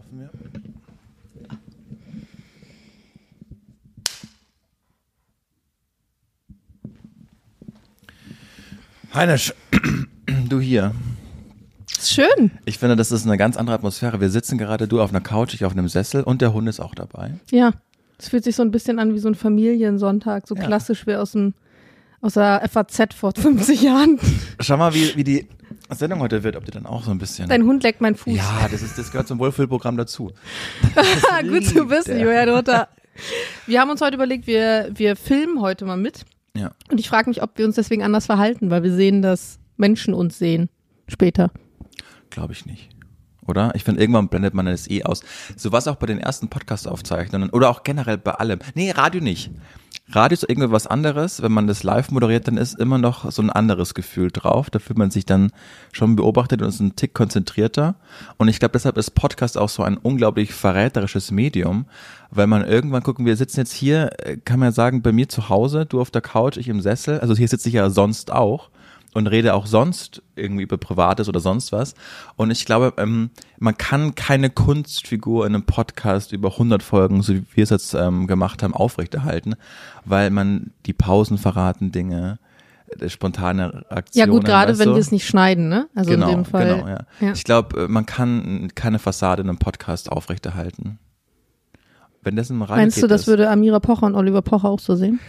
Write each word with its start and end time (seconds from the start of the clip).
Hoffen 0.00 0.18
wir. 0.20 0.30
Heinisch, 9.12 9.52
du 10.48 10.60
hier. 10.60 10.92
Schön. 12.00 12.50
Ich 12.64 12.78
finde, 12.78 12.96
das 12.96 13.12
ist 13.12 13.26
eine 13.26 13.36
ganz 13.36 13.56
andere 13.56 13.74
Atmosphäre. 13.76 14.20
Wir 14.20 14.30
sitzen 14.30 14.56
gerade, 14.56 14.88
du 14.88 15.00
auf 15.00 15.10
einer 15.10 15.20
Couch, 15.20 15.52
ich 15.54 15.64
auf 15.64 15.72
einem 15.72 15.88
Sessel 15.88 16.22
und 16.22 16.40
der 16.40 16.52
Hund 16.54 16.68
ist 16.68 16.80
auch 16.80 16.94
dabei. 16.94 17.32
Ja. 17.50 17.72
Es 18.18 18.28
fühlt 18.28 18.44
sich 18.44 18.54
so 18.54 18.62
ein 18.62 18.70
bisschen 18.70 18.98
an 18.98 19.14
wie 19.14 19.18
so 19.18 19.28
ein 19.28 19.34
Familiensonntag, 19.34 20.46
so 20.46 20.54
Ja. 20.54 20.62
klassisch 20.64 21.06
wie 21.06 21.14
aus 21.14 21.32
dem 21.32 21.54
aus 22.22 22.34
der 22.34 22.60
FAZ 22.70 23.14
vor 23.14 23.32
50 23.34 23.80
Jahren. 23.80 24.18
Schau 24.60 24.76
mal, 24.76 24.92
wie, 24.92 25.16
wie 25.16 25.24
die 25.24 25.48
Sendung 25.96 26.20
heute 26.20 26.42
wird, 26.42 26.56
ob 26.56 26.64
die 26.64 26.70
dann 26.70 26.86
auch 26.86 27.04
so 27.04 27.10
ein 27.10 27.18
bisschen. 27.18 27.48
Dein 27.48 27.64
Hund 27.64 27.82
leckt 27.82 28.00
meinen 28.00 28.14
Fuß. 28.14 28.36
ja, 28.36 28.68
das, 28.70 28.82
ist, 28.82 28.98
das 28.98 29.10
gehört 29.10 29.28
zum 29.28 29.38
Wohlfühlprogramm 29.38 29.96
dazu. 29.96 30.32
Gut 31.48 31.66
zu 31.66 31.90
wissen. 31.90 32.18
Julian 32.18 32.48
Rutter. 32.48 32.88
Wir 33.66 33.80
haben 33.80 33.90
uns 33.90 34.00
heute 34.00 34.14
überlegt, 34.14 34.46
wir, 34.46 34.90
wir 34.94 35.16
filmen 35.16 35.60
heute 35.60 35.84
mal 35.84 35.96
mit. 35.96 36.24
Ja. 36.56 36.72
Und 36.90 36.98
ich 36.98 37.08
frage 37.08 37.28
mich, 37.28 37.42
ob 37.42 37.58
wir 37.58 37.66
uns 37.66 37.76
deswegen 37.76 38.02
anders 38.02 38.26
verhalten, 38.26 38.70
weil 38.70 38.82
wir 38.82 38.92
sehen, 38.92 39.22
dass 39.22 39.58
Menschen 39.76 40.14
uns 40.14 40.38
sehen 40.38 40.68
später. 41.08 41.50
Glaube 42.30 42.52
ich 42.52 42.66
nicht. 42.66 42.90
Oder? 43.46 43.74
Ich 43.74 43.84
finde, 43.84 44.00
irgendwann 44.00 44.28
blendet 44.28 44.54
man 44.54 44.66
das 44.66 44.88
eh 44.88 45.02
aus. 45.02 45.22
So 45.56 45.72
was 45.72 45.88
auch 45.88 45.96
bei 45.96 46.06
den 46.06 46.18
ersten 46.18 46.48
Podcast-Aufzeichnungen 46.48 47.50
oder 47.50 47.68
auch 47.68 47.82
generell 47.82 48.18
bei 48.18 48.32
allem. 48.32 48.60
Nee, 48.74 48.92
Radio 48.92 49.20
nicht. 49.20 49.50
Radio 50.12 50.34
ist 50.34 50.48
irgendwie 50.48 50.72
was 50.72 50.88
anderes. 50.88 51.40
Wenn 51.40 51.52
man 51.52 51.68
das 51.68 51.84
live 51.84 52.10
moderiert, 52.10 52.48
dann 52.48 52.56
ist 52.56 52.78
immer 52.78 52.98
noch 52.98 53.30
so 53.30 53.42
ein 53.42 53.50
anderes 53.50 53.94
Gefühl 53.94 54.30
drauf. 54.32 54.68
Da 54.68 54.80
fühlt 54.80 54.98
man 54.98 55.12
sich 55.12 55.24
dann 55.24 55.52
schon 55.92 56.16
beobachtet 56.16 56.62
und 56.62 56.68
ist 56.68 56.80
ein 56.80 56.96
Tick 56.96 57.14
konzentrierter. 57.14 57.94
Und 58.36 58.48
ich 58.48 58.58
glaube, 58.58 58.72
deshalb 58.72 58.96
ist 58.96 59.10
Podcast 59.12 59.56
auch 59.56 59.68
so 59.68 59.84
ein 59.84 59.96
unglaublich 59.96 60.52
verräterisches 60.52 61.30
Medium, 61.30 61.86
weil 62.30 62.48
man 62.48 62.66
irgendwann 62.66 63.04
gucken, 63.04 63.24
wir 63.24 63.36
sitzen 63.36 63.60
jetzt 63.60 63.72
hier, 63.72 64.10
äh, 64.18 64.36
kann 64.36 64.58
man 64.58 64.68
ja 64.68 64.72
sagen, 64.72 65.02
bei 65.02 65.12
mir 65.12 65.28
zu 65.28 65.48
Hause, 65.48 65.86
du 65.86 66.00
auf 66.00 66.10
der 66.10 66.22
Couch, 66.22 66.56
ich 66.56 66.68
im 66.68 66.80
Sessel. 66.80 67.20
Also 67.20 67.36
hier 67.36 67.48
sitze 67.48 67.68
ich 67.68 67.74
ja 67.74 67.88
sonst 67.90 68.32
auch 68.32 68.69
und 69.14 69.26
rede 69.26 69.54
auch 69.54 69.66
sonst 69.66 70.22
irgendwie 70.36 70.62
über 70.62 70.78
Privates 70.78 71.28
oder 71.28 71.40
sonst 71.40 71.72
was. 71.72 71.94
Und 72.36 72.50
ich 72.50 72.64
glaube, 72.64 72.94
ähm, 72.96 73.30
man 73.58 73.76
kann 73.76 74.14
keine 74.14 74.50
Kunstfigur 74.50 75.46
in 75.46 75.54
einem 75.54 75.64
Podcast 75.64 76.32
über 76.32 76.52
100 76.52 76.82
Folgen, 76.82 77.22
so 77.22 77.34
wie 77.34 77.44
wir 77.54 77.64
es 77.64 77.70
jetzt 77.70 77.94
ähm, 77.94 78.26
gemacht 78.26 78.62
haben, 78.62 78.74
aufrechterhalten, 78.74 79.56
weil 80.04 80.30
man 80.30 80.72
die 80.86 80.92
Pausen 80.92 81.38
verraten 81.38 81.90
Dinge, 81.92 82.38
äh, 82.98 83.08
spontane 83.08 83.84
Ja 83.90 83.96
Aktionen. 83.96 84.30
gut, 84.30 84.44
gerade 84.44 84.78
wenn 84.78 84.90
wir 84.90 84.96
es 84.96 85.10
nicht 85.10 85.26
schneiden, 85.26 85.68
ne? 85.68 85.88
Also 85.94 86.10
genau, 86.10 86.28
in 86.28 86.36
dem 86.36 86.44
Fall. 86.44 86.76
Genau, 86.76 86.88
ja. 86.88 86.98
Ja. 87.20 87.32
Ich 87.32 87.44
glaube, 87.44 87.88
man 87.88 88.06
kann 88.06 88.70
keine 88.74 88.98
Fassade 88.98 89.42
in 89.42 89.48
einem 89.48 89.58
Podcast 89.58 90.10
aufrechterhalten. 90.12 90.98
Wenn 92.22 92.36
das 92.36 92.50
im 92.50 92.62
Radio 92.62 92.76
Meinst 92.76 93.02
du, 93.02 93.06
das 93.06 93.26
würde 93.26 93.48
Amira 93.48 93.80
Pocher 93.80 94.06
und 94.06 94.14
Oliver 94.14 94.42
Pocher 94.42 94.68
auch 94.68 94.78
so 94.78 94.94
sehen? 94.94 95.20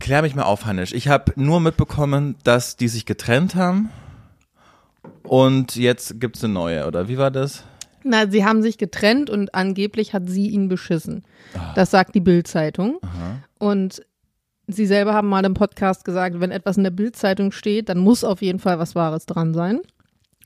Klär 0.00 0.22
mich 0.22 0.34
mal 0.34 0.42
auf, 0.42 0.64
Hannisch. 0.64 0.92
Ich 0.92 1.08
habe 1.08 1.32
nur 1.36 1.60
mitbekommen, 1.60 2.34
dass 2.42 2.76
die 2.76 2.88
sich 2.88 3.06
getrennt 3.06 3.54
haben 3.54 3.90
und 5.22 5.76
jetzt 5.76 6.20
gibt's 6.20 6.42
eine 6.42 6.52
neue, 6.52 6.86
oder 6.86 7.06
wie 7.08 7.18
war 7.18 7.30
das? 7.30 7.64
Na, 8.02 8.28
sie 8.28 8.44
haben 8.44 8.62
sich 8.62 8.78
getrennt 8.78 9.28
und 9.28 9.54
angeblich 9.54 10.14
hat 10.14 10.28
sie 10.28 10.48
ihn 10.48 10.68
beschissen. 10.68 11.22
Ah. 11.54 11.74
Das 11.74 11.90
sagt 11.90 12.14
die 12.14 12.20
Bild-Zeitung. 12.20 12.98
Und 13.58 14.02
sie 14.66 14.86
selber 14.86 15.12
haben 15.12 15.28
mal 15.28 15.44
im 15.44 15.54
Podcast 15.54 16.04
gesagt, 16.04 16.40
wenn 16.40 16.50
etwas 16.50 16.78
in 16.78 16.84
der 16.84 16.90
Bild-Zeitung 16.90 17.52
steht, 17.52 17.90
dann 17.90 17.98
muss 17.98 18.24
auf 18.24 18.40
jeden 18.40 18.58
Fall 18.58 18.78
was 18.78 18.94
Wahres 18.94 19.26
dran 19.26 19.52
sein. 19.52 19.80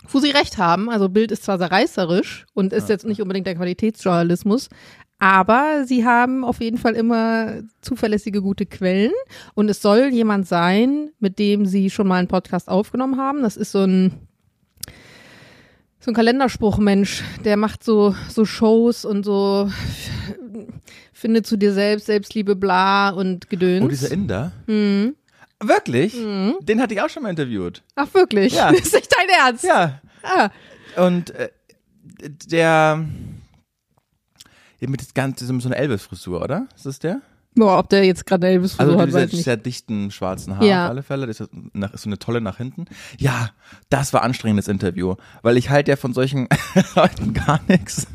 Wo 0.09 0.19
sie 0.19 0.31
recht 0.31 0.59
haben, 0.59 0.91
also 0.91 1.09
Bild 1.09 1.31
ist 1.31 1.45
zwar 1.45 1.59
sehr 1.59 1.71
reißerisch 1.71 2.45
und 2.53 2.73
ist 2.73 2.89
jetzt 2.89 3.07
nicht 3.07 3.23
unbedingt 3.23 3.47
der 3.47 3.55
Qualitätsjournalismus, 3.55 4.69
aber 5.19 5.85
sie 5.87 6.05
haben 6.05 6.45
auf 6.45 6.61
jeden 6.61 6.79
Fall 6.79 6.95
immer 6.95 7.63
zuverlässige 7.81 8.43
gute 8.43 8.67
Quellen 8.67 9.13
und 9.55 9.69
es 9.69 9.81
soll 9.81 10.09
jemand 10.13 10.47
sein, 10.47 11.11
mit 11.19 11.39
dem 11.39 11.67
sie 11.67 11.91
schon 11.91 12.09
mal 12.09 12.17
einen 12.17 12.29
Podcast 12.29 12.69
aufgenommen 12.69 13.19
haben. 13.19 13.43
Das 13.43 13.57
ist 13.57 13.73
so 13.73 13.81
ein 13.81 14.13
so 16.01 16.11
ein 16.11 16.15
Kalenderspruchmensch, 16.15 17.23
der 17.45 17.57
macht 17.57 17.83
so 17.83 18.15
so 18.29 18.45
Shows 18.45 19.05
und 19.05 19.25
so 19.25 19.71
finde 21.25 21.43
zu 21.43 21.57
dir 21.57 21.73
selbst, 21.73 22.05
Selbstliebe, 22.05 22.55
bla 22.55 23.09
und 23.09 23.49
Gedöns. 23.49 23.83
Oh, 23.83 23.89
dieser 23.89 24.11
Inder? 24.11 24.53
Mhm. 24.67 25.17
Wirklich? 25.59 26.13
Den 26.13 26.83
hatte 26.83 26.93
ich 26.93 27.01
auch 27.01 27.09
schon 27.09 27.23
mal 27.23 27.31
interviewt. 27.31 27.83
Ach 27.95 28.13
wirklich? 28.13 28.53
Ja. 28.53 28.69
ist 28.71 28.93
nicht 28.93 29.11
dein 29.17 29.29
Ernst? 29.29 29.65
Ja. 29.65 30.03
Ah. 30.23 30.51
Und 30.97 31.31
äh, 31.31 31.49
der 32.47 33.07
mit 34.81 35.01
das 35.01 35.15
ganze, 35.15 35.47
so 35.47 35.53
eine 35.53 35.77
Elvis-Frisur, 35.77 36.43
oder? 36.43 36.67
Ist 36.77 36.87
das 36.87 36.99
der? 36.99 37.21
Boah, 37.57 37.79
ob 37.79 37.89
der 37.89 38.05
jetzt 38.05 38.27
gerade 38.27 38.49
Elvis 38.49 38.79
Also 38.81 38.99
hat, 38.99 39.13
weiß 39.13 39.27
ich 39.29 39.33
nicht. 39.35 39.45
sehr 39.45 39.57
dichten 39.57 40.11
schwarzen 40.11 40.57
Haare 40.57 40.67
Ja. 40.67 40.85
auf 40.87 40.91
alle 40.91 41.03
Fälle. 41.05 41.27
Das 41.29 41.39
ist, 41.39 41.51
nach, 41.73 41.93
ist 41.95 42.03
so 42.03 42.09
eine 42.09 42.19
tolle 42.19 42.41
nach 42.41 42.57
hinten. 42.57 42.87
Ja, 43.17 43.51
das 43.91 44.13
war 44.13 44.23
anstrengendes 44.23 44.67
Interview, 44.67 45.15
weil 45.43 45.57
ich 45.57 45.71
halt 45.71 45.87
ja 45.87 45.95
von 45.95 46.13
solchen 46.15 46.49
Leuten 46.97 47.33
gar 47.33 47.61
nichts. 47.69 48.09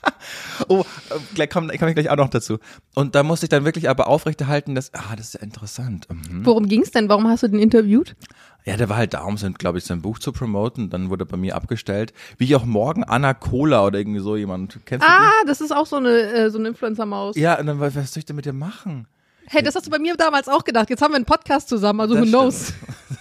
oh, 0.68 0.80
äh, 0.80 1.14
gleich 1.34 1.50
komme 1.50 1.76
komm 1.78 1.88
ich 1.88 1.94
gleich 1.94 2.10
auch 2.10 2.16
noch 2.16 2.28
dazu. 2.28 2.58
Und 2.96 3.14
da 3.14 3.22
musste 3.22 3.46
ich 3.46 3.50
dann 3.50 3.64
wirklich 3.64 3.88
aber 3.88 4.08
aufrechterhalten, 4.08 4.74
dass, 4.74 4.92
ah, 4.94 5.14
das 5.16 5.26
ist 5.26 5.34
ja 5.34 5.40
interessant. 5.40 6.08
Mhm. 6.10 6.44
Worum 6.44 6.66
ging's 6.66 6.90
denn? 6.90 7.08
Warum 7.08 7.28
hast 7.28 7.44
du 7.44 7.48
den 7.48 7.60
interviewt? 7.60 8.16
Ja, 8.64 8.76
der 8.76 8.88
war 8.88 8.96
halt 8.96 9.14
da, 9.14 9.22
um 9.22 9.36
glaube 9.54 9.78
ich, 9.78 9.84
sein 9.84 10.02
Buch 10.02 10.18
zu 10.18 10.32
promoten. 10.32 10.88
Dann 10.88 11.10
wurde 11.10 11.24
er 11.24 11.26
bei 11.26 11.36
mir 11.36 11.56
abgestellt. 11.56 12.12
Wie 12.38 12.44
ich 12.44 12.54
auch 12.54 12.64
morgen 12.64 13.02
Anna 13.02 13.34
Cola 13.34 13.84
oder 13.84 13.98
irgendwie 13.98 14.20
so 14.20 14.36
jemand. 14.36 14.78
Kennst 14.86 15.06
du 15.06 15.10
Ah, 15.10 15.30
das 15.46 15.60
ist 15.60 15.74
auch 15.74 15.86
so 15.86 15.96
eine, 15.96 16.10
äh, 16.10 16.50
so 16.50 16.58
eine 16.58 16.68
Influencer-Maus. 16.68 17.36
Ja, 17.36 17.58
und 17.58 17.66
dann, 17.66 17.80
was 17.80 17.94
soll 17.94 18.04
ich 18.18 18.24
denn 18.24 18.36
mit 18.36 18.44
dir 18.44 18.52
machen? 18.52 19.08
Hey, 19.46 19.62
das 19.62 19.74
hast 19.74 19.86
du 19.86 19.90
bei 19.90 19.98
mir 19.98 20.16
damals 20.16 20.48
auch 20.48 20.64
gedacht. 20.64 20.88
Jetzt 20.90 21.02
haben 21.02 21.12
wir 21.12 21.16
einen 21.16 21.24
Podcast 21.24 21.68
zusammen, 21.68 22.00
also 22.00 22.14
Das 22.14 22.24
who 22.24 22.28
knows? 22.28 22.72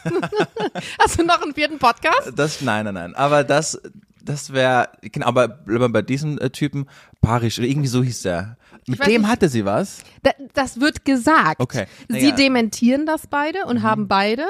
hast 1.00 1.20
du 1.20 1.24
noch 1.26 1.42
einen 1.42 1.54
vierten 1.54 1.80
Podcast? 1.80 2.32
Das, 2.36 2.62
nein, 2.62 2.86
nein, 2.86 2.94
nein. 2.94 3.16
Aber 3.16 3.44
das, 3.44 3.82
das 4.24 4.54
wäre, 4.54 4.90
genau, 5.02 5.28
aber 5.28 5.48
bei 5.48 6.02
diesem 6.02 6.38
äh, 6.38 6.50
Typen, 6.50 6.88
Parisch, 7.22 7.58
oder 7.60 7.68
irgendwie 7.68 7.88
so 7.88 8.04
hieß 8.04 8.22
der. 8.22 8.58
Mit 8.88 9.00
weiß 9.00 9.08
dem 9.08 9.28
hatte 9.28 9.50
sie 9.50 9.66
was. 9.66 10.04
Da, 10.24 10.32
das 10.54 10.80
wird 10.80 11.06
gesagt. 11.06 11.60
Okay. 11.60 11.86
Sie 12.08 12.14
Naja. 12.14 12.32
Mhm. 12.32 12.36
dementieren 12.38 13.06
das 13.06 13.28
beide 13.28 13.66
und 13.66 13.84
haben 13.84 14.08
beide 14.08 14.46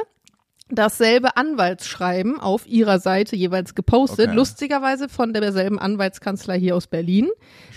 dasselbe 0.72 1.38
Anwaltsschreiben 1.38 2.40
auf 2.40 2.68
ihrer 2.68 3.00
Seite 3.00 3.36
jeweils 3.36 3.76
gepostet. 3.76 4.28
Okay. 4.28 4.36
Lustigerweise 4.36 5.10
von 5.10 5.34
derselben 5.34 5.80
Anwaltskanzlei 5.80 6.60
hier 6.60 6.76
aus 6.76 6.88
Berlin, 6.88 7.30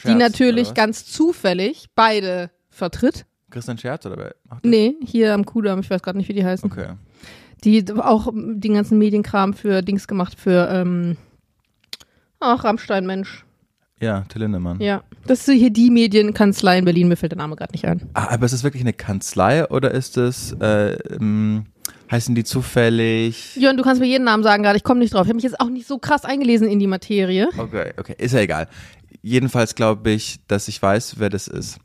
die 0.05 0.09
Scherz, 0.09 0.19
natürlich 0.19 0.69
oder 0.69 0.71
was? 0.71 0.75
ganz 0.75 1.05
zufällig 1.07 1.87
beide 1.95 2.51
vertritt. 2.71 3.27
Christian 3.51 3.79
Scherz 3.79 4.05
oder 4.07 4.17
wer? 4.17 4.35
macht 4.49 4.65
das? 4.65 4.71
Nee, 4.71 4.95
hier 5.05 5.35
am 5.35 5.45
Kudamm, 5.45 5.81
ich 5.81 5.91
weiß 5.91 6.03
gerade 6.03 6.19
nicht, 6.19 6.29
wie 6.29 6.35
die 6.35 6.45
heißen. 6.45 6.71
Okay. 6.71 6.95
Die 7.63 7.85
auch 7.93 8.31
den 8.35 8.75
ganzen 8.75 8.99
Medienkram 8.99 9.55
für 9.55 9.83
Dings 9.83 10.07
gemacht, 10.07 10.39
für 10.39 10.69
ähm, 10.71 11.17
ach, 12.41 12.65
Rammstein, 12.65 13.07
Mensch. 13.07 13.45
Ja, 14.01 14.23
Till 14.23 14.43
Lindemann. 14.43 14.81
Ja. 14.81 15.03
Das 15.27 15.49
ist 15.49 15.55
hier 15.55 15.71
die 15.71 15.91
Medienkanzlei 15.91 16.79
in 16.79 16.85
Berlin, 16.85 17.09
mir 17.09 17.17
fällt 17.17 17.33
der 17.33 17.39
Name 17.39 17.57
gerade 17.57 17.73
nicht 17.73 17.87
ein. 17.87 18.11
Ah, 18.13 18.35
aber 18.35 18.45
ist 18.45 18.53
das 18.53 18.65
wirklich 18.65 18.83
eine 18.83 18.93
Kanzlei 18.93 19.67
oder 19.71 19.93
ist 19.93 20.19
es, 20.19 20.53
äh, 20.61 20.99
heißen 22.11 22.35
die 22.35 22.45
zufällig? 22.45 23.57
Jörn, 23.57 23.77
du 23.77 23.83
kannst 23.83 24.01
mir 24.01 24.07
jeden 24.07 24.25
Namen 24.25 24.43
sagen 24.43 24.63
gerade, 24.63 24.77
ich 24.77 24.85
komme 24.85 25.01
nicht 25.01 25.15
drauf. 25.15 25.23
Ich 25.23 25.29
habe 25.29 25.37
mich 25.37 25.45
jetzt 25.45 25.61
auch 25.61 25.71
nicht 25.71 25.87
so 25.87 25.99
krass 25.99 26.25
eingelesen 26.25 26.69
in 26.69 26.79
die 26.79 26.87
Materie. 26.87 27.49
Okay, 27.57 27.93
okay, 27.99 28.15
ist 28.19 28.33
ja 28.33 28.41
egal. 28.41 28.69
Jedenfalls 29.23 29.75
glaube 29.75 30.11
ich, 30.11 30.41
dass 30.49 30.69
ich 30.69 30.81
weiß, 30.81 31.19
wer 31.19 31.31
das 31.31 31.49
ist. 31.49 31.79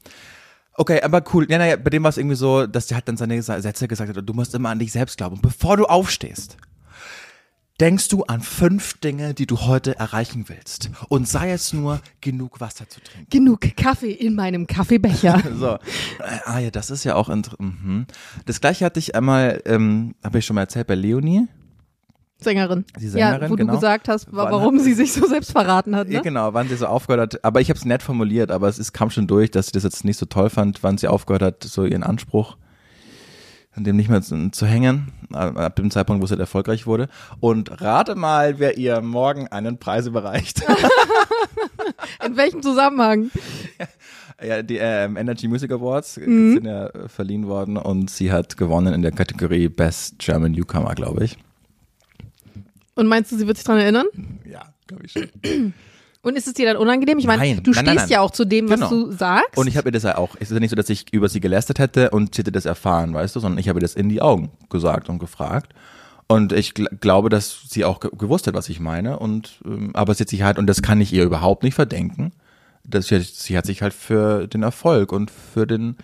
Okay, 0.73 1.01
aber 1.01 1.23
cool. 1.33 1.45
Ja, 1.49 1.57
naja, 1.57 1.75
bei 1.75 1.89
dem 1.89 2.03
war 2.03 2.09
es 2.09 2.17
irgendwie 2.17 2.35
so, 2.35 2.65
dass 2.65 2.87
der 2.87 2.97
hat 2.97 3.07
dann 3.07 3.17
seine 3.17 3.41
Sätze 3.41 3.87
gesagt 3.87 4.15
hat, 4.15 4.29
du 4.29 4.33
musst 4.33 4.55
immer 4.55 4.69
an 4.69 4.79
dich 4.79 4.91
selbst 4.91 5.17
glauben. 5.17 5.39
Bevor 5.41 5.75
du 5.75 5.85
aufstehst, 5.85 6.57
denkst 7.79 8.09
du 8.09 8.23
an 8.23 8.41
fünf 8.41 8.99
Dinge, 8.99 9.33
die 9.33 9.47
du 9.47 9.61
heute 9.61 9.97
erreichen 9.97 10.45
willst. 10.47 10.89
Und 11.07 11.27
sei 11.27 11.51
es 11.51 11.71
nur, 11.73 12.01
genug 12.21 12.59
Wasser 12.59 12.87
zu 12.89 12.99
trinken. 13.01 13.27
Genug 13.29 13.61
Kaffee 13.77 14.11
in 14.11 14.35
meinem 14.35 14.67
Kaffeebecher. 14.67 15.41
So. 15.59 15.77
Ah 16.45 16.59
ja, 16.59 16.69
das 16.71 16.89
ist 16.89 17.03
ja 17.03 17.15
auch 17.15 17.29
interessant. 17.29 17.59
Mhm. 17.83 18.05
Das 18.45 18.61
gleiche 18.61 18.85
hatte 18.85 18.99
ich 18.99 19.15
einmal, 19.15 19.61
ähm, 19.65 20.15
habe 20.23 20.39
ich 20.39 20.45
schon 20.45 20.55
mal 20.55 20.61
erzählt, 20.61 20.87
bei 20.87 20.95
Leonie. 20.95 21.47
Sängerin. 22.41 22.85
Die 22.97 23.07
Sängerin, 23.09 23.41
ja, 23.41 23.49
wo 23.49 23.55
genau. 23.55 23.73
du 23.73 23.77
gesagt 23.79 24.07
hast, 24.07 24.27
warum 24.31 24.77
hat- 24.77 24.83
sie 24.83 24.93
sich 24.93 25.11
so 25.11 25.25
selbst 25.27 25.51
verraten 25.51 25.95
hat. 25.95 26.07
Ja, 26.07 26.19
Ne? 26.19 26.23
genau, 26.23 26.53
wann 26.53 26.69
sie 26.69 26.77
so 26.77 26.85
aufgehört 26.87 27.33
hat. 27.33 27.43
Aber 27.43 27.59
ich 27.59 27.69
habe 27.69 27.77
es 27.77 27.83
nett 27.83 28.01
formuliert, 28.01 28.49
aber 28.51 28.69
es 28.69 28.79
ist, 28.79 28.93
kam 28.93 29.09
schon 29.09 29.27
durch, 29.27 29.51
dass 29.51 29.67
sie 29.67 29.71
das 29.73 29.83
jetzt 29.83 30.05
nicht 30.05 30.17
so 30.17 30.25
toll 30.25 30.49
fand, 30.49 30.81
wann 30.83 30.97
sie 30.97 31.07
aufgehört 31.09 31.41
hat, 31.41 31.63
so 31.65 31.83
ihren 31.85 32.03
Anspruch 32.03 32.55
an 33.75 33.83
dem 33.83 33.95
nicht 33.95 34.09
mehr 34.09 34.21
zu, 34.21 34.49
zu 34.51 34.65
hängen, 34.65 35.11
äh, 35.31 35.37
ab 35.37 35.75
dem 35.75 35.91
Zeitpunkt, 35.91 36.21
wo 36.21 36.25
sie 36.25 36.31
halt 36.31 36.39
erfolgreich 36.41 36.87
wurde. 36.87 37.07
Und 37.39 37.81
rate 37.81 38.15
mal, 38.15 38.59
wer 38.59 38.77
ihr 38.77 39.01
morgen 39.01 39.47
einen 39.47 39.77
Preis 39.77 40.07
überreicht. 40.07 40.63
In 42.25 42.35
welchem 42.35 42.61
Zusammenhang? 42.61 43.31
ja, 44.43 44.61
die 44.63 44.77
ähm, 44.77 45.17
Energy 45.17 45.47
Music 45.47 45.71
Awards 45.71 46.17
Mhm. 46.17 46.53
sind 46.55 46.65
ja 46.65 46.87
äh, 46.87 47.07
verliehen 47.07 47.47
worden 47.47 47.77
und 47.77 48.09
sie 48.09 48.31
hat 48.31 48.57
gewonnen 48.57 48.93
in 48.93 49.01
der 49.01 49.11
Kategorie 49.11 49.69
Best 49.69 50.19
German 50.19 50.51
Newcomer, 50.51 50.95
glaube 50.95 51.23
ich. 51.23 51.37
Und 52.95 53.07
meinst 53.07 53.31
du, 53.31 53.37
sie 53.37 53.47
wird 53.47 53.57
sich 53.57 53.65
dran 53.65 53.77
erinnern? 53.79 54.05
Ja, 54.45 54.73
glaube 54.87 55.05
ich 55.05 55.11
schon. 55.13 55.29
Und 56.21 56.35
ist 56.35 56.47
es 56.47 56.53
dir 56.53 56.65
dann 56.67 56.77
unangenehm? 56.77 57.17
Ich 57.17 57.27
meine, 57.27 57.41
Nein, 57.41 57.63
du 57.63 57.71
nein, 57.71 57.85
stehst 57.85 57.97
nein. 58.01 58.09
ja 58.09 58.19
auch 58.21 58.31
zu 58.31 58.43
dem, 58.45 58.69
was 58.69 58.79
Genau. 58.81 58.89
du 58.89 59.11
sagst. 59.13 59.57
Und 59.57 59.67
ich 59.67 59.77
habe 59.77 59.87
ihr 59.87 59.91
das 59.93 60.03
ja 60.03 60.17
auch, 60.17 60.35
es 60.35 60.49
ist 60.49 60.51
ja 60.51 60.59
nicht 60.59 60.69
so, 60.71 60.75
dass 60.75 60.89
ich 60.89 61.13
über 61.13 61.29
sie 61.29 61.39
gelästert 61.39 61.79
hätte 61.79 62.09
und 62.09 62.35
sie 62.35 62.39
hätte 62.41 62.51
das 62.51 62.65
erfahren, 62.65 63.13
weißt 63.13 63.35
du, 63.35 63.39
sondern 63.39 63.57
ich 63.59 63.69
habe 63.69 63.79
ihr 63.79 63.81
das 63.81 63.93
in 63.95 64.09
die 64.09 64.21
Augen 64.21 64.51
gesagt 64.69 65.07
und 65.09 65.19
gefragt. 65.19 65.73
Und 66.27 66.51
ich 66.53 66.73
gl 66.73 66.87
glaube, 66.99 67.29
dass 67.29 67.61
sie 67.69 67.85
auch 67.85 67.99
ge 68.01 68.11
gewusst 68.15 68.47
hat, 68.47 68.53
was 68.53 68.69
ich 68.69 68.79
meine. 68.79 69.17
Und 69.17 69.59
ähm, 69.65 69.91
aber 69.93 70.13
sie 70.13 70.23
hat 70.23 70.29
sich 70.29 70.43
halt, 70.43 70.57
und 70.59 70.67
das 70.67 70.81
kann 70.81 70.99
ich 71.01 71.11
ihr 71.13 71.23
überhaupt 71.23 71.63
nicht 71.63 71.73
verdenken, 71.73 72.33
dass 72.83 73.07
sie, 73.07 73.19
sie 73.21 73.57
hat 73.57 73.65
sich 73.65 73.81
halt 73.81 73.93
für 73.93 74.47
den 74.47 74.61
Erfolg 74.61 75.11
und 75.13 75.31
für 75.31 75.65
den 75.65 75.95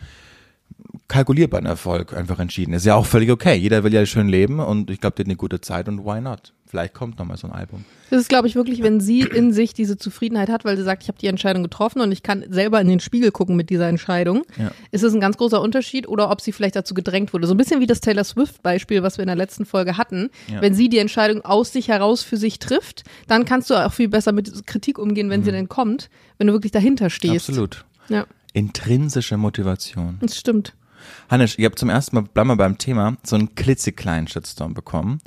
kalkulierbaren 1.08 1.66
Erfolg 1.66 2.14
einfach 2.14 2.40
entschieden. 2.40 2.74
Ist 2.74 2.86
ja 2.86 2.96
auch 2.96 3.06
völlig 3.06 3.30
okay. 3.30 3.56
Jeder 3.56 3.84
will 3.84 3.94
ja 3.94 4.06
schön 4.06 4.28
leben 4.28 4.60
und 4.60 4.90
ich 4.90 5.00
glaube, 5.00 5.16
die 5.16 5.22
hat 5.22 5.28
eine 5.28 5.36
gute 5.36 5.62
Zeit 5.62 5.88
und 5.88 6.04
why 6.04 6.20
not? 6.20 6.54
Vielleicht 6.68 6.96
kommt 6.96 7.20
noch 7.20 7.26
mal 7.26 7.38
so 7.38 7.48
ein 7.48 7.54
Album. 7.54 7.86
Das 8.10 8.20
ist, 8.20 8.28
glaube 8.28 8.48
ich, 8.48 8.56
wirklich, 8.56 8.82
wenn 8.82 9.00
sie 9.00 9.22
in 9.22 9.54
sich 9.54 9.74
diese 9.74 9.98
Zufriedenheit 9.98 10.50
hat, 10.50 10.66
weil 10.66 10.76
sie 10.76 10.84
sagt, 10.84 11.04
ich 11.04 11.08
habe 11.08 11.18
die 11.20 11.28
Entscheidung 11.28 11.64
getroffen 11.64 12.02
und 12.02 12.12
ich 12.12 12.24
kann 12.24 12.44
selber 12.50 12.82
in 12.82 12.88
den 12.88 13.00
Spiegel 13.00 13.32
gucken 13.32 13.56
mit 13.56 13.70
dieser 13.70 13.88
Entscheidung. 13.88 14.44
Ja. 14.58 14.72
Ist 14.92 15.04
es 15.04 15.14
ein 15.14 15.22
ganz 15.22 15.38
großer 15.38 15.62
Unterschied 15.62 16.08
oder 16.08 16.32
ob 16.32 16.42
sie 16.42 16.52
vielleicht 16.52 16.76
dazu 16.76 16.96
gedrängt 16.96 17.34
wurde. 17.34 17.46
So 17.48 17.54
ein 17.54 17.58
bisschen 17.58 17.82
wie 17.82 17.86
das 17.86 18.02
Taylor 18.02 18.24
Swift-Beispiel, 18.24 19.04
was 19.04 19.18
wir 19.18 19.24
in 19.24 19.28
der 19.28 19.36
letzten 19.36 19.66
Folge 19.66 19.98
hatten. 19.98 20.30
Ja. 20.52 20.62
Wenn 20.62 20.74
sie 20.74 20.90
die 20.90 20.98
Entscheidung 20.98 21.46
aus 21.46 21.72
sich 21.72 21.88
heraus 21.88 22.24
für 22.24 22.38
sich 22.38 22.58
trifft, 22.60 23.04
dann 23.28 23.46
kannst 23.46 23.70
du 23.70 23.76
auch 23.76 23.94
viel 23.94 24.10
besser 24.10 24.32
mit 24.32 24.66
Kritik 24.66 24.98
umgehen, 24.98 25.30
wenn 25.30 25.44
sie 25.44 25.52
denn 25.52 25.70
kommt, 25.70 26.10
wenn 26.40 26.48
du 26.48 26.54
wirklich 26.54 26.72
dahinter 26.72 27.12
stehst. 27.12 27.50
Mhm. 27.50 27.54
Absolut. 27.54 27.86
Ja, 28.10 28.26
Intrinsische 28.54 29.38
Motivation. 29.38 30.18
das 30.22 30.38
stimmt. 30.38 30.74
Hannes, 31.30 31.56
ich 31.58 31.66
habe 31.66 31.76
zum 31.76 31.90
ersten 31.90 32.16
Mal, 32.16 32.26
bleib 32.34 32.46
mal 32.48 32.56
beim 32.56 32.78
Thema, 32.78 33.18
so 33.24 33.36
einen 33.36 33.56
klitzekleinen 33.56 34.28
Shitstorm 34.28 34.74
bekommen. 34.74 35.20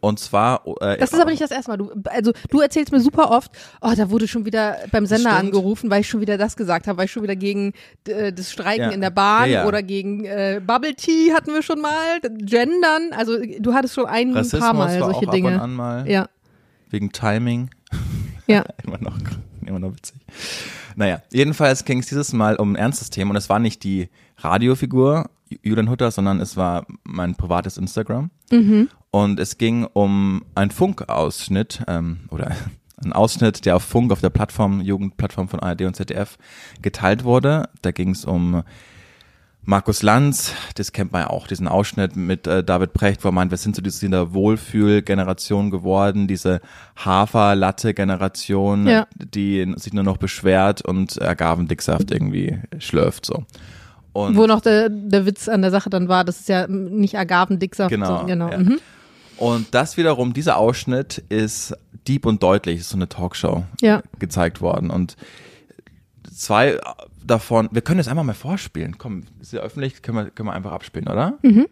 Und 0.00 0.20
zwar. 0.20 0.62
Äh, 0.80 0.96
Das 0.98 1.12
ist 1.12 1.18
aber 1.20 1.30
nicht 1.32 1.42
das 1.42 1.50
erste 1.50 1.72
Mal. 1.72 1.76
Du, 1.76 1.90
also 2.04 2.32
du 2.50 2.60
erzählst 2.60 2.92
mir 2.92 3.00
super 3.00 3.32
oft, 3.32 3.50
oh, 3.80 3.90
da 3.96 4.10
wurde 4.10 4.28
schon 4.28 4.44
wieder 4.46 4.76
beim 4.92 5.06
Sender 5.06 5.30
Stimmt. 5.32 5.46
angerufen, 5.46 5.90
weil 5.90 6.02
ich 6.02 6.08
schon 6.08 6.20
wieder 6.20 6.38
das 6.38 6.56
gesagt 6.56 6.86
habe, 6.86 6.98
weil 6.98 7.06
ich 7.06 7.10
schon 7.10 7.24
wieder 7.24 7.34
gegen 7.34 7.72
äh, 8.06 8.32
das 8.32 8.52
Streiken 8.52 8.84
Ja. 8.84 8.90
in 8.90 9.00
der 9.00 9.10
Bahn 9.10 9.50
Ja, 9.50 9.62
ja. 9.62 9.66
oder 9.66 9.82
gegen 9.82 10.24
äh, 10.24 10.60
Bubble 10.64 10.94
Tea 10.94 11.32
hatten 11.34 11.52
wir 11.52 11.62
schon 11.62 11.80
mal, 11.80 12.20
Gendern. 12.22 13.10
Also 13.16 13.38
du 13.58 13.74
hattest 13.74 13.94
schon 13.94 14.06
ein 14.06 14.32
Rassismus 14.34 14.60
paar 14.60 14.72
Mal 14.72 15.00
war 15.00 15.12
solche 15.12 15.28
auch 15.28 15.32
Dinge. 15.32 15.48
ab 15.48 15.54
und 15.54 15.60
an 15.62 15.74
mal. 15.74 16.08
Ja, 16.08 16.28
Wegen 16.90 17.10
Timing. 17.10 17.70
ja. 18.46 18.64
immer 18.84 18.98
noch, 19.00 19.18
immer 19.66 19.80
noch 19.80 19.92
witzig. 19.96 20.16
Naja, 20.94 21.22
jedenfalls 21.32 21.84
ging 21.84 21.98
es 21.98 22.06
dieses 22.06 22.32
Mal 22.32 22.54
um 22.56 22.72
ein 22.72 22.76
ernstes 22.76 23.10
Thema 23.10 23.30
und 23.30 23.36
es 23.36 23.48
war 23.48 23.58
nicht 23.58 23.82
die 23.82 24.08
Radiofigur 24.38 25.30
Julian 25.62 25.88
Hutter, 25.90 26.10
sondern 26.10 26.40
es 26.40 26.56
war 26.56 26.86
mein 27.04 27.34
privates 27.34 27.76
Instagram. 27.78 28.30
Und 29.10 29.40
es 29.40 29.56
ging 29.58 29.84
um 29.84 30.44
einen 30.54 30.70
Funkausschnitt 30.70 31.82
ähm, 31.88 32.20
oder 32.30 32.52
ein 33.02 33.12
Ausschnitt, 33.12 33.64
der 33.64 33.76
auf 33.76 33.82
Funk, 33.84 34.12
auf 34.12 34.20
der 34.20 34.30
Plattform, 34.30 34.80
Jugendplattform 34.80 35.48
von 35.48 35.60
ARD 35.60 35.82
und 35.82 35.94
ZDF 35.94 36.36
geteilt 36.82 37.24
wurde. 37.24 37.68
Da 37.82 37.90
ging 37.92 38.10
es 38.10 38.24
um 38.24 38.62
Markus 39.62 40.02
Lanz, 40.02 40.54
das 40.76 40.92
kennt 40.92 41.12
man 41.12 41.22
ja 41.22 41.30
auch, 41.30 41.46
diesen 41.46 41.68
Ausschnitt 41.68 42.16
mit 42.16 42.46
äh, 42.46 42.64
David 42.64 42.94
Precht, 42.94 43.22
wo 43.22 43.28
er 43.28 43.32
meint, 43.32 43.50
wir 43.50 43.58
sind 43.58 43.76
so 43.76 43.82
dieser 43.82 44.32
Wohlfühl-Generation 44.32 45.70
geworden, 45.70 46.26
diese 46.26 46.60
Hafer-Latte-Generation, 46.96 48.86
Ja. 48.86 49.06
die 49.14 49.74
sich 49.76 49.92
nur 49.92 50.04
noch 50.04 50.16
beschwert 50.16 50.82
und 50.82 51.20
Agavendicksaft 51.20 52.10
irgendwie 52.10 52.58
schlürft, 52.78 53.26
so. 53.26 53.44
Und 54.26 54.36
Wo 54.36 54.46
noch 54.46 54.60
der, 54.60 54.88
der 54.88 55.26
Witz 55.26 55.48
an 55.48 55.62
der 55.62 55.70
Sache 55.70 55.90
dann 55.90 56.08
war, 56.08 56.24
das 56.24 56.40
ist 56.40 56.48
ja 56.48 56.66
nicht 56.66 57.18
Agavendicksaft. 57.18 57.90
Genau, 57.90 58.20
So, 58.20 58.26
genau. 58.26 58.50
ja. 58.50 58.58
Mhm. 58.58 58.80
Und 59.36 59.72
das 59.72 59.96
wiederum, 59.96 60.32
dieser 60.32 60.56
Ausschnitt 60.56 61.18
ist 61.28 61.74
deep 62.08 62.26
und 62.26 62.42
deutlich, 62.42 62.80
ist 62.80 62.88
so 62.90 62.96
eine 62.96 63.08
Talkshow 63.08 63.64
ja. 63.80 64.02
gezeigt 64.18 64.60
worden. 64.60 64.90
Und 64.90 65.16
zwei 66.34 66.78
davon, 67.24 67.68
wir 67.70 67.82
können 67.82 67.98
das 67.98 68.08
einfach 68.08 68.24
mal 68.24 68.34
vorspielen. 68.34 68.98
Komm, 68.98 69.24
ist 69.40 69.52
ja 69.52 69.60
öffentlich, 69.60 70.02
können 70.02 70.18
wir, 70.18 70.30
können 70.30 70.48
wir 70.48 70.54
einfach 70.54 70.72
abspielen, 70.72 71.08
oder? 71.08 71.38
Mhm. 71.42 71.66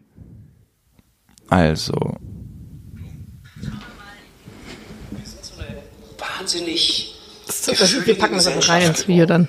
Also, 1.49 2.17
wahnsinnig. 6.19 7.15
Das, 7.47 8.07
wir 8.07 8.19
packen 8.19 8.35
das 8.35 8.47
einfach 8.47 8.69
rein 8.69 8.83
ins 8.83 9.07
Video 9.09 9.27
dann. 9.27 9.49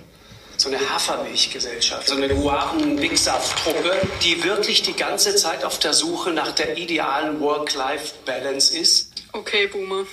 So 0.58 0.70
eine 0.70 0.80
Hafermilchgesellschaft, 0.90 2.08
so 2.08 2.16
eine 2.16 2.36
Huaren-Wichsaft-Truppe, 2.36 4.02
die 4.24 4.44
wirklich 4.44 4.82
die 4.82 4.94
ganze 4.94 5.36
Zeit 5.36 5.64
auf 5.64 5.78
der 5.78 5.94
Suche 5.94 6.32
nach 6.32 6.52
der 6.52 6.78
idealen 6.78 7.40
Work-Life-Balance 7.40 8.76
ist. 8.76 9.12
Okay, 9.34 9.68
Boomer. 9.68 10.06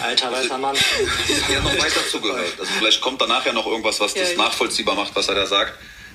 Alter 0.00 0.32
weißer 0.32 0.58
Mann. 0.58 0.76
ja 1.52 1.60
noch 1.60 1.78
weiter 1.78 2.06
zugehört. 2.10 2.52
Also 2.58 2.72
vielleicht 2.78 3.00
kommt 3.00 3.22
danach 3.22 3.46
ja 3.46 3.54
noch 3.54 3.66
irgendwas, 3.66 3.98
was 4.00 4.12
das 4.12 4.32
ja. 4.32 4.36
nachvollziehbar 4.36 4.96
macht, 4.96 5.16
was 5.16 5.28
er 5.28 5.34
da 5.34 5.46
sagt. 5.46 5.72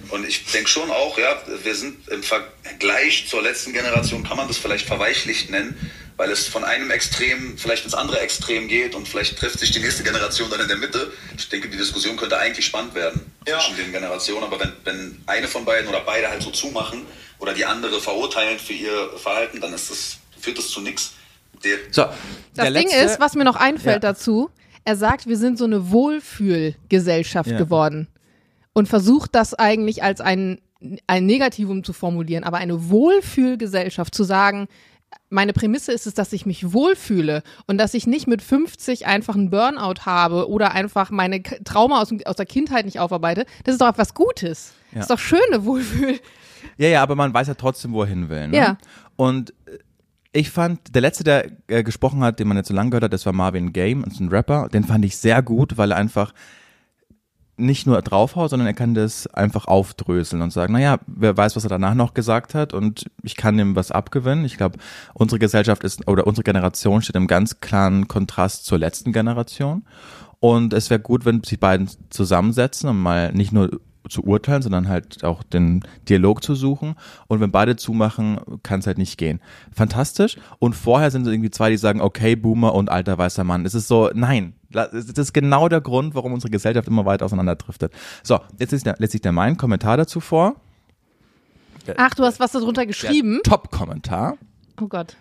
Und 0.10 0.28
ich 0.28 0.46
denke 0.46 0.70
schon 0.70 0.92
auch, 0.92 1.18
ja, 1.18 1.42
wir 1.64 1.76
sind 1.76 2.08
im 2.10 2.22
Vergleich 2.22 3.28
zur 3.30 3.42
letzten 3.42 3.74
Generation, 3.74 4.24
kann 4.24 4.38
man 4.38 4.48
das 4.48 4.58
vielleicht 4.58 4.86
verweichlicht 4.86 5.50
nennen, 5.50 5.92
weil 6.18 6.30
es 6.32 6.48
von 6.48 6.64
einem 6.64 6.92
Extrem 6.92 7.58
vielleicht 7.58 7.86
ins 7.86 7.94
andere 7.94 8.20
Extrem 8.20 8.68
geht 8.68 8.94
und 8.96 9.08
vielleicht 9.08 9.38
trifft 9.38 9.60
sich 9.60 9.72
die 9.72 9.80
nächste 9.80 10.04
Generation 10.04 10.50
dann 10.50 10.60
in 10.62 10.68
der 10.68 10.78
Mitte. 10.78 11.12
Ich 11.38 11.50
denke, 11.50 11.68
die 11.70 11.78
Diskussion 11.78 12.16
könnte 12.18 12.38
eigentlich 12.38 12.66
spannend 12.66 12.94
werden 12.96 13.22
Ja. 13.48 13.60
zwischen 13.60 13.78
den 13.78 13.92
Generationen, 13.92 14.44
aber 14.44 14.60
wenn, 14.60 14.72
wenn 14.84 15.22
eine 15.26 15.48
von 15.48 15.66
beiden 15.66 15.88
oder 15.90 16.02
beide 16.06 16.30
halt 16.30 16.44
so 16.44 16.52
zumachen 16.52 17.04
oder 17.40 17.54
die 17.54 17.66
andere 17.66 18.00
verurteilen 18.00 18.60
für 18.60 18.74
ihr 18.74 19.10
Verhalten, 19.18 19.60
dann 19.62 19.74
ist 19.74 19.90
das, 19.90 20.18
führt 20.40 20.58
das 20.58 20.68
zu 20.70 20.82
nichts. 20.82 21.14
So. 21.92 22.04
Das 22.04 22.16
der 22.56 22.66
Ding 22.72 22.90
letzte- 22.90 22.98
ist, 23.06 23.20
was 23.20 23.36
mir 23.36 23.44
noch 23.44 23.56
einfällt 23.56 24.04
Ja. 24.04 24.12
dazu, 24.14 24.50
er 24.84 24.96
sagt, 24.96 25.28
wir 25.28 25.38
sind 25.38 25.58
so 25.60 25.66
eine 25.66 25.92
Wohlfühlgesellschaft 25.92 27.52
Ja. 27.52 27.58
geworden 27.58 28.08
und 28.74 28.88
versucht 28.88 29.36
das 29.36 29.54
eigentlich 29.54 30.04
als 30.04 30.22
ein, 30.22 30.60
ein 31.08 31.26
Negativum 31.28 31.84
zu 31.84 31.94
formulieren, 31.94 32.44
aber 32.44 32.58
eine 32.58 32.90
Wohlfühlgesellschaft 32.90 34.16
zu 34.16 34.24
sagen, 34.24 34.68
meine 35.32 35.54
Prämisse 35.54 35.92
ist 35.92 36.06
es, 36.06 36.14
dass 36.14 36.34
ich 36.34 36.46
mich 36.46 36.74
wohlfühle 36.74 37.42
und 37.66 37.78
dass 37.78 37.94
ich 37.94 38.06
nicht 38.06 38.28
mit 38.28 38.42
50 38.42 39.08
einfach 39.08 39.36
einen 39.36 39.50
Burnout 39.50 40.06
habe 40.06 40.50
oder 40.50 40.74
einfach 40.74 41.10
meine 41.10 41.42
Trauma 41.42 42.02
aus, 42.02 42.14
aus 42.26 42.36
der 42.36 42.46
Kindheit 42.46 42.86
nicht 42.86 43.00
aufarbeite. 43.00 43.46
Das 43.64 43.74
ist 43.74 43.82
doch 43.82 43.88
etwas 43.88 44.14
Gutes. 44.14 44.74
Ja. 44.92 45.00
Das 45.00 45.04
ist 45.06 45.12
doch 45.12 45.20
schöne 45.20 45.66
Wohlfühl. 45.66 46.20
Ja, 46.78 46.88
ja, 46.88 47.02
aber 47.02 47.16
man 47.16 47.34
weiß 47.34 47.48
ja 47.48 47.54
trotzdem, 47.54 47.94
wo 47.94 48.04
er 48.04 48.08
hin 48.08 48.30
will. 48.30 48.50
Ne? 48.50 48.58
Ja. 48.58 48.78
Und 49.16 49.52
äh, 49.66 49.78
ich 50.34 50.50
fand, 50.50 50.94
der 50.94 51.02
letzte, 51.02 51.24
der 51.24 51.52
äh, 51.68 51.84
gesprochen 51.84 52.24
hat, 52.24 52.40
den 52.40 52.48
man 52.48 52.58
jetzt 52.58 52.68
so 52.68 52.74
lange 52.74 52.92
gehört 52.92 53.06
hat, 53.06 53.14
das 53.14 53.26
war 53.26 53.34
Marvin 53.34 53.74
Game, 53.74 54.04
ein 54.04 54.30
Rapper. 54.30 54.70
Den 54.70 54.84
fand 54.84 55.04
ich 55.06 55.18
sehr 55.18 55.42
gut, 55.42 55.78
weil 55.78 55.92
er 55.92 55.98
einfach 55.98 56.34
nicht 57.62 57.88
nur 57.88 58.02
draufhaut, 58.02 58.50
sondern 58.50 58.68
er 58.68 58.74
kann 58.74 58.94
das 58.94 59.28
einfach 59.28 59.66
aufdröseln 59.66 60.42
und 60.42 60.52
sagen, 60.52 60.74
naja, 60.74 61.00
wer 61.08 61.38
weiß, 61.38 61.56
was 61.56 61.64
er 61.64 61.70
danach 61.70 61.94
noch 61.94 62.14
gesagt 62.14 62.54
hat 62.54 62.74
und 62.74 63.06
ich 63.24 63.36
kann 63.36 63.58
ihm 63.60 63.76
was 63.76 63.92
abgewinnen. 63.92 64.46
Ich 64.46 64.58
glaube, 64.58 64.80
unsere 65.14 65.40
Gesellschaft 65.40 65.84
ist, 65.84 66.08
oder 66.08 66.28
unsere 66.28 66.44
Generation 66.44 67.02
steht 67.02 67.16
im 67.16 67.28
ganz 67.28 67.60
klaren 67.60 68.08
Kontrast 68.08 68.66
zur 68.66 68.80
letzten 68.80 69.14
Generation. 69.14 69.86
Und 70.40 70.74
es 70.74 70.90
wäre 70.90 71.00
gut, 71.00 71.24
wenn 71.24 71.44
sich 71.44 71.60
beiden 71.60 71.90
zusammensetzen 72.10 72.90
und 72.90 73.00
mal 73.00 73.32
nicht 73.32 73.52
nur 73.52 73.70
zu 74.10 74.24
urteilen, 74.24 74.62
sondern 74.62 74.88
halt 74.88 75.24
auch 75.24 75.44
den 75.44 75.84
Dialog 76.10 76.44
zu 76.44 76.56
suchen. 76.56 76.96
Und 77.28 77.40
wenn 77.40 77.52
beide 77.52 77.76
zumachen, 77.76 78.40
kann 78.64 78.80
es 78.80 78.88
halt 78.88 78.98
nicht 78.98 79.18
gehen. 79.18 79.40
Fantastisch. 79.72 80.38
Und 80.60 80.76
vorher 80.76 81.12
sind 81.12 81.26
so 81.26 81.32
irgendwie 81.32 81.52
zwei, 81.52 81.70
die 81.70 81.78
sagen, 81.78 82.02
okay, 82.02 82.36
Boomer 82.36 82.74
und 82.74 82.90
alter 82.90 83.18
weißer 83.18 83.44
Mann. 83.44 83.66
Es 83.66 83.76
ist 83.76 83.88
so, 83.88 84.10
nein. 84.14 84.54
Das 84.72 84.94
ist 84.94 85.34
genau 85.34 85.70
der 85.70 85.82
Grund, 85.82 86.16
warum 86.16 86.34
unsere 86.34 86.50
Gesellschaft 86.52 86.88
immer 86.88 87.06
weiter 87.06 87.26
auseinanderdriftet. 87.26 87.94
So, 88.24 88.40
jetzt 88.60 88.74
ist 88.74 88.86
der, 88.86 88.96
letztlich 89.00 89.22
der 89.22 89.32
mein 89.32 89.58
Kommentar 89.58 89.98
dazu 89.98 90.20
vor. 90.20 90.56
Ach, 91.98 92.14
du 92.14 92.24
hast 92.24 92.40
was 92.40 92.52
darunter 92.52 92.86
geschrieben? 92.86 93.40
Top-Kommentar. 93.44 94.38
Oh 94.80 94.88
Gott. 94.88 95.16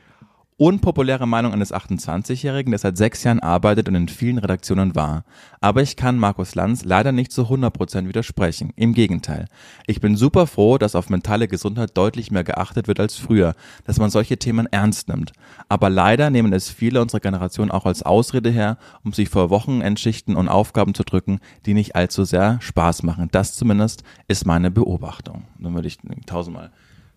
Unpopuläre 0.61 1.27
Meinung 1.27 1.55
eines 1.55 1.73
28-Jährigen, 1.73 2.73
der 2.73 2.79
seit 2.79 2.99
sechs 2.99 3.25
Jahren 3.25 3.41
arbeitet 3.41 3.89
und 3.89 3.95
in 3.95 4.09
vielen 4.09 4.37
Redaktionen 4.37 4.95
war. 4.95 5.25
Aber 5.63 5.81
ich 5.81 5.97
kann 5.97 6.19
Markus 6.19 6.55
Lanz 6.55 6.85
leider 6.85 7.13
nicht 7.13 7.33
zu 7.33 7.45
100% 7.45 8.07
widersprechen. 8.07 8.75
Im 8.77 8.93
Gegenteil. 8.93 9.47
Ich 9.87 10.03
bin 10.03 10.17
super 10.17 10.47
froh, 10.47 10.77
dass 10.77 10.95
auf 10.95 11.09
mentale 11.09 11.49
Gesundheit 11.49 11.97
deutlich 11.97 12.31
mehr 12.31 12.45
geachtet 12.45 12.89
wird 12.89 13.01
als 13.01 13.17
früher, 13.17 13.55
dass 13.85 13.99
man 13.99 14.11
solche 14.11 14.37
Themen 14.37 14.67
ernst 14.67 15.09
nimmt. 15.09 15.33
Aber 15.71 15.89
leider 15.89 16.29
nehmen 16.29 16.53
es 16.53 16.69
viele 16.69 17.01
unserer 17.01 17.21
Generation 17.21 17.71
auch 17.71 17.87
als 17.87 18.03
Ausrede 18.03 18.51
her, 18.51 18.77
um 19.03 19.15
sich 19.15 19.31
vor 19.31 19.49
Wochenendschichten 19.49 20.37
und 20.37 20.51
Aufgaben 20.51 20.93
zu 20.93 21.05
drücken, 21.05 21.41
die 21.65 21.73
nicht 21.73 21.97
allzu 21.97 22.25
sehr 22.25 22.61
Spaß 22.61 23.03
machen. 23.03 23.31
Das 23.33 23.55
zumindest 23.55 24.05
ist 24.29 24.45
meine 24.45 24.71
Beobachtung. 24.71 25.45
Dann 25.59 25.75
würde 25.75 25.89
ich 25.89 25.97
tausendmal 26.27 26.71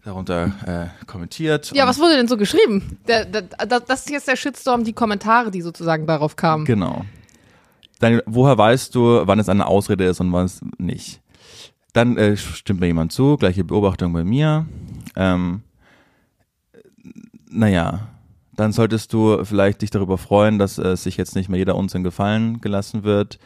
darunter 0.03 0.51
äh, 0.65 1.05
kommentiert. 1.05 1.71
Ja, 1.73 1.87
was 1.87 1.99
wurde 1.99 2.15
denn 2.15 2.27
so 2.27 2.37
geschrieben? 2.37 2.97
Der, 3.07 3.25
der, 3.25 3.43
das 3.43 3.85
das 3.85 3.99
ist 4.01 4.09
jetzt 4.09 4.27
der 4.27 4.35
Shitstorm, 4.35 4.83
die 4.83 4.93
Kommentare, 4.93 5.51
die 5.51 5.61
sozusagen 5.61 6.05
darauf 6.05 6.35
kamen. 6.35 6.65
Genau. 6.65 7.05
Dann, 7.99 8.21
woher 8.25 8.57
weißt 8.57 8.93
du, 8.95 9.21
wann 9.25 9.39
es 9.39 9.49
eine 9.49 9.65
Ausrede 9.65 10.05
ist 10.05 10.19
und 10.19 10.31
wann 10.33 10.45
es 10.45 10.61
nicht? 10.77 11.21
Dann 11.93 12.17
äh, 12.17 12.35
stimmt 12.35 12.81
mir 12.81 12.87
jemand 12.87 13.11
zu, 13.11 13.37
gleiche 13.37 13.63
Beobachtung 13.63 14.11
bei 14.13 14.23
mir. 14.23 14.65
Ähm, 15.15 15.61
naja, 17.49 18.07
dann 18.55 18.71
solltest 18.71 19.13
du 19.13 19.45
vielleicht 19.45 19.81
dich 19.81 19.91
darüber 19.91 20.17
freuen, 20.17 20.59
dass 20.59 20.77
äh, 20.79 20.97
sich 20.97 21.17
jetzt 21.17 21.35
nicht 21.35 21.49
mehr 21.49 21.59
jeder 21.59 21.75
Unsinn 21.75 22.03
gefallen 22.03 22.61
gelassen 22.61 23.03
wird. 23.03 23.39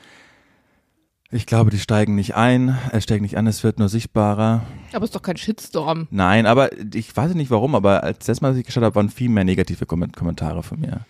Ich 1.30 1.46
glaube, 1.46 1.72
die 1.72 1.80
steigen 1.80 2.16
nicht 2.16 2.36
ein, 2.36 2.78
es 2.94 3.04
steigt 3.04 3.22
nicht 3.22 3.38
an, 3.38 3.48
es 3.48 3.62
wird 3.64 3.80
nur 3.80 3.90
sichtbarer. 3.90 4.62
Aber 4.94 5.04
es 5.04 5.10
ist 5.10 5.16
doch 5.16 5.22
kein 5.22 5.36
Shitstorm. 5.36 6.08
Nein, 6.10 6.46
aber 6.46 6.70
ich 6.94 7.16
weiß 7.16 7.34
nicht 7.34 7.52
warum, 7.52 7.76
aber 7.76 8.04
als 8.04 8.26
das 8.26 8.40
Mal, 8.40 8.50
als 8.50 8.58
ich 8.58 8.66
geschaut 8.66 8.84
habe, 8.84 8.96
waren 8.96 9.10
viel 9.10 9.28
mehr 9.30 9.44
negative 9.44 9.86
Komment 9.86 10.16
Kommentare 10.16 10.64
von 10.64 10.80
mir. 10.80 11.06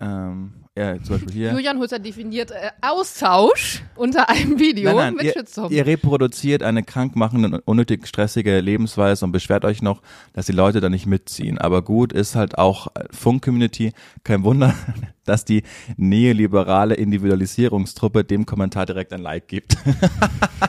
Ähm, 0.00 0.54
ja, 0.78 1.02
zum 1.02 1.16
Beispiel 1.16 1.32
hier. 1.32 1.52
Julian 1.52 1.78
Husser 1.78 1.98
definiert 1.98 2.52
äh, 2.52 2.70
Austausch 2.80 3.82
unter 3.96 4.28
einem 4.28 4.58
Video 4.58 4.90
Nein, 4.90 4.96
nein, 4.96 5.14
mit 5.14 5.24
ihr, 5.24 5.32
Shitstorm. 5.32 5.72
ihr 5.72 5.84
reproduziert 5.86 6.62
eine 6.62 6.84
krankmachende 6.84 7.48
und 7.48 7.60
unnötig 7.66 8.06
stressige 8.06 8.60
Lebensweise 8.60 9.24
und 9.24 9.32
beschwert 9.32 9.64
euch 9.64 9.82
noch, 9.82 10.02
dass 10.34 10.46
die 10.46 10.52
Leute 10.52 10.80
da 10.80 10.88
nicht 10.88 11.06
mitziehen. 11.06 11.58
Aber 11.58 11.82
gut 11.82 12.12
ist 12.12 12.36
halt 12.36 12.58
auch 12.58 12.88
äh, 12.94 13.04
Funk-Community. 13.10 13.92
Kein 14.22 14.44
Wunder, 14.44 14.74
dass 15.24 15.44
die 15.44 15.64
neoliberale 15.96 16.94
Individualisierungstruppe 16.94 18.22
dem 18.22 18.46
Kommentar 18.46 18.86
direkt 18.86 19.12
ein 19.12 19.20
Like 19.22 19.48
gibt. 19.48 19.76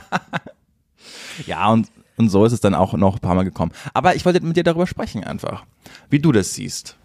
ja, 1.46 1.70
und, 1.72 1.88
und 2.18 2.30
so 2.30 2.46
ist 2.46 2.54
es 2.54 2.62
dann 2.62 2.74
auch 2.74 2.94
noch 2.94 3.18
ein 3.18 3.20
paar 3.22 3.36
Mal 3.36 3.44
gekommen. 3.44 3.74
Aber 3.94 4.16
ich 4.16 4.26
wollte 4.26 4.42
mit 4.42 4.58
dir 4.58 4.64
darüber 4.64 4.88
sprechen 4.88 5.24
einfach, 5.24 5.66
wie 6.10 6.20
du 6.20 6.32
das 6.32 6.56
siehst. 6.56 6.96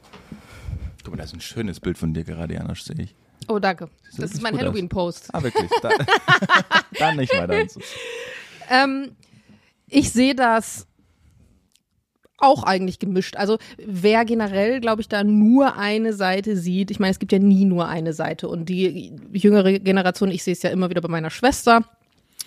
Guck 1.04 1.12
mal, 1.12 1.18
da 1.18 1.24
ist 1.24 1.34
ein 1.34 1.40
schönes 1.40 1.80
Bild 1.80 1.98
von 1.98 2.14
dir 2.14 2.24
gerade, 2.24 2.54
Janosch, 2.54 2.82
sehe 2.82 2.96
ich. 2.98 3.14
oh, 3.48 3.58
danke. 3.58 3.88
Sieht 4.10 4.22
Das 4.22 4.32
ist 4.32 4.42
mein. 4.42 4.56
Halloween-Post. 4.58 5.28
Ah, 5.34 5.42
wirklich? 5.42 5.70
Da, 5.82 5.90
dann 6.98 7.16
nicht 7.16 7.32
weiter. 7.32 7.66
Ähm, 8.70 9.10
ich 9.90 10.10
sehe 10.10 10.34
das 10.34 10.86
auch 12.38 12.62
eigentlich 12.62 12.98
gemischt. 12.98 13.36
Also 13.36 13.58
wer 13.76 14.24
generell, 14.24 14.80
glaube 14.80 15.02
ich, 15.02 15.08
da 15.08 15.22
nur 15.22 15.76
eine 15.76 16.14
Seite 16.14 16.56
sieht, 16.56 16.90
ich 16.90 16.98
meine, 16.98 17.10
es 17.10 17.18
gibt 17.18 17.32
ja 17.32 17.38
nie 17.38 17.66
nur 17.66 17.88
eine 17.88 18.14
Seite 18.14 18.48
und 18.48 18.70
die 18.70 19.12
jüngere 19.34 19.78
Generation, 19.80 20.30
ich 20.30 20.42
sehe 20.42 20.54
es 20.54 20.62
ja 20.62 20.70
immer 20.70 20.88
wieder 20.88 21.02
bei 21.02 21.08
meiner 21.08 21.28
Schwester, 21.28 21.84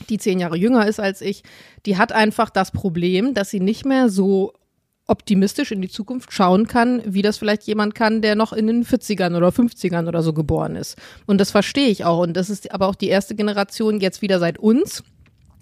die 0.10 0.18
zehn 0.18 0.40
Jahre 0.40 0.58
jünger 0.58 0.88
ist 0.88 1.00
als 1.00 1.22
ich, 1.22 1.44
die 1.86 1.98
hat 1.98 2.12
einfach 2.12 2.50
das 2.50 2.72
Problem, 2.72 3.36
dass 3.36 3.52
sie 3.52 3.60
nicht 3.60 3.86
mehr 3.86 4.10
so 4.10 4.54
optimistisch 5.08 5.72
in 5.72 5.82
die 5.82 5.90
Zukunft 5.90 6.34
schauen 6.34 6.68
kann, 6.68 7.02
wie 7.06 7.22
das 7.22 7.38
vielleicht 7.38 7.64
jemand 7.64 7.96
kann, 7.96 8.22
der 8.22 8.36
noch 8.36 8.52
in 8.54 8.68
den 8.68 8.86
40ern 8.86 9.36
oder 9.36 9.50
50ern 9.50 10.08
oder 10.08 10.22
so 10.22 10.34
geboren 10.34 10.76
ist. 10.76 10.98
Und 11.26 11.40
das 11.40 11.52
verstehe 11.52 11.88
ich 11.88 12.04
auch. 12.04 12.20
Und 12.20 12.36
das 12.36 12.50
ist 12.50 12.72
aber 12.74 12.88
auch 12.88 12.96
die 12.96 13.08
erste 13.08 13.34
Generation 13.34 14.02
jetzt 14.02 14.22
wieder 14.22 14.40
seit 14.40 14.58
uns, 14.60 15.04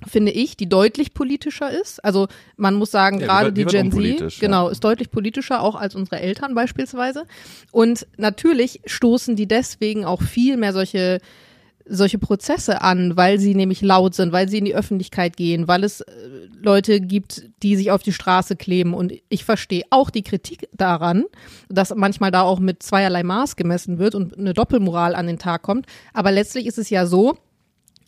finde 0.08 0.32
ich, 0.32 0.58
die 0.58 0.68
deutlich 0.68 1.14
politischer 1.14 1.70
ist. 1.70 2.04
Also 2.04 2.28
man 2.58 2.76
muss 2.76 2.92
sagen, 2.92 3.20
Ja, 3.20 3.28
gerade 3.28 3.54
die 3.54 3.66
die 3.66 3.72
Gen 3.72 3.92
Z, 3.92 4.40
genau, 4.40 4.70
ist 4.70 4.84
deutlich 4.84 5.12
politischer, 5.12 5.62
auch 5.62 5.76
als 5.76 5.96
unsere 5.96 6.20
Eltern 6.20 6.56
beispielsweise. 6.56 7.26
Und 7.72 8.08
natürlich 8.18 8.82
stoßen 8.86 9.36
die 9.36 9.48
deswegen 9.48 10.06
auch 10.06 10.22
viel 10.22 10.58
mehr 10.58 10.74
solche 10.74 11.20
solche 11.88 12.18
Prozesse 12.18 12.82
an, 12.82 13.16
weil 13.16 13.40
sie 13.40 13.56
nämlich 13.56 13.82
laut 13.82 14.16
sind, 14.16 14.32
weil 14.32 14.50
sie 14.50 14.58
in 14.58 14.66
die 14.66 14.76
Öffentlichkeit 14.76 15.38
gehen, 15.38 15.68
weil 15.68 15.84
es 15.84 16.02
äh, 16.02 16.12
Leute 16.60 17.00
gibt, 17.00 17.44
die 17.62 17.76
sich 17.76 17.92
auf 17.92 18.02
die 18.02 18.14
Straße 18.14 18.56
kleben. 18.56 18.94
Und 18.94 19.14
ich 19.30 19.46
verstehe 19.46 19.84
auch 19.92 20.10
die 20.10 20.24
Kritik 20.24 20.68
daran, 20.74 21.26
dass 21.70 21.94
manchmal 21.96 22.32
da 22.32 22.42
auch 22.42 22.60
mit 22.60 22.82
zweierlei 22.82 23.24
Maß 23.24 23.56
gemessen 23.56 24.00
wird 24.00 24.16
und 24.16 24.38
eine 24.38 24.54
Doppelmoral 24.54 25.16
an 25.16 25.28
den 25.28 25.40
Tag 25.40 25.62
kommt. 25.62 25.86
Aber 26.14 26.32
letztlich 26.32 26.66
ist 26.66 26.78
es 26.78 26.90
ja 26.90 27.06
so, 27.06 27.38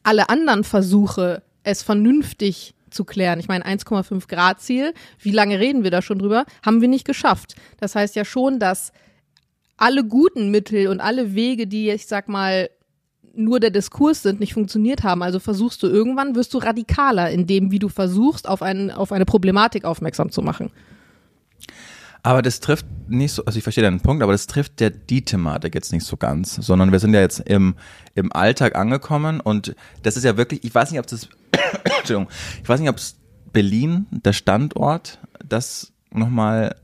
alle 0.04 0.30
anderen 0.30 0.64
Versuche, 0.64 1.44
es 1.64 1.84
vernünftig 1.84 2.74
zu 2.90 3.04
klären. 3.04 3.40
Ich 3.40 3.48
meine, 3.48 3.66
1,5 3.66 4.28
Grad 4.28 4.62
Ziel, 4.62 4.94
wie 5.20 5.32
lange 5.32 5.60
reden 5.60 5.84
wir 5.84 5.92
da 5.92 6.02
schon 6.02 6.20
drüber, 6.20 6.46
haben 6.66 6.82
wir 6.82 6.88
nicht 6.88 7.06
geschafft. 7.06 7.56
Das 7.80 7.96
heißt 7.96 8.16
ja 8.16 8.26
schon, 8.26 8.60
dass 8.60 8.92
alle 9.76 10.04
guten 10.04 10.50
Mittel 10.50 10.88
und 10.88 11.02
alle 11.02 11.36
Wege, 11.36 11.68
die, 11.68 11.92
ich 11.92 12.08
sag 12.08 12.30
mal, 12.30 12.70
nur 13.38 13.60
der 13.60 13.70
Diskurs 13.70 14.24
sind, 14.24 14.40
nicht 14.40 14.54
funktioniert 14.54 15.04
haben. 15.04 15.22
Also 15.24 15.40
versuchst 15.40 15.82
du 15.84 15.88
irgendwann, 15.88 16.36
wirst 16.36 16.54
du 16.54 16.58
radikaler 16.58 17.30
in 17.30 17.48
dem, 17.48 17.72
wie 17.72 17.80
du 17.80 17.90
versuchst, 17.90 18.48
auf, 18.48 18.62
einen, 18.62 18.92
auf 18.92 19.12
eine 19.12 19.26
Problematik 19.26 19.86
aufmerksam 19.86 20.32
zu 20.32 20.42
machen. 20.42 20.72
Aber 22.24 22.42
das 22.42 22.60
trifft 22.60 22.86
nicht 23.08 23.32
so, 23.32 23.46
also 23.46 23.58
ich 23.58 23.64
verstehe 23.64 23.84
deinen 23.84 24.02
Punkt, 24.02 24.22
aber 24.22 24.34
das 24.34 24.48
trifft 24.48 24.82
ja 24.82 24.90
die 24.90 25.24
Thematik 25.24 25.76
jetzt 25.76 25.94
nicht 25.94 26.04
so 26.04 26.18
ganz, 26.18 26.56
sondern 26.56 26.92
wir 26.92 27.00
sind 27.00 27.14
ja 27.14 27.22
jetzt 27.22 27.40
im, 27.40 27.76
im 28.16 28.34
Alltag 28.34 28.76
angekommen 28.76 29.40
und 29.40 29.76
das 30.04 30.18
ist 30.18 30.24
ja 30.24 30.36
wirklich, 30.36 30.64
ich 30.66 30.76
weiß 30.76 30.92
nicht, 30.92 31.00
ob 31.00 31.08
das, 31.08 31.30
Entschuldigung, 31.84 32.28
ich 32.62 32.68
weiß 32.68 32.82
nicht, 32.82 32.90
ob 32.90 32.98
es 32.98 33.16
Berlin, 33.54 34.08
der 34.12 34.34
Standort, 34.34 35.20
das 35.48 35.94
nochmal 36.12 36.76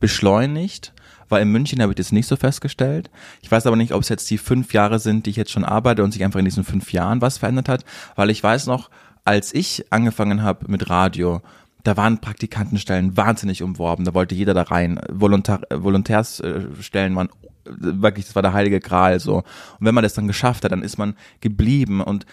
beschleunigt, 0.00 0.94
weil 1.28 1.42
in 1.42 1.50
München 1.50 1.80
habe 1.82 1.92
ich 1.92 1.96
das 1.96 2.12
nicht 2.12 2.26
so 2.26 2.36
festgestellt. 2.36 3.10
Ich 3.42 3.50
weiß 3.50 3.66
aber 3.66 3.76
nicht, 3.76 3.92
ob 3.92 4.02
es 4.02 4.08
jetzt 4.08 4.30
die 4.30 4.38
fünf 4.38 4.72
Jahre 4.72 4.98
sind, 4.98 5.26
die 5.26 5.30
ich 5.30 5.36
jetzt 5.36 5.50
schon 5.50 5.64
arbeite 5.64 6.02
und 6.04 6.12
sich 6.12 6.24
einfach 6.24 6.38
in 6.38 6.44
diesen 6.44 6.64
fünf 6.64 6.92
Jahren 6.92 7.20
was 7.20 7.38
verändert 7.38 7.68
hat, 7.68 7.84
weil 8.16 8.30
ich 8.30 8.42
weiß 8.42 8.66
noch, 8.66 8.90
als 9.24 9.54
ich 9.54 9.84
angefangen 9.90 10.42
habe 10.42 10.70
mit 10.70 10.88
Radio, 10.88 11.42
da 11.84 11.96
waren 11.96 12.18
Praktikantenstellen 12.18 13.16
wahnsinnig 13.16 13.62
umworben, 13.62 14.04
da 14.04 14.14
wollte 14.14 14.34
jeder 14.34 14.54
da 14.54 14.62
rein. 14.62 15.00
Volontar 15.10 15.60
Volontärsstellen 15.70 17.14
waren 17.14 17.28
äh, 17.28 17.70
wirklich, 18.02 18.26
das 18.26 18.34
war 18.34 18.42
der 18.42 18.52
heilige 18.52 18.80
Gral 18.80 19.20
so. 19.20 19.36
Und 19.36 19.44
wenn 19.80 19.94
man 19.94 20.02
das 20.02 20.14
dann 20.14 20.26
geschafft 20.26 20.64
hat, 20.64 20.72
dann 20.72 20.82
ist 20.82 20.98
man 20.98 21.14
geblieben 21.40 22.00
und 22.00 22.26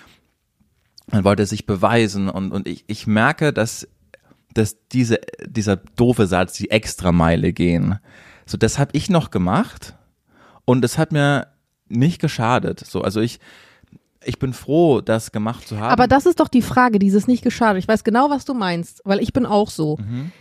man 1.11 1.23
wollte 1.23 1.45
sich 1.45 1.65
beweisen 1.65 2.29
und, 2.29 2.51
und 2.51 2.67
ich, 2.67 2.83
ich 2.87 3.07
merke, 3.07 3.53
dass, 3.53 3.87
dass 4.53 4.77
diese, 4.89 5.19
dieser 5.45 5.75
doofe 5.77 6.27
Satz, 6.27 6.53
die 6.53 6.71
Extrameile 6.71 7.53
gehen, 7.53 7.99
so 8.45 8.57
das 8.57 8.77
habe 8.79 8.91
ich 8.93 9.09
noch 9.09 9.31
gemacht 9.31 9.95
und 10.65 10.83
es 10.85 10.97
hat 10.97 11.11
mir 11.11 11.47
nicht 11.87 12.19
geschadet. 12.21 12.79
So, 12.79 13.01
also 13.01 13.21
ich, 13.21 13.39
ich 14.23 14.39
bin 14.39 14.53
froh, 14.53 15.01
das 15.01 15.31
gemacht 15.31 15.67
zu 15.67 15.77
haben. 15.79 15.91
Aber 15.91 16.07
das 16.07 16.25
ist 16.25 16.39
doch 16.39 16.47
die 16.47 16.61
Frage, 16.61 16.99
dieses 16.99 17.27
nicht 17.27 17.43
geschadet. 17.43 17.81
Ich 17.83 17.87
weiß 17.87 18.03
genau, 18.03 18.29
was 18.29 18.45
du 18.45 18.53
meinst, 18.53 19.01
weil 19.05 19.19
ich 19.21 19.33
bin 19.33 19.45
auch 19.45 19.69
so. 19.69 19.97
Mhm. 19.97 20.31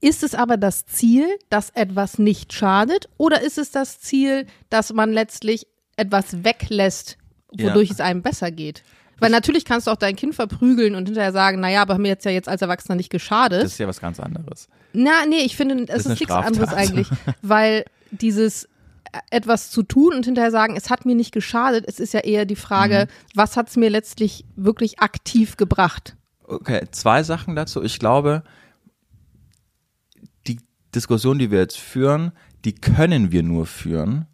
Ist 0.00 0.22
es 0.24 0.34
aber 0.34 0.56
das 0.56 0.84
Ziel, 0.86 1.26
dass 1.48 1.70
etwas 1.70 2.18
nicht 2.18 2.52
schadet, 2.52 3.08
oder 3.18 3.40
ist 3.42 3.58
es 3.58 3.70
das 3.70 4.00
Ziel, 4.00 4.46
dass 4.68 4.92
man 4.92 5.12
letztlich 5.12 5.66
etwas 5.96 6.42
weglässt, 6.44 7.18
wodurch 7.56 7.88
Ja. 7.90 7.94
es 7.94 8.00
einem 8.00 8.22
besser 8.22 8.50
geht? 8.50 8.82
Weil 9.22 9.30
natürlich 9.30 9.64
kannst 9.64 9.86
du 9.86 9.90
auch 9.90 9.96
dein 9.96 10.16
Kind 10.16 10.34
verprügeln 10.34 10.94
und 10.94 11.06
hinterher 11.06 11.32
sagen, 11.32 11.60
naja, 11.60 11.82
aber 11.82 11.96
mir 11.98 12.08
jetzt 12.08 12.24
ja 12.24 12.30
jetzt 12.30 12.48
als 12.48 12.60
Erwachsener 12.62 12.96
nicht 12.96 13.10
geschadet. 13.10 13.62
das 13.62 13.72
ist 13.72 13.78
ja 13.78 13.88
was 13.88 14.00
ganz 14.00 14.20
anderes. 14.20 14.68
Na, 14.92 15.24
nee, 15.28 15.40
ich 15.44 15.56
finde, 15.56 15.84
es 15.88 16.00
ist 16.00 16.06
ist, 16.06 16.20
nichts 16.20 16.30
anderes 16.30 16.72
eigentlich, 16.74 17.08
weil 17.42 17.84
dieses 18.10 18.64
äh, 18.64 18.68
etwas 19.30 19.70
zu 19.70 19.82
tun 19.82 20.12
und 20.14 20.24
hinterher 20.26 20.50
sagen, 20.50 20.76
es 20.76 20.90
hat 20.90 21.06
mir 21.06 21.14
nicht 21.14 21.32
geschadet, 21.32 21.84
es 21.88 21.98
ist 22.00 22.12
ja 22.12 22.20
eher 22.20 22.44
die 22.44 22.56
Frage, 22.56 23.06
Mhm. 23.08 23.36
was 23.36 23.56
hat 23.56 23.68
es 23.70 23.76
mir 23.76 23.88
letztlich 23.90 24.44
wirklich 24.56 25.00
aktiv 25.00 25.56
gebracht? 25.56 26.16
Okay, 26.44 26.86
zwei 26.90 27.22
Sachen 27.22 27.56
dazu. 27.56 27.82
Ich 27.82 27.98
glaube, 27.98 28.42
die 30.46 30.58
Diskussion, 30.94 31.38
die 31.38 31.50
wir 31.50 31.60
jetzt 31.60 31.78
führen, 31.78 32.32
die 32.64 32.74
können 32.74 33.32
wir 33.32 33.42
nur 33.42 33.66
führen, 33.66 34.26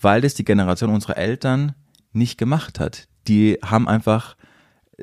weil 0.00 0.20
das 0.20 0.34
die 0.34 0.44
Generation 0.44 0.90
unserer 0.90 1.16
Eltern 1.18 1.74
nicht 2.12 2.38
gemacht 2.38 2.80
hat. 2.80 3.06
Die 3.30 3.58
haben 3.64 3.86
einfach, 3.86 4.34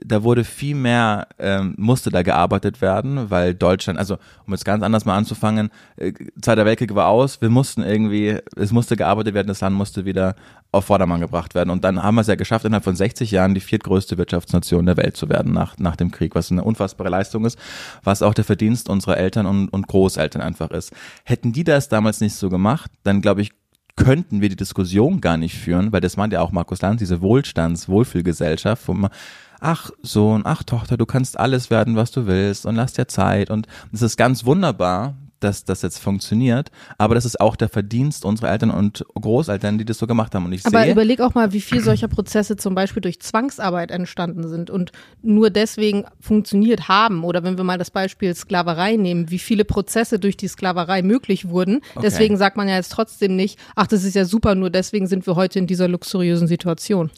da 0.04 0.22
wurde 0.22 0.44
viel 0.44 0.76
mehr, 0.76 1.30
ähm, 1.40 1.76
musste 1.78 2.10
da 2.10 2.24
gearbeitet 2.24 2.82
werden, 2.82 3.30
weil 3.30 3.56
Deutschland, 3.56 3.98
also 3.98 4.18
um 4.46 4.54
jetzt 4.54 4.66
ganz 4.66 4.84
anders 4.84 5.06
mal 5.06 5.16
anzufangen, 5.16 5.70
äh, 5.96 6.12
Zweiter 6.42 6.66
Weltkrieg 6.66 6.94
war 6.94 7.08
aus, 7.08 7.40
wir 7.40 7.50
mussten 7.50 7.84
irgendwie, 7.84 8.38
es 8.58 8.74
musste 8.74 8.98
gearbeitet 8.98 9.34
werden, 9.34 9.48
das 9.48 9.62
Land 9.62 9.78
musste 9.78 10.04
wieder 10.04 10.36
auf 10.74 10.84
Vordermann 10.84 11.22
gebracht 11.22 11.56
werden. 11.56 11.70
Und 11.70 11.86
dann 11.86 12.04
haben 12.04 12.16
wir 12.16 12.22
es 12.22 12.28
ja 12.28 12.36
geschafft, 12.36 12.66
innerhalb 12.66 12.84
von 12.84 12.98
60 12.98 13.32
Jahren 13.32 13.54
die 13.54 13.62
viertgrößte 13.62 14.18
Wirtschaftsnation 14.18 14.86
der 14.86 14.98
Welt 14.98 15.16
zu 15.16 15.30
werden 15.30 15.54
nach, 15.54 15.78
nach 15.78 15.96
dem 15.96 16.12
Krieg, 16.12 16.36
was 16.36 16.52
eine 16.52 16.66
unfassbare 16.66 17.10
Leistung 17.10 17.46
ist, 17.46 17.58
was 18.04 18.22
auch 18.22 18.34
der 18.34 18.44
Verdienst 18.44 18.90
unserer 18.90 19.16
Eltern 19.16 19.46
und, 19.46 19.70
und 19.70 19.88
Großeltern 19.88 20.42
einfach 20.42 20.72
ist. 20.72 20.92
Hätten 21.24 21.54
die 21.54 21.64
das 21.64 21.88
damals 21.88 22.20
nicht 22.20 22.36
so 22.36 22.50
gemacht, 22.50 22.92
dann 23.04 23.22
glaube 23.22 23.42
ich, 23.42 23.54
könnten 23.98 24.40
wir 24.40 24.48
die 24.48 24.56
Diskussion 24.56 25.20
gar 25.20 25.36
nicht 25.36 25.58
führen, 25.58 25.92
weil 25.92 26.00
das 26.00 26.16
meint 26.16 26.32
ja 26.32 26.40
auch 26.42 26.52
Markus 26.52 26.82
Lanz, 26.82 27.00
diese 27.00 27.22
Wohlstands-Wohlfühlgesellschaft, 27.22 28.88
wo 28.88 28.94
man, 28.94 29.12
ach 29.60 29.90
Sohn, 30.02 30.44
ach 30.46 30.64
Tochter, 30.64 30.96
du 30.96 31.06
kannst 31.06 31.38
alles 31.38 31.70
werden, 31.70 31.98
was 31.98 32.12
du 32.12 32.26
willst 32.28 32.66
und 32.66 32.76
lass 32.76 32.94
dir 32.94 33.08
Zeit. 33.08 33.50
Und 33.50 33.68
es 33.92 34.02
ist 34.02 34.16
ganz 34.16 34.46
wunderbar, 34.46 35.16
dass 35.40 35.64
das 35.66 35.82
jetzt 35.82 36.00
funktioniert, 36.00 36.72
aber 36.98 37.16
das 37.16 37.26
ist 37.26 37.40
auch 37.40 37.56
der 37.56 37.70
Verdienst 37.70 38.26
unserer 38.26 38.52
Eltern 38.52 38.72
und 38.72 39.06
Großeltern, 39.16 39.78
die 39.78 39.86
das 39.86 39.98
so 39.98 40.08
gemacht 40.08 40.34
haben 40.36 40.46
und 40.46 40.54
ich 40.54 40.66
Aber 40.66 40.84
sehe, 40.84 40.92
überleg 40.92 41.22
auch 41.22 41.34
mal, 41.34 41.54
wie 41.54 41.62
viel 41.62 41.82
solcher 41.82 42.08
Prozesse 42.08 42.56
zum 42.58 42.76
Beispiel 42.76 43.02
durch 43.02 43.20
Zwangsarbeit 43.20 43.92
entstanden 43.92 44.48
sind 44.48 44.70
und 44.70 44.92
nur 45.22 45.50
deswegen 45.50 46.06
funktioniert 46.20 46.88
haben. 46.88 47.24
Oder 47.24 47.44
wenn 47.44 47.58
wir 47.58 47.64
mal 47.64 47.78
das 47.78 47.92
Beispiel 47.92 48.34
Sklaverei 48.36 48.96
nehmen, 48.96 49.30
wie 49.30 49.40
viele 49.40 49.66
Prozesse 49.66 50.20
durch 50.20 50.38
die 50.38 50.48
Sklaverei 50.48 51.02
möglich 51.02 51.50
wurden. 51.50 51.82
Deswegen 52.02 52.38
sagt 52.38 52.58
man 52.58 52.68
ja 52.68 52.76
jetzt 52.76 52.92
trotzdem 52.92 53.36
nicht, 53.36 53.60
ach, 53.76 53.88
das 53.88 54.04
ist 54.04 54.16
ja 54.16 54.26
super, 54.26 54.56
nur 54.56 54.70
deswegen 54.70 55.08
sind 55.08 55.26
wir 55.28 55.36
heute 55.36 55.60
in 55.60 55.68
dieser 55.68 55.88
luxuriösen 55.88 56.48
Situation. 56.48 57.12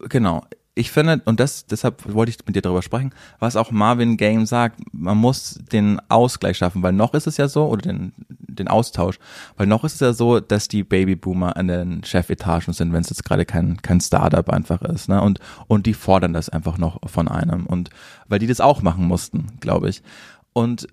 Genau. 0.00 0.44
Ich 0.78 0.90
finde, 0.90 1.22
und 1.24 1.40
das, 1.40 1.64
deshalb 1.64 2.04
wollte 2.12 2.28
ich 2.28 2.36
mit 2.46 2.54
dir 2.54 2.60
darüber 2.60 2.82
sprechen, 2.82 3.14
was 3.38 3.56
auch 3.56 3.70
Marvin 3.70 4.18
Game 4.18 4.44
sagt, 4.44 4.78
man 4.92 5.16
muss 5.16 5.58
den 5.72 5.98
Ausgleich 6.10 6.58
schaffen, 6.58 6.82
weil 6.82 6.92
noch 6.92 7.14
ist 7.14 7.26
es 7.26 7.38
ja 7.38 7.48
so, 7.48 7.66
oder 7.66 7.80
den, 7.80 8.12
den 8.28 8.68
Austausch. 8.68 9.18
Weil 9.56 9.68
noch 9.68 9.84
ist 9.84 9.94
es 9.94 10.00
ja 10.00 10.12
so, 10.12 10.38
dass 10.38 10.68
die 10.68 10.84
Babyboomer 10.84 11.56
an 11.56 11.68
den 11.68 12.04
Chefetagen 12.04 12.74
sind, 12.74 12.92
wenn 12.92 13.00
es 13.00 13.08
jetzt 13.08 13.24
gerade 13.24 13.46
kein, 13.46 13.80
kein 13.80 14.02
Startup 14.02 14.46
einfach 14.50 14.82
ist. 14.82 15.08
Ne? 15.08 15.22
Und, 15.22 15.40
und 15.66 15.86
die 15.86 15.94
fordern 15.94 16.34
das 16.34 16.50
einfach 16.50 16.76
noch 16.76 17.00
von 17.08 17.26
einem. 17.26 17.64
Und 17.64 17.88
weil 18.28 18.38
die 18.38 18.46
das 18.46 18.60
auch 18.60 18.82
machen 18.82 19.06
mussten, 19.06 19.58
glaube 19.60 19.88
ich. 19.88 20.02
Und 20.52 20.88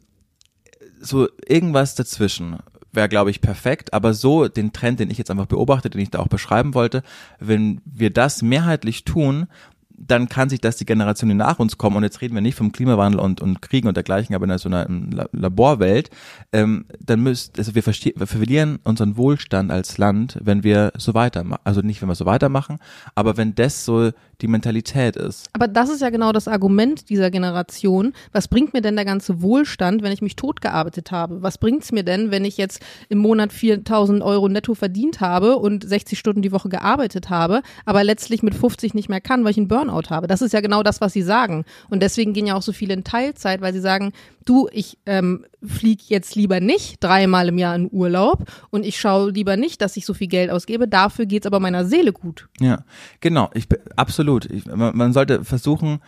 so 1.02 1.28
irgendwas 1.46 1.96
dazwischen 1.96 2.60
wäre, 2.94 3.10
glaube 3.10 3.32
ich, 3.32 3.42
perfekt. 3.42 3.94
Aber 3.94 4.14
so 4.14 4.48
den 4.48 4.72
Trend, 4.72 5.00
den 5.00 5.12
ich 5.12 5.18
jetzt 5.18 5.32
einfach 5.32 5.48
beobachte, 5.48 5.90
den 5.90 6.02
ich 6.02 6.12
da 6.12 6.20
auch 6.20 6.28
beschreiben 6.28 6.74
wollte, 6.74 7.04
wenn 7.40 7.82
wir 7.86 8.12
das 8.12 8.42
mehrheitlich 8.42 9.04
tun, 9.04 9.48
dann 9.96 10.30
kann 10.30 10.50
sich 10.50 10.60
das 10.60 10.78
die 10.78 10.86
Generation, 10.86 11.30
die 11.30 11.36
nach 11.36 11.60
uns 11.60 11.78
kommen, 11.78 11.96
und 11.98 12.04
jetzt 12.04 12.22
reden 12.22 12.36
wir 12.36 12.42
nicht 12.42 12.56
vom 12.56 12.72
Klimawandel 12.72 13.20
und, 13.20 13.42
und 13.42 13.62
Kriegen 13.62 13.88
und 13.88 13.96
dergleichen, 13.96 14.36
aber 14.36 14.46
in 14.46 14.58
so 14.58 14.70
einer 14.70 14.88
Laborwelt, 15.32 16.10
ähm, 16.52 16.86
dann 17.00 17.22
müsst, 17.22 17.58
also 17.58 17.76
wir, 17.76 17.86
wir 17.86 18.28
verlieren 18.28 18.80
unseren 18.84 19.18
Wohlstand 19.18 19.72
als 19.72 19.98
Land, 19.98 20.40
wenn 20.42 20.64
wir 20.64 20.92
so 20.98 21.14
weitermachen. 21.14 21.62
Also 21.64 21.82
nicht, 21.82 22.02
wenn 22.02 22.10
wir 22.10 22.16
so 22.16 22.26
weitermachen, 22.26 22.80
aber 23.16 23.38
wenn 23.38 23.56
das 23.56 23.86
so 23.86 24.12
die 24.42 24.48
Mentalität 24.48 25.16
ist. 25.16 25.50
Aber 25.54 25.68
das 25.68 25.90
ist 25.90 26.02
ja 26.02 26.10
genau 26.10 26.32
das 26.32 26.48
Argument 26.48 27.10
dieser 27.10 27.32
Generation. 27.32 28.14
Was 28.32 28.48
bringt 28.48 28.74
mir 28.74 28.82
denn 28.82 28.96
der 28.96 29.06
ganze 29.06 29.42
Wohlstand, 29.42 30.04
wenn 30.04 30.12
ich 30.12 30.22
mich 30.22 30.36
tot 30.36 30.60
gearbeitet 30.60 31.12
habe? 31.12 31.42
Was 31.42 31.58
bringt 31.58 31.84
es 31.84 31.92
mir 31.92 32.04
denn, 32.04 32.30
wenn 32.32 32.44
ich 32.44 32.58
jetzt 32.58 32.82
im 33.10 33.20
Monat 33.20 33.54
4000 33.54 34.22
Euro 34.22 34.50
netto 34.50 34.74
verdient 34.74 35.22
habe 35.22 35.58
und 35.58 35.88
60 35.88 36.20
Stunden 36.20 36.42
die 36.42 36.52
Woche 36.52 36.70
gearbeitet 36.70 37.30
habe, 37.30 37.62
aber 37.86 38.04
letztlich 38.04 38.44
mit 38.44 38.54
50 38.54 38.94
nicht 38.94 39.08
mehr 39.08 39.22
kann, 39.22 39.44
weil 39.44 39.52
ich 39.52 39.58
einen 39.58 39.68
Burnout 39.84 40.10
habe? 40.10 40.28
Das 40.28 40.42
ist 40.42 40.54
ja 40.54 40.62
genau 40.62 40.84
das, 40.84 41.02
was 41.02 41.14
sie 41.14 41.22
sagen. 41.22 41.66
Und 41.90 42.02
deswegen 42.02 42.34
gehen 42.34 42.48
ja 42.48 42.56
auch 42.56 42.62
so 42.62 42.72
viele 42.72 42.94
in 42.94 43.04
Teilzeit, 43.04 43.62
weil 43.62 43.74
sie 43.74 43.80
sagen, 43.80 44.14
du, 44.46 44.68
ich 44.72 44.98
ähm, 45.06 45.46
fliege 45.64 46.04
jetzt 46.08 46.36
lieber 46.36 46.60
nicht 46.60 47.04
dreimal 47.04 47.50
im 47.50 47.58
Jahr 47.58 47.76
in 47.76 47.90
Urlaub 47.92 48.46
und 48.70 48.86
ich 48.86 49.00
schaue 49.00 49.32
lieber 49.32 49.58
nicht, 49.58 49.82
dass 49.82 49.98
ich 49.98 50.06
so 50.06 50.14
viel 50.14 50.28
Geld 50.28 50.50
ausgebe. 50.50 50.88
Dafür 50.88 51.26
geht 51.26 51.44
es 51.44 51.48
aber 51.48 51.60
meiner 51.60 51.86
Seele 51.86 52.14
gut. 52.14 52.48
Ja, 52.60 52.84
genau. 53.22 53.50
Ich, 53.54 53.68
absolut. 53.96 54.46
Ich, 54.46 54.66
man 54.66 55.14
sollte 55.14 55.44
versuchen, 55.44 56.00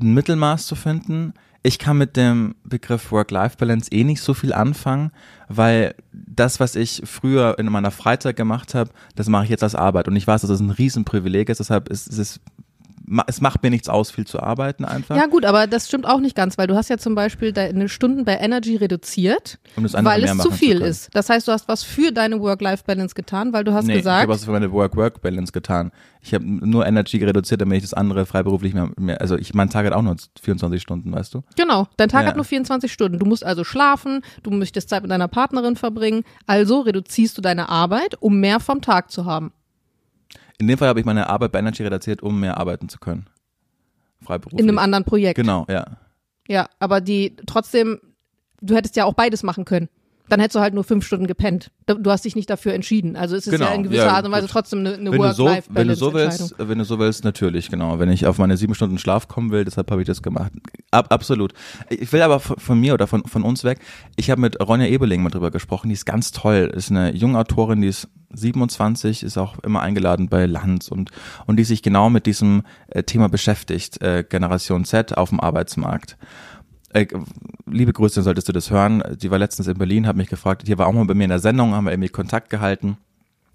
ein 0.00 0.14
Mittelmaß 0.14 0.66
zu 0.66 0.74
finden. 0.74 1.34
Ich 1.64 1.78
kann 1.78 1.96
mit 1.96 2.16
dem 2.16 2.56
Begriff 2.64 3.12
Work-Life-Balance 3.12 3.90
eh 3.92 4.02
nicht 4.02 4.20
so 4.20 4.34
viel 4.34 4.52
anfangen, 4.52 5.12
weil 5.48 5.94
das, 6.12 6.58
was 6.58 6.74
ich 6.74 7.02
früher 7.04 7.56
in 7.58 7.66
meiner 7.66 7.92
Freizeit 7.92 8.36
gemacht 8.36 8.74
habe, 8.74 8.90
das 9.14 9.28
mache 9.28 9.44
ich 9.44 9.50
jetzt 9.50 9.62
als 9.62 9.76
Arbeit. 9.76 10.08
Und 10.08 10.16
ich 10.16 10.26
weiß, 10.26 10.40
dass 10.40 10.50
das 10.50 10.60
ein 10.60 10.70
Riesenprivileg 10.70 11.48
ist, 11.48 11.58
deshalb 11.58 11.88
ist 11.88 12.12
es 12.18 12.40
es 13.26 13.40
macht 13.40 13.62
mir 13.62 13.70
nichts 13.70 13.88
aus, 13.88 14.10
viel 14.10 14.26
zu 14.26 14.40
arbeiten 14.40 14.84
einfach. 14.84 15.16
Ja 15.16 15.26
gut, 15.26 15.44
aber 15.44 15.66
das 15.66 15.88
stimmt 15.88 16.06
auch 16.06 16.20
nicht 16.20 16.36
ganz, 16.36 16.58
weil 16.58 16.66
du 16.66 16.74
hast 16.74 16.88
ja 16.88 16.98
zum 16.98 17.14
Beispiel 17.14 17.52
deine 17.52 17.88
Stunden 17.88 18.24
bei 18.24 18.36
Energy 18.36 18.76
reduziert, 18.76 19.58
um 19.76 19.84
weil 19.84 20.24
es 20.24 20.38
zu 20.38 20.50
viel 20.50 20.78
zu 20.78 20.84
ist. 20.84 21.10
Das 21.12 21.28
heißt, 21.28 21.48
du 21.48 21.52
hast 21.52 21.68
was 21.68 21.82
für 21.82 22.12
deine 22.12 22.40
Work-Life-Balance 22.40 23.14
getan, 23.14 23.52
weil 23.52 23.64
du 23.64 23.72
hast 23.72 23.86
nee, 23.86 23.96
gesagt. 23.96 24.18
Ich 24.18 24.22
habe 24.22 24.32
was 24.32 24.44
für 24.44 24.52
meine 24.52 24.72
Work-Work-Balance 24.72 25.52
getan. 25.52 25.90
Ich 26.20 26.32
habe 26.34 26.44
nur 26.44 26.86
Energy 26.86 27.22
reduziert, 27.24 27.60
damit 27.60 27.78
ich 27.78 27.82
das 27.82 27.94
andere 27.94 28.26
freiberuflich 28.26 28.74
mehr, 28.74 28.90
mehr 28.96 29.20
also 29.20 29.36
ich, 29.36 29.54
mein 29.54 29.70
Tag 29.70 29.86
hat 29.86 29.92
auch 29.92 30.02
nur 30.02 30.16
24 30.40 30.80
Stunden, 30.80 31.12
weißt 31.12 31.34
du? 31.34 31.42
Genau, 31.56 31.88
dein 31.96 32.08
Tag 32.08 32.22
ja. 32.22 32.28
hat 32.28 32.36
nur 32.36 32.44
24 32.44 32.92
Stunden. 32.92 33.18
Du 33.18 33.26
musst 33.26 33.44
also 33.44 33.64
schlafen, 33.64 34.22
du 34.42 34.50
möchtest 34.50 34.88
Zeit 34.88 35.02
mit 35.02 35.10
deiner 35.10 35.28
Partnerin 35.28 35.76
verbringen, 35.76 36.22
also 36.46 36.80
reduzierst 36.80 37.36
du 37.36 37.42
deine 37.42 37.68
Arbeit, 37.68 38.16
um 38.20 38.38
mehr 38.38 38.60
vom 38.60 38.80
Tag 38.80 39.10
zu 39.10 39.24
haben. 39.24 39.52
In 40.62 40.68
dem 40.68 40.78
Fall 40.78 40.86
habe 40.86 41.00
ich 41.00 41.06
meine 41.06 41.28
Arbeit 41.28 41.50
bei 41.50 41.58
Energy 41.58 41.82
reduziert, 41.82 42.22
um 42.22 42.38
mehr 42.38 42.56
arbeiten 42.56 42.88
zu 42.88 43.00
können. 43.00 43.26
Freiberuflich. 44.22 44.60
In 44.60 44.68
einem 44.68 44.78
anderen 44.78 45.02
Projekt. 45.04 45.34
Genau, 45.34 45.66
ja. 45.68 45.84
Ja, 46.46 46.68
aber 46.78 47.00
die 47.00 47.34
trotzdem, 47.46 47.98
du 48.60 48.76
hättest 48.76 48.94
ja 48.94 49.04
auch 49.04 49.14
beides 49.14 49.42
machen 49.42 49.64
können 49.64 49.88
dann 50.32 50.40
hättest 50.40 50.56
du 50.56 50.60
halt 50.60 50.72
nur 50.72 50.82
fünf 50.82 51.04
Stunden 51.04 51.26
gepennt. 51.26 51.70
Du 51.84 52.10
hast 52.10 52.24
dich 52.24 52.36
nicht 52.36 52.48
dafür 52.48 52.72
entschieden. 52.72 53.16
Also 53.16 53.36
es 53.36 53.46
ist 53.46 53.52
genau, 53.52 53.66
ja 53.66 53.74
in 53.74 53.82
gewisser 53.82 54.06
ja, 54.06 54.12
Art 54.12 54.24
und 54.24 54.32
Weise 54.32 54.46
gut. 54.46 54.52
trotzdem 54.52 54.78
eine, 54.78 54.94
eine 54.94 55.10
Work-Life-Balance. 55.10 55.66
So, 55.68 55.74
wenn 55.74 55.88
du 55.88 55.94
so 55.94 56.14
willst, 56.14 56.54
wenn 56.58 56.78
du 56.78 56.84
so 56.84 56.98
willst, 56.98 57.24
natürlich, 57.24 57.68
genau. 57.68 57.98
Wenn 57.98 58.08
ich 58.08 58.26
auf 58.26 58.38
meine 58.38 58.56
sieben 58.56 58.74
Stunden 58.74 58.96
Schlaf 58.96 59.28
kommen 59.28 59.50
will, 59.50 59.64
deshalb 59.64 59.90
habe 59.90 60.00
ich 60.00 60.06
das 60.06 60.22
gemacht. 60.22 60.52
Ab, 60.90 61.08
absolut. 61.10 61.52
Ich 61.90 62.10
will 62.14 62.22
aber 62.22 62.40
von, 62.40 62.56
von 62.56 62.80
mir 62.80 62.94
oder 62.94 63.06
von, 63.06 63.24
von 63.24 63.42
uns 63.42 63.62
weg. 63.64 63.80
Ich 64.16 64.30
habe 64.30 64.40
mit 64.40 64.58
Ronja 64.58 64.86
Ebeling 64.86 65.22
mal 65.22 65.28
drüber 65.28 65.50
gesprochen. 65.50 65.88
Die 65.88 65.94
ist 65.94 66.06
ganz 66.06 66.30
toll. 66.30 66.72
Ist 66.74 66.90
eine 66.90 67.14
junge 67.14 67.38
Autorin, 67.38 67.82
die 67.82 67.88
ist 67.88 68.08
27, 68.34 69.22
ist 69.22 69.38
auch 69.38 69.58
immer 69.60 69.82
eingeladen 69.82 70.28
bei 70.28 70.46
Lanz 70.46 70.88
und, 70.88 71.10
und 71.46 71.56
die 71.56 71.64
sich 71.64 71.82
genau 71.82 72.10
mit 72.10 72.26
diesem 72.26 72.62
äh, 72.88 73.02
Thema 73.02 73.28
beschäftigt, 73.28 74.02
äh, 74.02 74.24
Generation 74.28 74.84
Z 74.84 75.16
auf 75.16 75.30
dem 75.30 75.40
Arbeitsmarkt 75.40 76.16
äh, 76.92 77.06
liebe 77.66 77.92
Grüße, 77.92 78.22
solltest 78.22 78.48
du 78.48 78.52
das 78.52 78.70
hören. 78.70 79.02
Die 79.20 79.30
war 79.30 79.38
letztens 79.38 79.66
in 79.66 79.78
Berlin, 79.78 80.06
hat 80.06 80.16
mich 80.16 80.28
gefragt, 80.28 80.68
die 80.68 80.76
war 80.78 80.86
auch 80.86 80.92
mal 80.92 81.04
bei 81.04 81.14
mir 81.14 81.24
in 81.24 81.30
der 81.30 81.38
Sendung, 81.38 81.72
haben 81.72 81.84
wir 81.84 81.92
irgendwie 81.92 82.10
Kontakt 82.10 82.50
gehalten. 82.50 82.98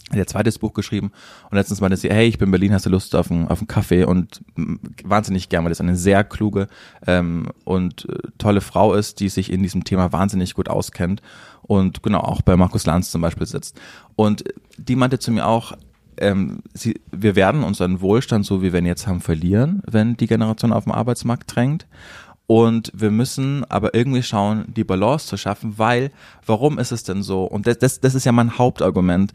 Hat 0.09 0.17
ihr 0.17 0.27
zweites 0.27 0.57
Buch 0.57 0.73
geschrieben 0.73 1.11
und 1.49 1.57
letztens 1.57 1.81
meinte 1.81 1.97
sie, 1.97 2.09
hey, 2.09 2.27
ich 2.27 2.37
bin 2.37 2.47
in 2.47 2.51
Berlin, 2.51 2.73
hast 2.73 2.85
du 2.85 2.89
Lust 2.89 3.13
auf 3.13 3.29
einen, 3.29 3.47
auf 3.49 3.59
einen 3.59 3.67
Kaffee? 3.67 4.05
Und 4.05 4.41
wahnsinnig 5.03 5.49
gern, 5.49 5.65
weil 5.65 5.69
das 5.69 5.81
eine 5.81 5.97
sehr 5.97 6.23
kluge 6.23 6.67
ähm, 7.05 7.47
und 7.65 8.07
äh, 8.09 8.17
tolle 8.37 8.61
Frau 8.61 8.93
ist, 8.93 9.19
die 9.19 9.27
sich 9.27 9.51
in 9.51 9.63
diesem 9.63 9.83
Thema 9.83 10.13
wahnsinnig 10.13 10.53
gut 10.53 10.69
auskennt 10.69 11.21
und 11.63 12.03
genau 12.03 12.19
auch 12.19 12.41
bei 12.41 12.55
Markus 12.55 12.85
Lanz 12.85 13.11
zum 13.11 13.21
Beispiel 13.21 13.47
sitzt. 13.47 13.79
Und 14.15 14.45
die 14.77 14.95
meinte 14.95 15.19
zu 15.19 15.31
mir 15.31 15.45
auch, 15.45 15.73
ähm, 16.19 16.59
sie, 16.73 16.99
wir 17.11 17.35
werden 17.35 17.63
unseren 17.63 18.01
Wohlstand, 18.01 18.45
so 18.45 18.61
wie 18.61 18.73
wir 18.73 18.79
ihn 18.79 18.85
jetzt 18.85 19.07
haben, 19.07 19.21
verlieren, 19.21 19.81
wenn 19.85 20.17
die 20.17 20.27
Generation 20.27 20.73
auf 20.73 20.85
dem 20.85 20.93
Arbeitsmarkt 20.93 21.53
drängt. 21.55 21.85
Und 22.47 22.91
wir 22.95 23.11
müssen 23.11 23.65
aber 23.65 23.93
irgendwie 23.93 24.23
schauen, 24.23 24.65
die 24.73 24.85
Balance 24.85 25.27
zu 25.27 25.35
schaffen, 25.35 25.77
weil, 25.77 26.11
warum 26.45 26.79
ist 26.79 26.93
es 26.93 27.03
denn 27.03 27.21
so? 27.21 27.43
Und 27.43 27.67
das, 27.67 27.77
das, 27.77 27.99
das 27.99 28.15
ist 28.15 28.25
ja 28.25 28.31
mein 28.31 28.57
Hauptargument. 28.57 29.33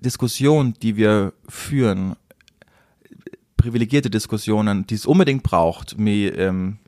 Diskussionen, 0.00 0.74
die 0.74 0.96
wir 0.96 1.32
führen, 1.48 2.14
privilegierte 3.56 4.10
Diskussionen, 4.10 4.86
die 4.86 4.94
es 4.94 5.06
unbedingt 5.06 5.42
braucht, 5.42 5.96
wie, 5.98 6.26
ähm, 6.26 6.78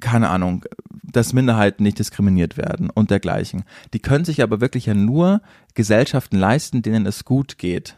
keine 0.00 0.28
Ahnung, 0.28 0.64
dass 1.02 1.32
Minderheiten 1.32 1.82
nicht 1.82 1.98
diskriminiert 1.98 2.56
werden 2.56 2.90
und 2.90 3.10
dergleichen. 3.10 3.64
Die 3.92 4.00
können 4.00 4.24
sich 4.24 4.42
aber 4.42 4.60
wirklich 4.60 4.86
ja 4.86 4.94
nur 4.94 5.42
Gesellschaften 5.74 6.36
leisten, 6.36 6.82
denen 6.82 7.06
es 7.06 7.24
gut 7.24 7.58
geht. 7.58 7.96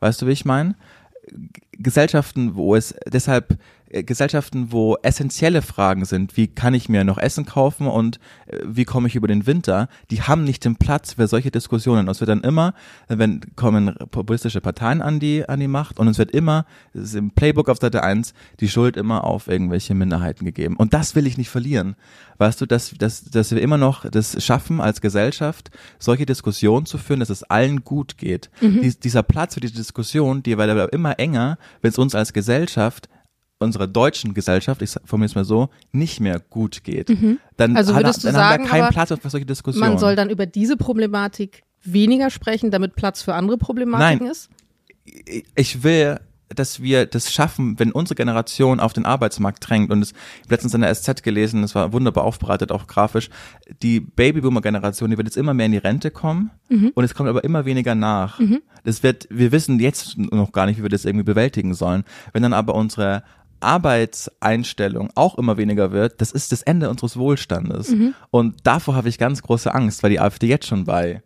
Weißt 0.00 0.22
du, 0.22 0.26
wie 0.26 0.32
ich 0.32 0.44
meine? 0.44 0.74
Gesellschaften, 1.72 2.54
wo 2.54 2.74
es 2.74 2.94
deshalb 3.06 3.58
Gesellschaften, 3.90 4.72
wo 4.72 4.96
essentielle 5.02 5.62
Fragen 5.62 6.04
sind, 6.04 6.36
wie 6.36 6.48
kann 6.48 6.74
ich 6.74 6.88
mir 6.88 7.04
noch 7.04 7.18
Essen 7.18 7.46
kaufen 7.46 7.86
und 7.86 8.18
äh, 8.46 8.58
wie 8.64 8.84
komme 8.84 9.08
ich 9.08 9.14
über 9.14 9.28
den 9.28 9.46
Winter, 9.46 9.88
die 10.10 10.22
haben 10.22 10.44
nicht 10.44 10.64
den 10.64 10.76
Platz 10.76 11.14
für 11.14 11.28
solche 11.28 11.50
Diskussionen. 11.50 12.00
Und 12.00 12.10
es 12.10 12.20
wird 12.20 12.30
dann 12.30 12.42
immer, 12.42 12.74
wenn 13.08 13.40
kommen 13.54 13.94
populistische 14.10 14.60
Parteien 14.60 15.02
an 15.02 15.20
die, 15.20 15.48
an 15.48 15.60
die 15.60 15.68
Macht 15.68 15.98
und 15.98 16.08
es 16.08 16.18
wird 16.18 16.30
immer, 16.32 16.66
das 16.92 17.04
ist 17.04 17.14
im 17.14 17.30
Playbook 17.30 17.68
auf 17.68 17.78
Seite 17.78 18.02
1, 18.02 18.34
die 18.60 18.68
Schuld 18.68 18.96
immer 18.96 19.24
auf 19.24 19.48
irgendwelche 19.48 19.94
Minderheiten 19.94 20.44
gegeben. 20.44 20.76
Und 20.76 20.94
das 20.94 21.14
will 21.14 21.26
ich 21.26 21.38
nicht 21.38 21.50
verlieren. 21.50 21.96
Weißt 22.38 22.60
du, 22.60 22.66
dass, 22.66 22.90
dass, 22.98 23.24
dass 23.24 23.50
wir 23.50 23.62
immer 23.62 23.78
noch 23.78 24.08
das 24.08 24.44
schaffen, 24.44 24.80
als 24.80 25.00
Gesellschaft 25.00 25.70
solche 25.98 26.26
Diskussionen 26.26 26.86
zu 26.86 26.98
führen, 26.98 27.20
dass 27.20 27.30
es 27.30 27.44
allen 27.44 27.84
gut 27.84 28.18
geht. 28.18 28.50
Mhm. 28.60 28.82
Dies, 28.82 28.98
dieser 28.98 29.22
Platz 29.22 29.54
für 29.54 29.60
diese 29.60 29.74
Diskussion, 29.74 30.42
die 30.42 30.58
wird 30.58 30.68
aber 30.68 30.92
immer 30.92 31.18
enger, 31.18 31.58
wenn 31.80 31.90
es 31.90 31.98
uns 31.98 32.14
als 32.14 32.32
Gesellschaft 32.32 33.08
unserer 33.58 33.86
deutschen 33.86 34.34
Gesellschaft, 34.34 34.82
ich 34.82 34.90
formuliere 35.04 35.30
es 35.30 35.34
mal 35.34 35.44
so, 35.44 35.70
nicht 35.92 36.20
mehr 36.20 36.40
gut 36.40 36.84
geht, 36.84 37.08
mhm. 37.08 37.38
dann, 37.56 37.76
also 37.76 37.94
würdest 37.94 38.24
dann 38.24 38.32
du 38.32 38.38
sagen, 38.38 38.64
haben 38.64 38.64
wir 38.64 38.70
keinen 38.70 38.92
Platz 38.92 39.20
für 39.20 39.30
solche 39.30 39.46
Diskussionen. 39.46 39.90
Man 39.90 39.98
soll 39.98 40.16
dann 40.16 40.30
über 40.30 40.46
diese 40.46 40.76
Problematik 40.76 41.62
weniger 41.82 42.30
sprechen, 42.30 42.70
damit 42.70 42.96
Platz 42.96 43.22
für 43.22 43.34
andere 43.34 43.58
Problematiken 43.58 44.26
Nein. 44.26 44.32
ist? 44.32 44.50
Ich 45.54 45.82
will, 45.82 46.18
dass 46.48 46.80
wir 46.80 47.06
das 47.06 47.32
schaffen, 47.32 47.78
wenn 47.78 47.92
unsere 47.92 48.14
Generation 48.14 48.78
auf 48.80 48.92
den 48.92 49.04
Arbeitsmarkt 49.04 49.68
drängt 49.68 49.90
und 49.90 50.02
es 50.02 50.10
ich 50.10 50.16
habe 50.44 50.54
letztens 50.54 50.74
in 50.74 50.80
der 50.80 50.94
SZ 50.94 51.22
gelesen, 51.22 51.62
das 51.62 51.74
war 51.74 51.92
wunderbar 51.92 52.24
aufbereitet, 52.24 52.70
auch 52.72 52.86
grafisch, 52.86 53.30
die 53.82 54.00
Babyboomer-Generation, 54.00 55.10
die 55.10 55.16
wird 55.16 55.26
jetzt 55.26 55.36
immer 55.36 55.54
mehr 55.54 55.66
in 55.66 55.72
die 55.72 55.78
Rente 55.78 56.10
kommen 56.10 56.50
mhm. 56.68 56.92
und 56.94 57.04
es 57.04 57.14
kommt 57.14 57.28
aber 57.28 57.42
immer 57.44 57.64
weniger 57.64 57.94
nach. 57.94 58.38
Mhm. 58.38 58.62
Das 58.84 59.02
wird, 59.02 59.26
wir 59.30 59.50
wissen 59.50 59.80
jetzt 59.80 60.16
noch 60.18 60.52
gar 60.52 60.66
nicht, 60.66 60.78
wie 60.78 60.82
wir 60.82 60.88
das 60.88 61.04
irgendwie 61.04 61.24
bewältigen 61.24 61.74
sollen. 61.74 62.04
Wenn 62.32 62.42
dann 62.42 62.52
aber 62.52 62.74
unsere 62.74 63.24
Arbeitseinstellung 63.60 65.10
auch 65.14 65.38
immer 65.38 65.56
weniger 65.56 65.92
wird, 65.92 66.20
das 66.20 66.32
ist 66.32 66.52
das 66.52 66.62
Ende 66.62 66.90
unseres 66.90 67.16
Wohlstandes. 67.16 67.90
Mhm. 67.90 68.14
Und 68.30 68.56
davor 68.64 68.94
habe 68.94 69.08
ich 69.08 69.18
ganz 69.18 69.42
große 69.42 69.74
Angst, 69.74 70.02
weil 70.02 70.10
die 70.10 70.20
AfD 70.20 70.46
jetzt 70.46 70.66
schon 70.66 70.84
bei 70.84 71.22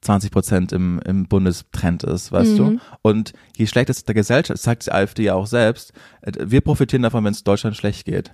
20 0.00 0.30
Prozent 0.30 0.72
im, 0.72 1.00
im 1.04 1.26
Bundestrend 1.26 2.04
ist, 2.04 2.30
weißt 2.30 2.52
mhm. 2.52 2.56
du? 2.56 2.78
Und 3.02 3.32
je 3.56 3.66
schlechter 3.66 3.90
es 3.90 4.04
der 4.04 4.14
Gesellschaft, 4.14 4.60
sagt 4.60 4.86
die 4.86 4.92
AfD 4.92 5.24
ja 5.24 5.34
auch 5.34 5.46
selbst, 5.46 5.92
äh, 6.22 6.32
wir 6.38 6.60
profitieren 6.60 7.02
davon, 7.02 7.24
wenn 7.24 7.32
es 7.32 7.44
Deutschland 7.44 7.76
schlecht 7.76 8.04
geht. 8.04 8.30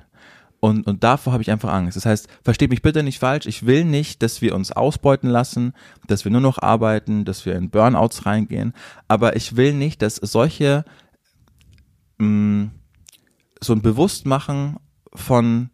Und, 0.60 0.86
und 0.86 1.04
davor 1.04 1.32
habe 1.32 1.42
ich 1.42 1.50
einfach 1.50 1.72
Angst. 1.72 1.96
Das 1.96 2.06
heißt, 2.06 2.28
versteht 2.42 2.70
mich 2.70 2.80
bitte 2.80 3.02
nicht 3.02 3.18
falsch, 3.18 3.46
ich 3.46 3.66
will 3.66 3.84
nicht, 3.84 4.22
dass 4.22 4.40
wir 4.40 4.54
uns 4.54 4.72
ausbeuten 4.72 5.28
lassen, 5.28 5.74
dass 6.06 6.24
wir 6.24 6.32
nur 6.32 6.40
noch 6.40 6.58
arbeiten, 6.58 7.24
dass 7.24 7.44
wir 7.44 7.54
in 7.54 7.70
Burnouts 7.70 8.24
reingehen, 8.24 8.72
aber 9.08 9.36
ich 9.36 9.56
will 9.56 9.74
nicht, 9.74 10.00
dass 10.00 10.16
solche 10.16 10.84
mh, 12.18 12.26
mm, 12.26 12.70
so 13.64 13.72
ein 13.72 13.82
Bewusstmachen 13.82 14.76
von 15.14 15.70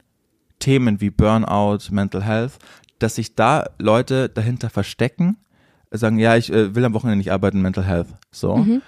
Themen 0.58 1.00
wie 1.00 1.10
Burnout, 1.10 1.90
Mental 1.90 2.22
Health, 2.22 2.58
dass 2.98 3.14
sich 3.16 3.34
da 3.34 3.64
Leute 3.78 4.28
dahinter 4.28 4.70
verstecken, 4.70 5.38
sagen, 5.90 6.18
ja, 6.18 6.36
ich 6.36 6.52
äh, 6.52 6.74
will 6.74 6.84
am 6.84 6.94
Wochenende 6.94 7.18
nicht 7.18 7.32
arbeiten, 7.32 7.62
Mental 7.62 7.84
Health. 7.84 8.08
So. 8.30 8.56
Mhm. 8.56 8.82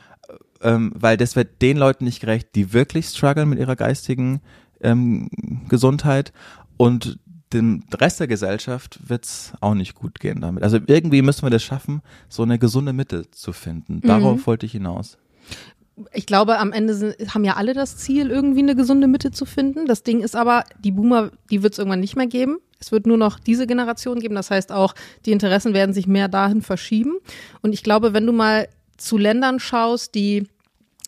Ähm, 0.61 0.93
weil 0.95 1.17
das 1.17 1.35
wird 1.35 1.61
den 1.63 1.77
Leuten 1.77 2.05
nicht 2.05 2.21
gerecht, 2.21 2.51
die 2.55 2.73
wirklich 2.73 3.07
strugglen 3.07 3.49
mit 3.49 3.59
ihrer 3.59 3.75
geistigen 3.75 4.41
ähm, 4.81 5.29
Gesundheit 5.69 6.33
und 6.77 7.19
dem 7.53 7.83
Rest 7.93 8.21
der 8.21 8.29
Gesellschaft 8.29 9.01
wird's 9.09 9.53
auch 9.61 9.75
nicht 9.75 9.95
gut 9.95 10.21
gehen 10.21 10.41
damit. 10.41 10.63
Also 10.63 10.79
irgendwie 10.87 11.21
müssen 11.23 11.43
wir 11.45 11.51
das 11.51 11.63
schaffen, 11.63 12.01
so 12.29 12.43
eine 12.45 12.59
gesunde 12.59 12.93
Mitte 12.93 13.31
zu 13.31 13.53
finden. 13.53 14.01
Darauf 14.01 14.39
Mhm. 14.39 14.47
wollte 14.47 14.67
ich 14.67 14.73
hinaus. 14.73 15.19
Ich 16.13 16.27
glaube, 16.27 16.59
am 16.59 16.73
Ende 16.73 16.95
sind, 16.95 17.35
haben 17.35 17.45
ja 17.45 17.57
alle 17.57 17.75
das 17.75 17.97
Ziel, 17.97 18.31
irgendwie 18.31 18.61
eine 18.61 18.75
gesunde 18.75 19.07
Mitte 19.09 19.31
zu 19.31 19.45
finden. 19.45 19.87
Das 19.87 20.03
Ding 20.03 20.21
ist 20.21 20.37
aber, 20.37 20.65
die 20.83 20.93
Boomer, 20.93 21.31
die 21.51 21.63
wird 21.63 21.73
es 21.73 21.79
irgendwann 21.79 22.01
nicht 22.01 22.17
mehr 22.17 22.27
geben. 22.27 22.59
Es 22.81 22.93
wird 22.93 23.07
nur 23.07 23.17
noch 23.17 23.39
diese 23.39 23.67
Generation 23.67 24.19
geben. 24.19 24.35
Das 24.35 24.51
heißt 24.51 24.73
auch, 24.73 24.95
die 25.25 25.33
Interessen 25.33 25.75
werden 25.75 25.95
sich 25.95 26.07
mehr 26.07 26.29
dahin 26.29 26.63
verschieben. 26.63 27.19
Und 27.61 27.73
ich 27.73 27.83
glaube, 27.83 28.13
wenn 28.13 28.27
du 28.27 28.33
mal 28.33 28.69
zu 28.97 29.19
Ländern 29.19 29.61
schaust, 29.61 30.15
die 30.15 30.49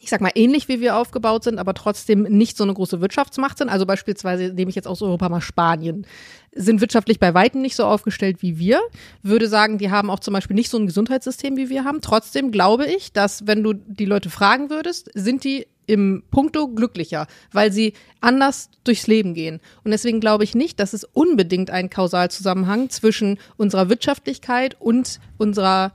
ich 0.05 0.11
sag 0.11 0.21
mal, 0.21 0.33
ähnlich 0.35 0.69
wie 0.69 0.81
wir 0.81 0.97
aufgebaut 0.97 1.45
sind, 1.45 1.59
aber 1.59 1.75
trotzdem 1.75 2.23
nicht 2.23 2.57
so 2.57 2.65
eine 2.65 2.75
große 2.75 3.01
Wirtschaftsmacht 3.01 3.59
sind. 3.59 3.69
Also 3.69 3.87
beispielsweise 3.87 4.53
nehme 4.53 4.69
ich 4.69 4.77
jetzt 4.77 4.87
aus 4.87 5.03
Europa 5.03 5.29
mal 5.29 5.41
Spanien. 5.41 6.07
Sind 6.53 6.81
wirtschaftlich 6.81 7.19
bei 7.19 7.35
Weitem 7.35 7.63
nicht 7.63 7.75
so 7.75 7.85
aufgestellt 7.85 8.43
wie 8.43 8.59
wir. 8.59 8.81
Würde 9.23 9.49
sagen, 9.49 9.79
die 9.79 9.91
haben 9.91 10.11
auch 10.11 10.21
zum 10.21 10.35
Beispiel 10.35 10.55
nicht 10.55 10.71
so 10.71 10.79
ein 10.79 10.87
Gesundheitssystem 10.87 11.57
wie 11.57 11.71
wir 11.71 11.85
haben. 11.85 12.01
Trotzdem 12.01 12.53
glaube 12.53 12.87
ich, 12.87 13.13
dass 13.13 13.47
wenn 13.47 13.63
du 13.63 13.73
die 13.73 14.05
Leute 14.05 14.31
fragen 14.31 14.71
würdest, 14.71 15.11
sind 15.15 15.43
die 15.43 15.67
im 15.87 16.23
Punkto 16.31 16.69
glücklicher, 16.69 17.27
weil 17.53 17.73
sie 17.73 17.95
anders 18.21 18.71
durchs 18.85 19.07
Leben 19.07 19.35
gehen. 19.35 19.61
Und 19.85 19.91
deswegen 19.91 20.21
glaube 20.21 20.45
ich 20.45 20.55
nicht, 20.55 20.81
dass 20.81 20.93
es 20.93 21.05
unbedingt 21.05 21.71
einen 21.71 21.91
Kausalzusammenhang 21.91 22.91
zwischen 22.91 23.39
unserer 23.57 23.89
Wirtschaftlichkeit 23.89 24.81
und 24.81 25.21
unserer 25.37 25.93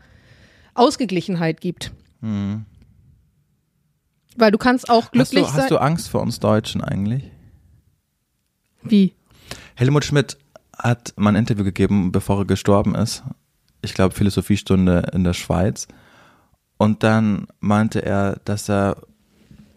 Ausgeglichenheit 0.74 1.62
gibt. 1.62 1.92
Weil 4.40 4.52
du 4.52 4.58
kannst 4.58 4.90
auch 4.90 5.04
Hast 5.04 5.12
glücklich 5.12 5.44
du, 5.46 5.50
sein. 5.52 5.62
hast 5.62 5.72
du 5.72 5.78
Angst 5.78 6.10
vor 6.10 6.22
uns 6.22 6.40
Deutschen 6.40 6.82
eigentlich? 6.82 7.30
Wie? 8.82 9.14
Helmut 9.76 10.06
Schmidt 10.06 10.38
hat 10.78 11.14
mal 11.18 11.32
ein 11.32 11.36
Interview 11.36 11.64
gegeben, 11.64 12.12
bevor 12.12 12.40
er 12.40 12.46
gestorben 12.46 12.96
ist. 12.96 13.24
Ich 13.82 13.94
glaube, 13.94 14.16
Philosophiestunde 14.16 15.12
in 15.14 15.24
der 15.24 15.34
Schweiz. 15.34 15.88
Und 16.78 17.04
dann 17.04 17.48
meinte 17.60 18.00
er, 18.06 18.40
dass 18.46 18.70
er 18.70 18.98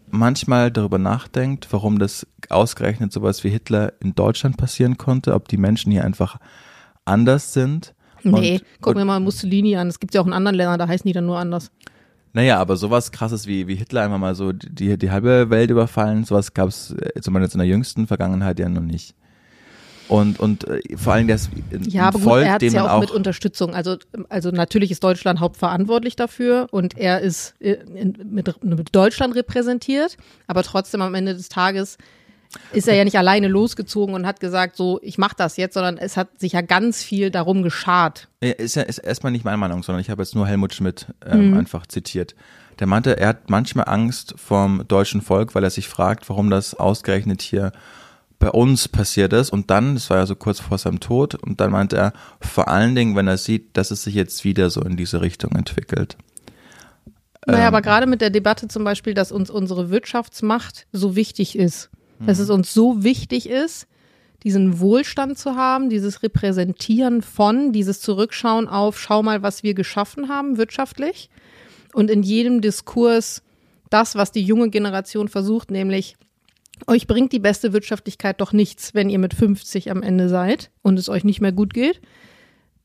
manchmal 0.09 0.71
darüber 0.71 0.97
nachdenkt, 0.99 1.67
warum 1.71 1.99
das 1.99 2.25
ausgerechnet 2.49 3.11
sowas 3.11 3.43
wie 3.43 3.49
Hitler 3.49 3.93
in 3.99 4.15
Deutschland 4.15 4.57
passieren 4.57 4.97
konnte, 4.97 5.33
ob 5.33 5.47
die 5.47 5.57
Menschen 5.57 5.91
hier 5.91 6.05
einfach 6.05 6.37
anders 7.03 7.51
sind. 7.53 7.93
Nee, 8.23 8.53
Und- 8.55 8.63
guck 8.79 8.95
mir 8.95 9.03
mal 9.03 9.19
Mussolini 9.19 9.75
an. 9.75 9.87
Es 9.89 9.99
gibt 9.99 10.13
ja 10.13 10.21
auch 10.21 10.27
in 10.27 10.33
anderen 10.33 10.55
Ländern, 10.55 10.79
da 10.79 10.87
heißen 10.87 11.05
die 11.05 11.13
dann 11.13 11.25
nur 11.25 11.37
anders. 11.39 11.71
Naja, 12.33 12.59
aber 12.59 12.77
sowas 12.77 13.11
krasses 13.11 13.45
wie, 13.45 13.67
wie 13.67 13.75
Hitler 13.75 14.01
einfach 14.03 14.17
mal 14.17 14.33
so 14.33 14.51
die, 14.51 14.97
die 14.97 15.11
halbe 15.11 15.49
Welt 15.51 15.69
überfallen, 15.69 16.23
sowas 16.25 16.53
gab 16.53 16.69
es 16.69 16.95
zumindest 17.21 17.53
in 17.53 17.59
der 17.59 17.67
jüngsten 17.67 18.07
Vergangenheit 18.07 18.59
ja 18.59 18.67
noch 18.69 18.81
nicht. 18.81 19.15
Und, 20.07 20.39
und 20.39 20.67
äh, 20.67 20.81
vor 20.97 21.13
allem 21.13 21.27
das 21.27 21.49
Ja, 21.87 22.07
aber 22.07 22.19
gut, 22.19 22.27
Volk, 22.27 22.45
er 22.45 22.53
hat 22.53 22.63
es 22.63 22.73
ja 22.73 22.85
auch, 22.85 22.91
auch 22.91 22.99
mit 22.99 23.11
Unterstützung. 23.11 23.73
Also, 23.73 23.97
also 24.29 24.51
natürlich 24.51 24.91
ist 24.91 25.03
Deutschland 25.03 25.39
hauptverantwortlich 25.39 26.15
dafür 26.15 26.67
und 26.71 26.97
er 26.97 27.21
ist 27.21 27.53
äh, 27.61 27.77
in, 27.95 28.17
mit, 28.29 28.63
mit 28.63 28.95
Deutschland 28.95 29.35
repräsentiert, 29.35 30.17
aber 30.47 30.63
trotzdem 30.63 31.01
am 31.01 31.15
Ende 31.15 31.33
des 31.33 31.49
Tages 31.49 31.97
ist 32.71 32.87
er 32.87 32.95
ja 32.95 33.03
nicht 33.03 33.17
alleine 33.17 33.47
losgezogen 33.47 34.15
und 34.15 34.25
hat 34.25 34.39
gesagt, 34.39 34.75
so, 34.75 34.99
ich 35.01 35.17
mache 35.17 35.35
das 35.37 35.57
jetzt, 35.57 35.73
sondern 35.73 35.97
es 35.97 36.17
hat 36.17 36.39
sich 36.39 36.53
ja 36.53 36.61
ganz 36.61 37.03
viel 37.03 37.31
darum 37.31 37.63
geschart. 37.63 38.27
Ist 38.41 38.75
ja 38.75 38.83
ist 38.83 38.99
erstmal 38.99 39.31
nicht 39.31 39.45
meine 39.45 39.57
Meinung, 39.57 39.83
sondern 39.83 40.01
ich 40.01 40.09
habe 40.09 40.21
jetzt 40.21 40.35
nur 40.35 40.47
Helmut 40.47 40.73
Schmidt 40.73 41.07
ähm, 41.25 41.57
einfach 41.57 41.87
zitiert. 41.87 42.35
Der 42.79 42.87
meinte, 42.87 43.17
er 43.17 43.29
hat 43.29 43.49
manchmal 43.49 43.87
Angst 43.87 44.33
vom 44.37 44.83
deutschen 44.87 45.21
Volk, 45.21 45.55
weil 45.55 45.63
er 45.63 45.69
sich 45.69 45.87
fragt, 45.87 46.27
warum 46.29 46.49
das 46.49 46.73
ausgerechnet 46.73 47.41
hier 47.41 47.71
bei 48.39 48.49
uns 48.49 48.87
passiert 48.87 49.31
ist. 49.31 49.51
Und 49.51 49.69
dann, 49.69 49.93
das 49.93 50.09
war 50.09 50.17
ja 50.17 50.25
so 50.25 50.35
kurz 50.35 50.59
vor 50.59 50.77
seinem 50.77 50.99
Tod, 50.99 51.35
und 51.35 51.61
dann 51.61 51.71
meinte 51.71 51.95
er, 51.95 52.13
vor 52.41 52.67
allen 52.67 52.95
Dingen, 52.95 53.15
wenn 53.15 53.27
er 53.27 53.37
sieht, 53.37 53.77
dass 53.77 53.91
es 53.91 54.03
sich 54.03 54.15
jetzt 54.15 54.43
wieder 54.43 54.69
so 54.69 54.81
in 54.81 54.97
diese 54.97 55.21
Richtung 55.21 55.51
entwickelt. 55.55 56.17
Naja, 57.45 57.61
Ähm. 57.61 57.67
aber 57.67 57.81
gerade 57.81 58.05
mit 58.07 58.21
der 58.21 58.29
Debatte 58.29 58.67
zum 58.67 58.83
Beispiel, 58.83 59.13
dass 59.13 59.31
uns 59.31 59.49
unsere 59.49 59.89
Wirtschaftsmacht 59.89 60.87
so 60.91 61.15
wichtig 61.15 61.57
ist, 61.57 61.89
dass 62.25 62.39
es 62.39 62.49
uns 62.49 62.73
so 62.73 63.03
wichtig 63.03 63.49
ist, 63.49 63.87
diesen 64.43 64.79
Wohlstand 64.79 65.37
zu 65.37 65.55
haben, 65.55 65.89
dieses 65.89 66.21
Repräsentieren 66.23 67.21
von, 67.21 67.71
dieses 67.71 68.01
Zurückschauen 68.01 68.67
auf, 68.67 68.99
schau 68.99 69.23
mal, 69.23 69.41
was 69.41 69.63
wir 69.63 69.73
geschaffen 69.73 70.27
haben 70.27 70.57
wirtschaftlich. 70.57 71.29
Und 71.93 72.09
in 72.09 72.23
jedem 72.23 72.59
Diskurs 72.61 73.41
das, 73.89 74.15
was 74.15 74.31
die 74.31 74.41
junge 74.41 74.69
Generation 74.69 75.27
versucht, 75.27 75.69
nämlich 75.71 76.17
euch 76.87 77.05
bringt 77.07 77.31
die 77.31 77.39
beste 77.39 77.71
Wirtschaftlichkeit 77.71 78.41
doch 78.41 78.51
nichts, 78.51 78.93
wenn 78.95 79.09
ihr 79.09 79.19
mit 79.19 79.33
50 79.35 79.91
am 79.91 80.01
Ende 80.01 80.27
seid 80.27 80.71
und 80.81 80.97
es 80.99 81.07
euch 81.07 81.23
nicht 81.23 81.39
mehr 81.39 81.51
gut 81.51 81.73
geht, 81.73 82.01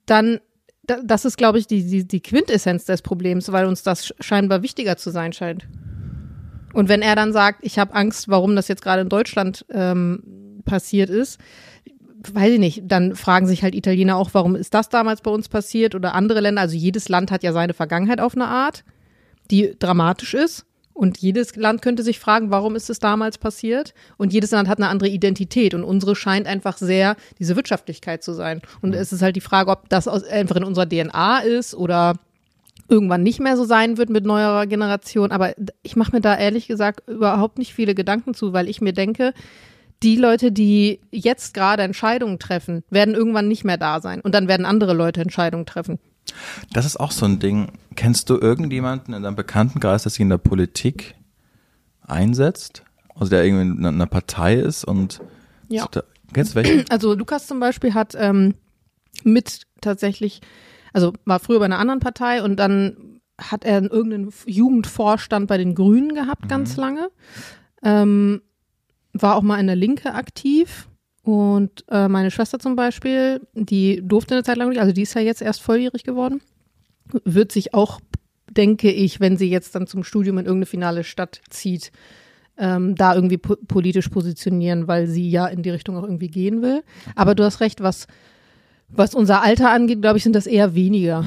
dann 0.06 0.38
da- 0.84 1.00
das 1.02 1.24
ist, 1.24 1.38
glaube 1.38 1.58
ich, 1.58 1.66
die, 1.66 1.82
die, 1.84 2.06
die 2.06 2.20
Quintessenz 2.20 2.84
des 2.84 3.02
Problems, 3.02 3.50
weil 3.50 3.66
uns 3.66 3.82
das 3.82 4.06
sch- 4.06 4.12
scheinbar 4.22 4.62
wichtiger 4.62 4.96
zu 4.98 5.10
sein 5.10 5.32
scheint. 5.32 5.66
Und 6.72 6.88
wenn 6.88 7.02
er 7.02 7.16
dann 7.16 7.32
sagt, 7.32 7.60
ich 7.62 7.78
habe 7.78 7.94
Angst, 7.94 8.28
warum 8.28 8.54
das 8.56 8.68
jetzt 8.68 8.82
gerade 8.82 9.02
in 9.02 9.08
Deutschland 9.08 9.64
ähm, 9.70 10.62
passiert 10.64 11.10
ist, 11.10 11.38
weiß 12.32 12.54
ich 12.54 12.58
nicht, 12.58 12.82
dann 12.84 13.14
fragen 13.14 13.46
sich 13.46 13.62
halt 13.62 13.74
Italiener 13.74 14.16
auch, 14.16 14.30
warum 14.32 14.56
ist 14.56 14.74
das 14.74 14.88
damals 14.88 15.20
bei 15.20 15.30
uns 15.30 15.48
passiert 15.48 15.94
oder 15.94 16.14
andere 16.14 16.40
Länder. 16.40 16.62
Also 16.62 16.76
jedes 16.76 17.08
Land 17.08 17.30
hat 17.30 17.42
ja 17.42 17.52
seine 17.52 17.74
Vergangenheit 17.74 18.20
auf 18.20 18.34
eine 18.34 18.46
Art, 18.46 18.84
die 19.50 19.74
dramatisch 19.78 20.34
ist. 20.34 20.64
Und 20.92 21.18
jedes 21.18 21.54
Land 21.54 21.80
könnte 21.80 22.02
sich 22.02 22.18
fragen, 22.18 22.50
warum 22.50 22.74
ist 22.74 22.90
es 22.90 22.98
damals 22.98 23.38
passiert? 23.38 23.94
Und 24.16 24.32
jedes 24.32 24.50
Land 24.50 24.68
hat 24.68 24.78
eine 24.78 24.88
andere 24.88 25.08
Identität. 25.08 25.72
Und 25.72 25.84
unsere 25.84 26.16
scheint 26.16 26.48
einfach 26.48 26.76
sehr 26.76 27.14
diese 27.38 27.54
Wirtschaftlichkeit 27.54 28.24
zu 28.24 28.32
sein. 28.32 28.62
Und 28.82 28.96
es 28.96 29.12
ist 29.12 29.22
halt 29.22 29.36
die 29.36 29.40
Frage, 29.40 29.70
ob 29.70 29.88
das 29.90 30.08
einfach 30.08 30.56
in 30.56 30.64
unserer 30.64 30.88
DNA 30.88 31.38
ist 31.38 31.76
oder 31.76 32.14
irgendwann 32.88 33.22
nicht 33.22 33.40
mehr 33.40 33.56
so 33.56 33.64
sein 33.64 33.98
wird 33.98 34.10
mit 34.10 34.24
neuerer 34.24 34.66
Generation. 34.66 35.30
Aber 35.30 35.54
ich 35.82 35.96
mache 35.96 36.12
mir 36.12 36.20
da 36.20 36.36
ehrlich 36.36 36.66
gesagt 36.66 37.08
überhaupt 37.08 37.58
nicht 37.58 37.74
viele 37.74 37.94
Gedanken 37.94 38.34
zu, 38.34 38.52
weil 38.52 38.68
ich 38.68 38.80
mir 38.80 38.92
denke, 38.92 39.34
die 40.02 40.16
Leute, 40.16 40.52
die 40.52 41.00
jetzt 41.10 41.54
gerade 41.54 41.82
Entscheidungen 41.82 42.38
treffen, 42.38 42.84
werden 42.88 43.14
irgendwann 43.14 43.48
nicht 43.48 43.64
mehr 43.64 43.78
da 43.78 44.00
sein. 44.00 44.20
Und 44.20 44.34
dann 44.34 44.48
werden 44.48 44.64
andere 44.64 44.94
Leute 44.94 45.20
Entscheidungen 45.20 45.66
treffen. 45.66 45.98
Das 46.72 46.84
ist 46.84 46.98
auch 46.98 47.10
so 47.10 47.26
ein 47.26 47.38
Ding. 47.38 47.72
Kennst 47.96 48.30
du 48.30 48.38
irgendjemanden 48.38 49.14
in 49.14 49.22
deinem 49.22 49.36
Bekanntenkreis, 49.36 50.02
der 50.04 50.10
sich 50.10 50.20
in 50.20 50.28
der 50.28 50.38
Politik 50.38 51.14
einsetzt? 52.02 52.84
Also 53.14 53.30
der 53.30 53.44
irgendwie 53.44 53.80
in 53.80 53.86
einer 53.86 54.06
Partei 54.06 54.54
ist 54.54 54.84
und 54.84 55.20
Ja. 55.68 55.88
Kennst 56.32 56.52
du 56.52 56.56
welche? 56.56 56.84
Also 56.90 57.14
Lukas 57.14 57.46
zum 57.46 57.58
Beispiel 57.58 57.94
hat 57.94 58.14
ähm, 58.16 58.54
mit 59.24 59.62
tatsächlich, 59.80 60.40
also 60.92 61.12
war 61.24 61.38
früher 61.40 61.58
bei 61.58 61.64
einer 61.64 61.78
anderen 61.78 62.00
Partei 62.00 62.42
und 62.42 62.56
dann 62.56 63.20
hat 63.40 63.64
er 63.64 63.82
irgendeinen 63.82 64.32
Jugendvorstand 64.46 65.46
bei 65.46 65.58
den 65.58 65.74
Grünen 65.74 66.14
gehabt 66.14 66.48
ganz 66.48 66.76
lange. 66.76 67.10
Ähm, 67.82 68.42
war 69.12 69.36
auch 69.36 69.42
mal 69.42 69.60
in 69.60 69.66
der 69.66 69.76
Linke 69.76 70.14
aktiv. 70.14 70.88
Und 71.22 71.84
äh, 71.88 72.08
meine 72.08 72.30
Schwester 72.30 72.58
zum 72.58 72.74
Beispiel, 72.74 73.46
die 73.52 74.02
durfte 74.02 74.34
eine 74.34 74.44
Zeit 74.44 74.56
lang 74.56 74.70
nicht, 74.70 74.80
also 74.80 74.92
die 74.92 75.02
ist 75.02 75.14
ja 75.14 75.20
jetzt 75.20 75.42
erst 75.42 75.60
volljährig 75.60 76.02
geworden, 76.02 76.40
wird 77.24 77.52
sich 77.52 77.74
auch, 77.74 78.00
denke 78.50 78.90
ich, 78.90 79.20
wenn 79.20 79.36
sie 79.36 79.50
jetzt 79.50 79.74
dann 79.74 79.86
zum 79.86 80.04
Studium 80.04 80.38
in 80.38 80.46
irgendeine 80.46 80.66
finale 80.66 81.04
Stadt 81.04 81.42
zieht, 81.50 81.92
ähm, 82.56 82.94
da 82.94 83.14
irgendwie 83.14 83.36
po 83.36 83.56
politisch 83.56 84.08
positionieren, 84.08 84.88
weil 84.88 85.06
sie 85.06 85.28
ja 85.28 85.46
in 85.46 85.62
die 85.62 85.70
Richtung 85.70 85.96
auch 85.96 86.02
irgendwie 86.02 86.28
gehen 86.28 86.62
will. 86.62 86.82
Aber 87.14 87.34
du 87.34 87.44
hast 87.44 87.60
recht, 87.60 87.82
was, 87.82 88.06
was 88.88 89.14
unser 89.14 89.42
Alter 89.42 89.70
angeht, 89.70 90.00
glaube 90.00 90.18
ich, 90.18 90.24
sind 90.24 90.34
das 90.34 90.46
eher 90.46 90.74
weniger. 90.74 91.22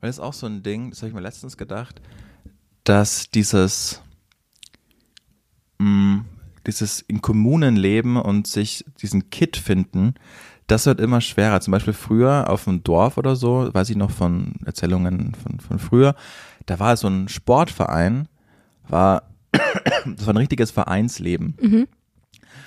Weil 0.00 0.08
das 0.08 0.16
ist 0.16 0.20
auch 0.20 0.32
so 0.32 0.46
ein 0.46 0.62
Ding, 0.62 0.90
das 0.90 1.00
habe 1.00 1.08
ich 1.08 1.14
mir 1.14 1.20
letztens 1.20 1.56
gedacht, 1.56 2.00
dass 2.84 3.30
dieses, 3.30 4.00
mh, 5.78 6.24
dieses 6.66 7.00
in 7.02 7.20
Kommunen 7.20 7.76
leben 7.76 8.16
und 8.16 8.46
sich 8.46 8.84
diesen 9.00 9.30
Kit 9.30 9.56
finden, 9.56 10.14
das 10.68 10.86
wird 10.86 11.00
immer 11.00 11.20
schwerer. 11.20 11.60
Zum 11.60 11.72
Beispiel 11.72 11.94
früher 11.94 12.48
auf 12.50 12.64
dem 12.64 12.84
Dorf 12.84 13.16
oder 13.16 13.34
so, 13.36 13.70
weiß 13.72 13.90
ich 13.90 13.96
noch 13.96 14.10
von 14.10 14.54
Erzählungen 14.64 15.34
von, 15.34 15.60
von 15.60 15.78
früher, 15.78 16.14
da 16.66 16.78
war 16.78 16.96
so 16.96 17.08
ein 17.08 17.28
Sportverein, 17.28 18.28
war, 18.86 19.22
das 19.52 20.26
war 20.26 20.34
ein 20.34 20.38
richtiges 20.38 20.70
Vereinsleben. 20.70 21.54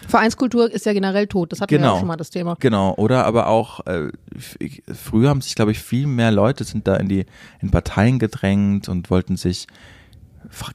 Vereinskultur 0.08 0.72
ist 0.72 0.86
ja 0.86 0.94
generell 0.94 1.28
tot, 1.28 1.52
das 1.52 1.62
hatten 1.62 1.72
wir 1.72 1.78
ja 1.80 1.84
Genau. 1.84 1.94
auch 1.96 2.00
schon 2.00 2.08
mal 2.08 2.18
das 2.18 2.30
Thema. 2.30 2.56
Genau, 2.60 2.94
oder 2.96 3.26
aber 3.26 3.48
auch, 3.48 3.86
äh, 3.86 4.10
früher 4.94 5.30
haben 5.30 5.42
sich, 5.42 5.56
glaube 5.56 5.72
ich, 5.72 5.80
viel 5.80 6.08
mehr 6.08 6.32
Leute 6.32 6.64
sind 6.64 6.88
da 6.88 6.96
in 6.96 7.08
die 7.08 7.26
in 7.62 7.72
Parteien 7.72 8.20
gedrängt 8.20 8.90
und 8.90 9.10
wollten 9.10 9.38
sich 9.38 9.68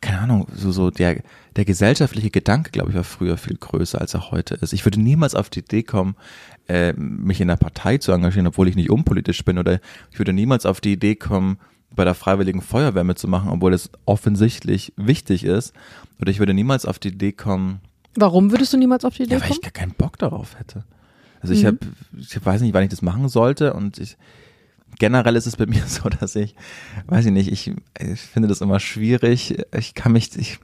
keine 0.00 0.20
Ahnung, 0.20 0.46
so, 0.54 0.70
so 0.72 0.90
der, 0.90 1.22
der 1.56 1.64
gesellschaftliche 1.64 2.30
Gedanke, 2.30 2.70
glaube 2.70 2.90
ich, 2.90 2.96
war 2.96 3.04
früher 3.04 3.36
viel 3.36 3.56
größer, 3.56 4.00
als 4.00 4.14
er 4.14 4.30
heute 4.30 4.54
ist. 4.54 4.72
Ich 4.72 4.84
würde 4.86 5.00
niemals 5.00 5.34
auf 5.34 5.50
die 5.50 5.58
Idee 5.58 5.82
kommen, 5.82 6.16
äh, 6.68 6.92
mich 6.94 7.40
in 7.40 7.48
der 7.48 7.56
Partei 7.56 7.98
zu 7.98 8.12
engagieren, 8.12 8.46
obwohl 8.46 8.68
ich 8.68 8.76
nicht 8.76 8.90
unpolitisch 8.90 9.44
bin, 9.44 9.58
oder 9.58 9.80
ich 10.12 10.18
würde 10.18 10.32
niemals 10.32 10.66
auf 10.66 10.80
die 10.80 10.92
Idee 10.92 11.16
kommen, 11.16 11.58
bei 11.94 12.04
der 12.04 12.14
Freiwilligen 12.14 12.60
Feuerwehr 12.62 13.04
mitzumachen, 13.04 13.50
obwohl 13.50 13.72
es 13.72 13.90
offensichtlich 14.04 14.92
wichtig 14.96 15.44
ist. 15.44 15.72
Oder 16.20 16.30
ich 16.30 16.38
würde 16.38 16.52
niemals 16.54 16.84
auf 16.84 16.98
die 16.98 17.08
Idee 17.08 17.32
kommen. 17.32 17.80
Warum 18.16 18.50
würdest 18.50 18.72
du 18.72 18.76
niemals 18.76 19.04
auf 19.04 19.14
die 19.16 19.24
Idee 19.24 19.34
ja, 19.34 19.40
weil 19.40 19.48
kommen? 19.48 19.60
ich 19.60 19.62
gar 19.62 19.72
keinen 19.72 19.92
Bock 19.92 20.18
darauf 20.18 20.58
hätte. 20.58 20.84
Also 21.40 21.54
ich 21.54 21.64
habe, 21.64 21.78
ich 22.16 22.44
weiß 22.44 22.62
nicht, 22.62 22.74
wann 22.74 22.82
ich 22.82 22.90
das 22.90 23.02
machen 23.02 23.28
sollte 23.28 23.74
und 23.74 23.98
ich, 23.98 24.16
generell 24.98 25.36
ist 25.36 25.46
es 25.46 25.56
bei 25.56 25.66
mir 25.66 25.86
so, 25.86 26.08
dass 26.08 26.34
ich, 26.34 26.54
weiß 27.06 27.26
ich 27.26 27.32
nicht, 27.32 27.52
ich, 27.52 27.72
ich 27.98 28.20
finde 28.20 28.48
das 28.48 28.60
immer 28.60 28.80
schwierig. 28.80 29.64
Ich 29.76 29.94
kann 29.94 30.12
mich, 30.12 30.36
ich, 30.36 30.58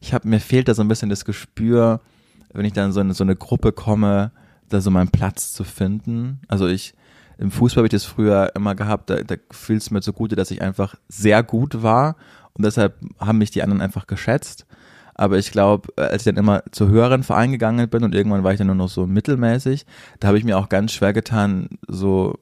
ich 0.00 0.14
habe 0.14 0.28
mir 0.28 0.40
fehlt 0.40 0.68
da 0.68 0.74
so 0.74 0.82
ein 0.82 0.88
bisschen 0.88 1.08
das 1.08 1.24
Gespür, 1.24 2.00
wenn 2.52 2.64
ich 2.64 2.72
dann 2.72 2.92
so 2.92 3.00
in 3.00 3.12
so 3.12 3.24
eine 3.24 3.36
Gruppe 3.36 3.72
komme, 3.72 4.32
da 4.68 4.80
so 4.80 4.90
meinen 4.90 5.10
Platz 5.10 5.52
zu 5.52 5.64
finden. 5.64 6.40
Also 6.48 6.66
ich, 6.66 6.94
im 7.38 7.50
Fußball 7.50 7.82
habe 7.82 7.86
ich 7.86 7.92
das 7.92 8.04
früher 8.04 8.52
immer 8.54 8.74
gehabt, 8.74 9.10
da, 9.10 9.22
da 9.22 9.36
fühlt 9.50 9.82
es 9.82 9.90
mir 9.90 10.00
zugute, 10.00 10.36
dass 10.36 10.50
ich 10.50 10.62
einfach 10.62 10.94
sehr 11.08 11.42
gut 11.42 11.82
war 11.82 12.16
und 12.52 12.64
deshalb 12.64 12.96
haben 13.18 13.38
mich 13.38 13.50
die 13.50 13.62
anderen 13.62 13.80
einfach 13.80 14.06
geschätzt. 14.06 14.66
Aber 15.18 15.36
ich 15.36 15.50
glaube, 15.50 15.88
als 15.96 16.22
ich 16.22 16.32
dann 16.32 16.36
immer 16.36 16.62
zu 16.70 16.88
höheren 16.88 17.24
Vereinen 17.24 17.52
gegangen 17.52 17.88
bin 17.90 18.04
und 18.04 18.14
irgendwann 18.14 18.44
war 18.44 18.52
ich 18.52 18.58
dann 18.58 18.68
nur 18.68 18.76
noch 18.76 18.88
so 18.88 19.06
mittelmäßig, 19.06 19.84
da 20.20 20.28
habe 20.28 20.38
ich 20.38 20.44
mir 20.44 20.56
auch 20.56 20.68
ganz 20.68 20.92
schwer 20.92 21.12
getan, 21.12 21.68
so 21.88 22.38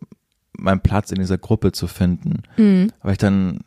meinen 0.59 0.81
Platz 0.81 1.11
in 1.11 1.19
dieser 1.19 1.39
Gruppe 1.39 1.73
zu 1.73 1.87
finden. 1.87 2.43
Mhm. 2.59 2.93
Weil 3.03 3.13
ich 3.13 3.19
dann 3.19 3.61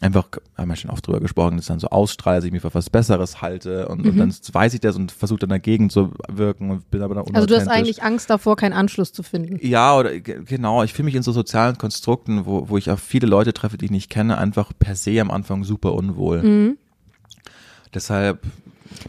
einfach, 0.00 0.26
haben 0.56 0.68
wir 0.68 0.76
schon 0.76 0.90
oft 0.90 1.06
drüber 1.06 1.20
gesprochen, 1.20 1.56
dass 1.56 1.66
ich 1.66 1.68
dann 1.68 1.78
so 1.78 1.88
ausstrahle, 1.88 2.38
dass 2.38 2.44
ich 2.44 2.50
mich 2.50 2.62
für 2.62 2.74
was 2.74 2.90
Besseres 2.90 3.40
halte 3.40 3.86
und, 3.86 4.02
mhm. 4.02 4.10
und 4.10 4.18
dann 4.18 4.34
weiß 4.52 4.74
ich 4.74 4.80
das 4.80 4.96
und 4.96 5.12
versuche 5.12 5.38
dann 5.38 5.50
dagegen 5.50 5.88
zu 5.88 6.12
wirken 6.28 6.70
und 6.70 6.90
bin 6.90 7.02
aber 7.02 7.14
dann 7.14 7.32
Also 7.34 7.46
du 7.46 7.54
hast 7.54 7.68
eigentlich 7.68 8.02
Angst 8.02 8.28
davor, 8.28 8.56
keinen 8.56 8.72
Anschluss 8.72 9.12
zu 9.12 9.22
finden. 9.22 9.64
Ja, 9.64 9.96
oder 9.96 10.18
genau, 10.20 10.82
ich 10.82 10.92
fühle 10.92 11.04
mich 11.04 11.14
in 11.14 11.22
so 11.22 11.30
sozialen 11.30 11.78
Konstrukten, 11.78 12.44
wo, 12.44 12.68
wo 12.68 12.76
ich 12.76 12.90
auf 12.90 13.00
viele 13.00 13.28
Leute 13.28 13.52
treffe, 13.52 13.78
die 13.78 13.84
ich 13.84 13.90
nicht 13.92 14.10
kenne, 14.10 14.36
einfach 14.36 14.72
per 14.76 14.96
se 14.96 15.20
am 15.20 15.30
Anfang 15.30 15.62
super 15.62 15.94
unwohl. 15.94 16.42
Mhm. 16.42 16.78
Deshalb 17.94 18.40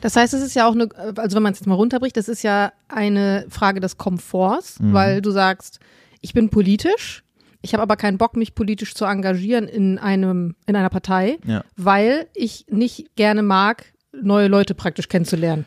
das 0.02 0.16
heißt, 0.16 0.34
es 0.34 0.42
ist 0.42 0.56
ja 0.56 0.68
auch 0.68 0.74
eine, 0.74 0.90
also 1.18 1.36
wenn 1.36 1.44
man 1.44 1.54
es 1.54 1.60
jetzt 1.60 1.68
mal 1.68 1.76
runterbricht, 1.76 2.18
das 2.18 2.28
ist 2.28 2.44
ja 2.44 2.72
eine 2.88 3.46
Frage 3.50 3.80
des 3.80 3.98
Komforts, 3.98 4.80
mhm. 4.80 4.94
weil 4.94 5.22
du 5.22 5.32
sagst, 5.32 5.80
ich 6.22 6.34
bin 6.34 6.50
politisch, 6.50 7.24
ich 7.62 7.74
habe 7.74 7.84
aber 7.84 7.96
keinen 7.96 8.18
Bock, 8.18 8.36
mich 8.36 8.56
politisch 8.56 8.94
zu 8.94 9.06
engagieren 9.06 9.68
in 9.68 9.98
einem, 9.98 10.56
in 10.66 10.76
einer 10.76 10.90
Partei, 10.90 11.38
ja. 11.46 11.64
weil 11.78 12.28
ich 12.34 12.66
nicht 12.70 13.16
gerne 13.16 13.42
mag, 13.42 13.94
neue 14.12 14.48
Leute 14.48 14.76
praktisch 14.76 15.08
kennenzulernen. 15.08 15.66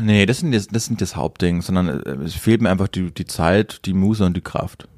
Nee, 0.00 0.26
das 0.26 0.38
sind 0.38 0.52
das, 0.52 0.66
das, 0.66 0.86
sind 0.86 1.00
das 1.00 1.16
Hauptding, 1.16 1.62
sondern 1.62 1.88
äh, 1.88 2.24
es 2.24 2.34
fehlt 2.34 2.60
mir 2.60 2.70
einfach 2.70 2.88
die, 2.88 3.12
die 3.12 3.26
Zeit, 3.26 3.84
die 3.84 3.92
Muse 3.92 4.24
und 4.24 4.36
die 4.36 4.40
Kraft. 4.40 4.88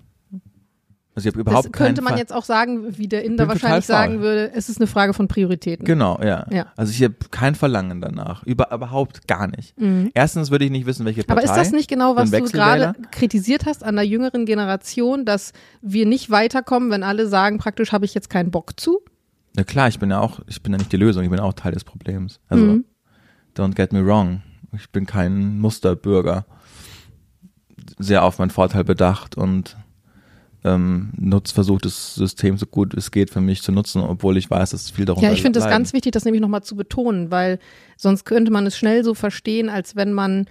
Also 1.14 1.28
ich 1.28 1.36
überhaupt 1.36 1.66
das 1.66 1.72
könnte 1.72 2.00
man 2.00 2.12
Fall. 2.12 2.20
jetzt 2.20 2.32
auch 2.32 2.44
sagen, 2.44 2.96
wie 2.96 3.06
der 3.06 3.22
Inder 3.22 3.46
wahrscheinlich 3.46 3.84
sagen 3.84 4.20
würde, 4.20 4.50
es 4.54 4.70
ist 4.70 4.80
eine 4.80 4.86
Frage 4.86 5.12
von 5.12 5.28
Prioritäten. 5.28 5.84
Genau, 5.84 6.18
ja. 6.22 6.46
ja. 6.50 6.66
Also 6.74 6.90
ich 6.90 7.02
habe 7.02 7.14
kein 7.30 7.54
Verlangen 7.54 8.00
danach. 8.00 8.42
Über, 8.44 8.72
überhaupt 8.72 9.28
gar 9.28 9.46
nicht. 9.46 9.78
Mhm. 9.78 10.10
Erstens 10.14 10.50
würde 10.50 10.64
ich 10.64 10.70
nicht 10.70 10.86
wissen, 10.86 11.04
welche 11.04 11.22
Partei. 11.22 11.42
Aber 11.42 11.52
ist 11.52 11.58
das 11.58 11.72
nicht 11.72 11.90
genau, 11.90 12.16
was 12.16 12.30
du 12.30 12.42
gerade 12.44 12.94
kritisiert 13.10 13.66
hast 13.66 13.84
an 13.84 13.96
der 13.96 14.06
jüngeren 14.06 14.46
Generation, 14.46 15.26
dass 15.26 15.52
wir 15.82 16.06
nicht 16.06 16.30
weiterkommen, 16.30 16.90
wenn 16.90 17.02
alle 17.02 17.28
sagen, 17.28 17.58
praktisch 17.58 17.92
habe 17.92 18.06
ich 18.06 18.14
jetzt 18.14 18.30
keinen 18.30 18.50
Bock 18.50 18.80
zu? 18.80 19.00
Ja 19.54 19.64
klar, 19.64 19.88
ich 19.88 19.98
bin 19.98 20.10
ja 20.10 20.18
auch, 20.18 20.40
ich 20.46 20.62
bin 20.62 20.72
ja 20.72 20.78
nicht 20.78 20.92
die 20.92 20.96
Lösung, 20.96 21.22
ich 21.24 21.30
bin 21.30 21.40
auch 21.40 21.52
Teil 21.52 21.72
des 21.72 21.84
Problems. 21.84 22.40
Also, 22.48 22.64
mhm. 22.64 22.84
don't 23.54 23.74
get 23.74 23.92
me 23.92 24.04
wrong. 24.04 24.40
Ich 24.74 24.90
bin 24.90 25.04
kein 25.04 25.58
Musterbürger. 25.58 26.46
Sehr 27.98 28.24
auf 28.24 28.38
meinen 28.38 28.48
Vorteil 28.48 28.84
bedacht 28.84 29.36
und 29.36 29.76
ähm, 30.64 31.10
nutzt, 31.18 31.52
versucht 31.52 31.84
das 31.84 32.14
System 32.14 32.56
so 32.56 32.66
gut 32.66 32.94
es 32.94 33.10
geht 33.10 33.30
für 33.30 33.40
mich 33.40 33.62
zu 33.62 33.72
nutzen, 33.72 34.00
obwohl 34.00 34.36
ich 34.36 34.50
weiß, 34.50 34.70
dass 34.70 34.90
viel 34.90 35.04
darunter 35.04 35.26
Ja, 35.26 35.32
ich 35.32 35.42
finde 35.42 35.58
es 35.58 35.66
ganz 35.66 35.92
wichtig, 35.92 36.12
das 36.12 36.24
nämlich 36.24 36.40
nochmal 36.40 36.62
zu 36.62 36.76
betonen, 36.76 37.30
weil 37.30 37.58
sonst 37.96 38.24
könnte 38.24 38.52
man 38.52 38.66
es 38.66 38.76
schnell 38.76 39.04
so 39.04 39.14
verstehen, 39.14 39.68
als 39.68 39.96
wenn 39.96 40.12
man 40.12 40.46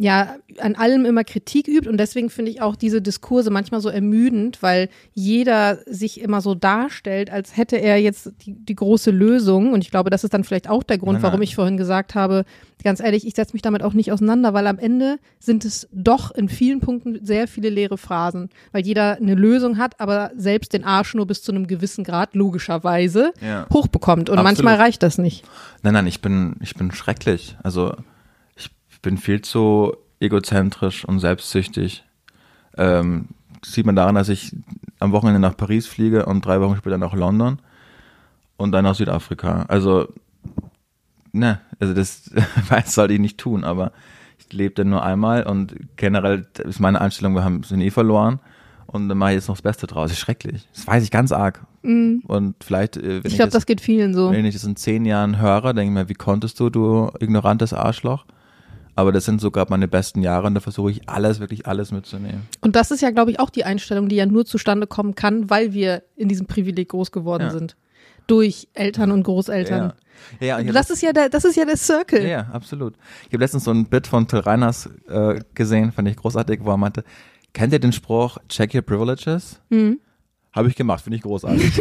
ja 0.00 0.36
an 0.60 0.76
allem 0.76 1.04
immer 1.04 1.24
Kritik 1.24 1.66
übt 1.66 1.88
und 1.88 1.98
deswegen 1.98 2.30
finde 2.30 2.52
ich 2.52 2.62
auch 2.62 2.76
diese 2.76 3.02
Diskurse 3.02 3.50
manchmal 3.50 3.80
so 3.80 3.88
ermüdend, 3.88 4.62
weil 4.62 4.88
jeder 5.12 5.78
sich 5.86 6.20
immer 6.20 6.40
so 6.40 6.54
darstellt, 6.54 7.30
als 7.30 7.56
hätte 7.56 7.76
er 7.76 8.00
jetzt 8.00 8.30
die, 8.42 8.54
die 8.54 8.76
große 8.76 9.10
Lösung 9.10 9.72
und 9.72 9.82
ich 9.82 9.90
glaube, 9.90 10.10
das 10.10 10.22
ist 10.22 10.32
dann 10.32 10.44
vielleicht 10.44 10.70
auch 10.70 10.84
der 10.84 10.98
Grund, 10.98 11.14
nein, 11.14 11.22
nein. 11.22 11.32
warum 11.32 11.42
ich 11.42 11.56
vorhin 11.56 11.76
gesagt 11.76 12.14
habe, 12.14 12.44
ganz 12.84 13.00
ehrlich, 13.00 13.26
ich 13.26 13.34
setze 13.34 13.54
mich 13.54 13.62
damit 13.62 13.82
auch 13.82 13.92
nicht 13.92 14.12
auseinander, 14.12 14.54
weil 14.54 14.68
am 14.68 14.78
Ende 14.78 15.18
sind 15.40 15.64
es 15.64 15.88
doch 15.90 16.30
in 16.30 16.48
vielen 16.48 16.78
Punkten 16.78 17.18
sehr 17.24 17.48
viele 17.48 17.68
leere 17.68 17.98
Phrasen, 17.98 18.50
weil 18.70 18.86
jeder 18.86 19.16
eine 19.16 19.34
Lösung 19.34 19.78
hat, 19.78 19.98
aber 19.98 20.30
selbst 20.36 20.74
den 20.74 20.84
Arsch 20.84 21.14
nur 21.14 21.26
bis 21.26 21.42
zu 21.42 21.50
einem 21.50 21.66
gewissen 21.66 22.04
Grad 22.04 22.36
logischerweise 22.36 23.32
ja. 23.44 23.66
hochbekommt 23.72 24.30
und 24.30 24.38
Absolut. 24.38 24.44
manchmal 24.44 24.76
reicht 24.76 25.02
das 25.02 25.18
nicht. 25.18 25.44
Nein, 25.82 25.94
nein, 25.94 26.06
ich 26.06 26.22
bin 26.22 26.54
ich 26.60 26.76
bin 26.76 26.92
schrecklich, 26.92 27.56
also 27.64 27.94
bin 29.02 29.18
viel 29.18 29.42
zu 29.42 29.96
egozentrisch 30.20 31.04
und 31.04 31.20
selbstsüchtig. 31.20 32.04
Ähm, 32.76 33.28
sieht 33.64 33.86
man 33.86 33.96
daran, 33.96 34.14
dass 34.14 34.28
ich 34.28 34.54
am 34.98 35.12
Wochenende 35.12 35.40
nach 35.40 35.56
Paris 35.56 35.86
fliege 35.86 36.26
und 36.26 36.44
drei 36.44 36.60
Wochen 36.60 36.76
später 36.76 36.98
nach 36.98 37.14
London 37.14 37.58
und 38.56 38.72
dann 38.72 38.84
nach 38.84 38.94
Südafrika. 38.94 39.64
Also, 39.68 40.08
ne, 41.32 41.60
also 41.78 41.94
das, 41.94 42.30
das 42.70 42.94
sollte 42.94 43.14
ich 43.14 43.20
nicht 43.20 43.38
tun, 43.38 43.64
aber 43.64 43.92
ich 44.38 44.52
lebe 44.52 44.74
dann 44.74 44.90
nur 44.90 45.04
einmal 45.04 45.44
und 45.44 45.74
generell 45.96 46.46
ist 46.64 46.80
meine 46.80 47.00
Einstellung, 47.00 47.34
wir 47.34 47.44
haben 47.44 47.60
es 47.60 47.72
eh 47.72 47.90
verloren 47.90 48.40
und 48.86 49.08
dann 49.08 49.18
mache 49.18 49.32
ich 49.32 49.36
jetzt 49.36 49.48
noch 49.48 49.56
das 49.56 49.62
Beste 49.62 49.86
draus. 49.86 50.10
Das 50.10 50.12
ist 50.12 50.20
schrecklich. 50.20 50.68
Das 50.74 50.86
weiß 50.86 51.04
ich 51.04 51.10
ganz 51.10 51.32
arg. 51.32 51.64
Mhm. 51.82 52.22
Und 52.26 52.56
vielleicht, 52.62 52.96
äh, 52.96 53.02
wenn 53.02 53.18
ich, 53.18 53.24
ich 53.26 53.34
glaube, 53.36 53.50
das, 53.50 53.60
das, 53.60 53.66
geht 53.66 53.80
vielen 53.80 54.14
so. 54.14 54.30
Wenn 54.32 54.44
ich 54.44 54.54
das 54.54 54.64
in 54.64 54.76
zehn 54.76 55.04
Jahren 55.04 55.38
höre, 55.38 55.74
denke 55.74 55.84
ich 55.84 55.90
mir, 55.90 56.08
wie 56.08 56.14
konntest 56.14 56.58
du, 56.58 56.70
du 56.70 57.10
ignorantes 57.20 57.72
Arschloch? 57.72 58.24
Aber 58.98 59.12
das 59.12 59.26
sind 59.26 59.40
sogar 59.40 59.64
meine 59.68 59.86
besten 59.86 60.22
Jahre 60.22 60.48
und 60.48 60.54
da 60.56 60.60
versuche 60.60 60.90
ich 60.90 61.08
alles, 61.08 61.38
wirklich 61.38 61.68
alles 61.68 61.92
mitzunehmen. 61.92 62.48
Und 62.62 62.74
das 62.74 62.90
ist 62.90 63.00
ja, 63.00 63.12
glaube 63.12 63.30
ich, 63.30 63.38
auch 63.38 63.48
die 63.48 63.62
Einstellung, 63.62 64.08
die 64.08 64.16
ja 64.16 64.26
nur 64.26 64.44
zustande 64.44 64.88
kommen 64.88 65.14
kann, 65.14 65.48
weil 65.48 65.72
wir 65.72 66.02
in 66.16 66.28
diesem 66.28 66.46
Privileg 66.46 66.88
groß 66.88 67.12
geworden 67.12 67.44
ja. 67.44 67.50
sind. 67.50 67.76
Durch 68.26 68.66
Eltern 68.74 69.12
und 69.12 69.22
Großeltern. 69.22 69.92
Ja. 70.40 70.58
Ja, 70.58 70.72
das 70.72 70.90
ist 70.90 71.00
ja 71.00 71.12
der, 71.12 71.28
das 71.28 71.44
ist 71.44 71.54
ja 71.54 71.64
der 71.64 71.76
Circle. 71.76 72.26
Ja, 72.26 72.48
absolut. 72.52 72.94
Ich 73.28 73.34
habe 73.34 73.44
letztens 73.44 73.62
so 73.62 73.70
ein 73.70 73.86
Bit 73.86 74.08
von 74.08 74.26
Till 74.26 74.40
Reiners 74.40 74.90
äh, 75.08 75.42
gesehen, 75.54 75.92
fand 75.92 76.08
ich 76.08 76.16
großartig, 76.16 76.58
wo 76.64 76.70
er 76.70 76.76
meinte, 76.76 77.04
kennt 77.52 77.72
ihr 77.72 77.78
den 77.78 77.92
Spruch, 77.92 78.38
check 78.48 78.74
your 78.74 78.82
privileges? 78.82 79.60
Mhm. 79.68 80.00
Habe 80.50 80.66
ich 80.66 80.74
gemacht, 80.74 81.04
finde 81.04 81.18
ich 81.18 81.22
großartig. 81.22 81.70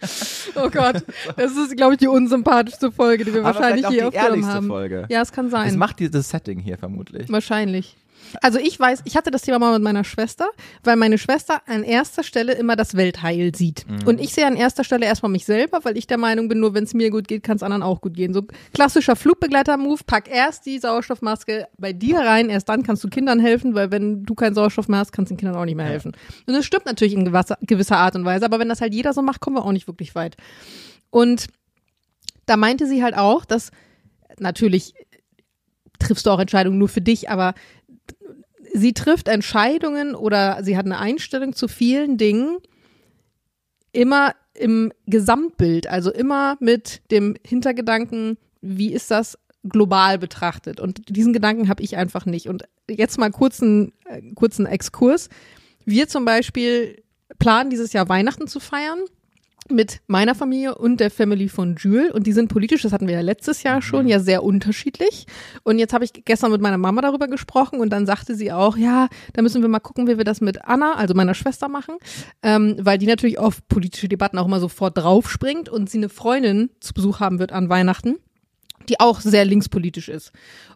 Oh 0.54 0.70
Gott, 0.70 1.04
das 1.36 1.56
ist, 1.56 1.76
glaube 1.76 1.94
ich, 1.94 1.98
die 1.98 2.08
unsympathischste 2.08 2.90
Folge, 2.90 3.24
die 3.24 3.34
wir 3.34 3.44
Aber 3.44 3.54
wahrscheinlich 3.54 3.86
hier 3.88 4.08
aufgenommen 4.08 4.46
haben. 4.46 4.66
Folge. 4.66 5.06
Ja, 5.08 5.22
es 5.22 5.32
kann 5.32 5.50
sein. 5.50 5.68
Es 5.68 5.76
macht 5.76 6.00
dieses 6.00 6.28
Setting 6.30 6.58
hier 6.58 6.78
vermutlich. 6.78 7.30
Wahrscheinlich. 7.30 7.96
Also 8.42 8.58
ich 8.58 8.78
weiß, 8.78 9.02
ich 9.04 9.16
hatte 9.16 9.30
das 9.30 9.42
Thema 9.42 9.58
mal 9.58 9.72
mit 9.72 9.82
meiner 9.82 10.04
Schwester, 10.04 10.48
weil 10.84 10.96
meine 10.96 11.18
Schwester 11.18 11.62
an 11.66 11.82
erster 11.82 12.22
Stelle 12.22 12.52
immer 12.52 12.76
das 12.76 12.94
Weltheil 12.94 13.54
sieht. 13.54 13.86
Mhm. 13.88 14.06
Und 14.06 14.20
ich 14.20 14.32
sehe 14.32 14.46
an 14.46 14.56
erster 14.56 14.84
Stelle 14.84 15.06
erstmal 15.06 15.32
mich 15.32 15.44
selber, 15.44 15.80
weil 15.84 15.96
ich 15.96 16.06
der 16.06 16.18
Meinung 16.18 16.48
bin, 16.48 16.60
nur 16.60 16.74
wenn 16.74 16.84
es 16.84 16.94
mir 16.94 17.10
gut 17.10 17.28
geht, 17.28 17.42
kann 17.42 17.56
es 17.56 17.62
anderen 17.62 17.82
auch 17.82 18.00
gut 18.00 18.14
gehen. 18.14 18.34
So 18.34 18.42
klassischer 18.74 19.16
Flugbegleiter-Move, 19.16 20.00
pack 20.06 20.30
erst 20.30 20.66
die 20.66 20.78
Sauerstoffmaske 20.78 21.68
bei 21.78 21.92
dir 21.92 22.20
rein, 22.20 22.50
erst 22.50 22.68
dann 22.68 22.82
kannst 22.82 23.02
du 23.04 23.08
Kindern 23.08 23.40
helfen, 23.40 23.74
weil 23.74 23.90
wenn 23.90 24.24
du 24.24 24.34
keinen 24.34 24.54
Sauerstoff 24.54 24.88
mehr 24.88 25.00
hast, 25.00 25.12
kannst 25.12 25.30
du 25.30 25.34
den 25.34 25.38
Kindern 25.38 25.56
auch 25.56 25.64
nicht 25.64 25.76
mehr 25.76 25.86
helfen. 25.86 26.12
Und 26.46 26.54
das 26.54 26.64
stimmt 26.64 26.86
natürlich 26.86 27.14
in 27.14 27.24
gewisser 27.24 27.98
Art 27.98 28.16
und 28.16 28.24
Weise, 28.24 28.44
aber 28.44 28.58
wenn 28.58 28.68
das 28.68 28.80
halt 28.80 28.94
jeder 28.94 29.12
so 29.12 29.22
macht, 29.22 29.40
kommen 29.40 29.56
wir 29.56 29.64
auch 29.64 29.72
nicht 29.72 29.86
wirklich 29.86 30.14
weit. 30.14 30.36
Und 31.10 31.46
da 32.46 32.56
meinte 32.56 32.86
sie 32.86 33.02
halt 33.02 33.16
auch, 33.16 33.44
dass 33.44 33.70
natürlich 34.38 34.94
triffst 35.98 36.26
du 36.26 36.30
auch 36.30 36.38
Entscheidungen 36.38 36.78
nur 36.78 36.88
für 36.88 37.00
dich, 37.00 37.28
aber 37.28 37.54
sie 38.72 38.92
trifft 38.92 39.28
Entscheidungen 39.28 40.14
oder 40.14 40.62
sie 40.62 40.76
hat 40.76 40.86
eine 40.86 40.98
Einstellung 40.98 41.54
zu 41.54 41.68
vielen 41.68 42.18
Dingen 42.18 42.58
immer 43.92 44.34
im 44.54 44.92
Gesamtbild, 45.06 45.86
also 45.86 46.12
immer 46.12 46.56
mit 46.60 47.02
dem 47.10 47.36
Hintergedanken, 47.44 48.36
wie 48.60 48.92
ist 48.92 49.10
das 49.10 49.38
global 49.64 50.18
betrachtet? 50.18 50.80
Und 50.80 51.08
diesen 51.08 51.32
Gedanken 51.32 51.68
habe 51.68 51.82
ich 51.82 51.96
einfach 51.96 52.26
nicht. 52.26 52.48
Und 52.48 52.64
jetzt 52.88 53.18
mal 53.18 53.30
kurzen, 53.30 53.92
äh, 54.04 54.22
kurzen 54.34 54.66
Exkurs. 54.66 55.28
Wir 55.84 56.08
zum 56.08 56.24
Beispiel 56.24 57.02
planen 57.38 57.70
dieses 57.70 57.92
Jahr 57.92 58.08
Weihnachten 58.08 58.46
zu 58.46 58.60
feiern 58.60 59.00
mit 59.70 60.00
meiner 60.06 60.34
Familie 60.34 60.74
und 60.76 60.98
der 61.00 61.10
Family 61.10 61.48
von 61.48 61.76
Jules 61.76 62.12
und 62.12 62.26
die 62.26 62.32
sind 62.32 62.48
politisch, 62.48 62.82
das 62.82 62.92
hatten 62.92 63.06
wir 63.06 63.14
ja 63.14 63.20
letztes 63.20 63.62
Jahr 63.62 63.82
schon, 63.82 64.08
ja 64.08 64.18
sehr 64.20 64.42
unterschiedlich. 64.42 65.26
Und 65.62 65.78
jetzt 65.78 65.92
habe 65.92 66.04
ich 66.04 66.12
gestern 66.24 66.50
mit 66.52 66.60
meiner 66.60 66.78
Mama 66.78 67.02
darüber 67.02 67.28
gesprochen 67.28 67.80
und 67.80 67.90
dann 67.90 68.06
sagte 68.06 68.34
sie 68.34 68.52
auch, 68.52 68.76
ja, 68.76 69.08
da 69.34 69.42
müssen 69.42 69.60
wir 69.62 69.68
mal 69.68 69.80
gucken, 69.80 70.06
wie 70.08 70.16
wir 70.18 70.24
das 70.24 70.40
mit 70.40 70.64
Anna, 70.64 70.94
also 70.94 71.14
meiner 71.14 71.34
Schwester 71.34 71.68
machen, 71.68 71.96
ähm, 72.42 72.76
weil 72.80 72.98
die 72.98 73.06
natürlich 73.06 73.38
auf 73.38 73.66
politische 73.68 74.08
Debatten 74.08 74.38
auch 74.38 74.46
immer 74.46 74.60
sofort 74.60 74.96
draufspringt 74.96 75.68
und 75.68 75.90
sie 75.90 75.98
eine 75.98 76.08
Freundin 76.08 76.70
zu 76.80 76.94
Besuch 76.94 77.20
haben 77.20 77.38
wird 77.38 77.52
an 77.52 77.68
Weihnachten, 77.68 78.16
die 78.88 79.00
auch 79.00 79.20
sehr 79.20 79.44
linkspolitisch 79.44 80.08
ist. 80.08 80.32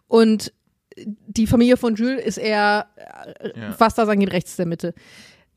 Und 0.07 0.53
die 0.95 1.47
Familie 1.47 1.77
von 1.77 1.95
Jules 1.95 2.23
ist 2.23 2.37
eher, 2.37 2.85
äh, 3.39 3.59
Ja. 3.59 3.75
was 3.79 3.95
da 3.95 4.05
sagen 4.05 4.19
geht, 4.19 4.31
rechts 4.31 4.55
der 4.55 4.67
Mitte. 4.67 4.93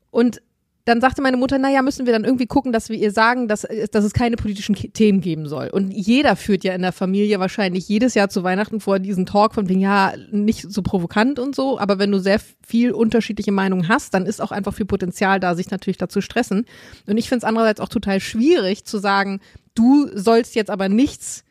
Und 0.09 0.41
dann 0.87 1.01
sagte 1.01 1.21
meine 1.21 1.35
Mutter, 1.35 1.57
naja, 1.57 1.81
müssen 1.81 2.05
wir 2.05 2.13
dann 2.13 2.23
irgendwie 2.23 2.45
gucken, 2.45 2.71
dass 2.71 2.87
wir 2.87 2.95
ihr 2.95 3.11
sagen, 3.11 3.49
dass, 3.49 3.67
dass 3.91 4.05
es 4.05 4.13
keine 4.13 4.37
politischen 4.37 4.73
Themen 4.73 5.19
geben 5.19 5.45
soll. 5.45 5.67
Und 5.67 5.91
jeder 5.91 6.37
führt 6.37 6.63
ja 6.63 6.73
in 6.73 6.81
der 6.81 6.93
Familie 6.93 7.41
wahrscheinlich 7.41 7.89
jedes 7.89 8.13
Jahr 8.13 8.29
zu 8.29 8.43
Weihnachten 8.43 8.79
vor 8.79 8.99
diesen 8.99 9.25
Talk 9.25 9.53
von 9.53 9.67
wegen, 9.67 9.81
ja, 9.81 10.13
nicht 10.31 10.71
so 10.71 10.81
provokant 10.81 11.39
und 11.39 11.55
so, 11.55 11.77
aber 11.77 11.99
wenn 11.99 12.09
du 12.09 12.19
sehr 12.19 12.39
viel 12.65 12.93
unterschiedliche 12.93 13.51
Meinungen 13.51 13.89
hast, 13.89 14.13
dann 14.13 14.25
ist 14.25 14.41
auch 14.41 14.51
einfach 14.51 14.73
viel 14.73 14.85
Potenzial 14.85 15.41
da, 15.41 15.55
sich 15.55 15.69
natürlich 15.71 15.97
dazu 15.97 16.21
stressen. 16.21 16.65
Und 17.05 17.17
ich 17.17 17.27
finde 17.27 17.39
es 17.39 17.43
andererseits 17.43 17.81
auch 17.81 17.89
total 17.89 18.21
schwierig 18.21 18.85
zu 18.85 18.97
sagen, 18.97 19.41
du 19.75 20.07
sollst 20.13 20.55
jetzt 20.55 20.69
aber 20.69 20.87
nichts 20.87 21.43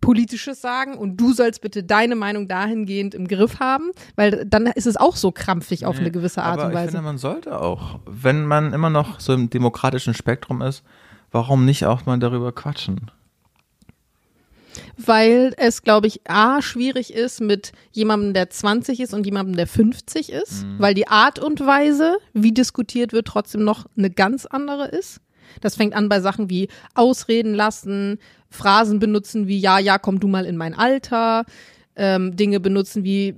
Politisches 0.00 0.60
sagen 0.60 0.96
und 0.98 1.16
du 1.16 1.32
sollst 1.32 1.60
bitte 1.62 1.82
deine 1.82 2.16
Meinung 2.16 2.48
dahingehend 2.48 3.14
im 3.14 3.26
Griff 3.26 3.58
haben, 3.60 3.90
weil 4.14 4.44
dann 4.46 4.66
ist 4.66 4.86
es 4.86 4.96
auch 4.96 5.16
so 5.16 5.32
krampfig 5.32 5.86
auf 5.86 5.98
eine 5.98 6.10
gewisse 6.10 6.42
Art 6.42 6.54
Aber 6.58 6.64
und 6.66 6.70
ich 6.72 6.76
Weise. 6.76 6.88
finde, 6.92 7.02
man 7.04 7.18
sollte 7.18 7.60
auch, 7.60 7.98
wenn 8.06 8.44
man 8.44 8.72
immer 8.72 8.90
noch 8.90 9.20
so 9.20 9.32
im 9.32 9.48
demokratischen 9.50 10.14
Spektrum 10.14 10.60
ist, 10.62 10.82
warum 11.32 11.64
nicht 11.64 11.86
auch 11.86 12.06
mal 12.06 12.18
darüber 12.18 12.52
quatschen? 12.52 13.10
weil 14.98 15.54
es, 15.56 15.82
glaube 15.82 16.06
ich, 16.06 16.20
A, 16.28 16.60
schwierig 16.60 17.12
ist 17.14 17.40
mit 17.40 17.72
jemandem, 17.92 18.34
der 18.34 18.50
20 18.50 19.00
ist 19.00 19.14
und 19.14 19.24
jemandem, 19.24 19.56
der 19.56 19.66
50 19.66 20.30
ist, 20.30 20.64
Mhm. 20.64 20.74
weil 20.78 20.92
die 20.94 21.08
Art 21.08 21.38
und 21.38 21.60
Weise, 21.60 22.16
wie 22.34 22.52
diskutiert 22.52 23.12
wird, 23.12 23.26
trotzdem 23.26 23.64
noch 23.64 23.86
eine 23.96 24.10
ganz 24.10 24.44
andere 24.44 24.88
ist. 24.88 25.20
Das 25.60 25.76
fängt 25.76 25.94
an 25.94 26.08
bei 26.08 26.20
Sachen 26.20 26.50
wie 26.50 26.68
Ausreden 26.94 27.54
lassen, 27.54 28.18
Phrasen 28.50 28.98
benutzen 28.98 29.46
wie 29.46 29.58
ja, 29.58 29.78
ja, 29.78 29.98
komm 29.98 30.20
du 30.20 30.28
mal 30.28 30.44
in 30.44 30.56
mein 30.56 30.74
Alter, 30.74 31.44
ähm, 31.96 32.36
Dinge 32.36 32.60
benutzen 32.60 33.04
wie 33.04 33.34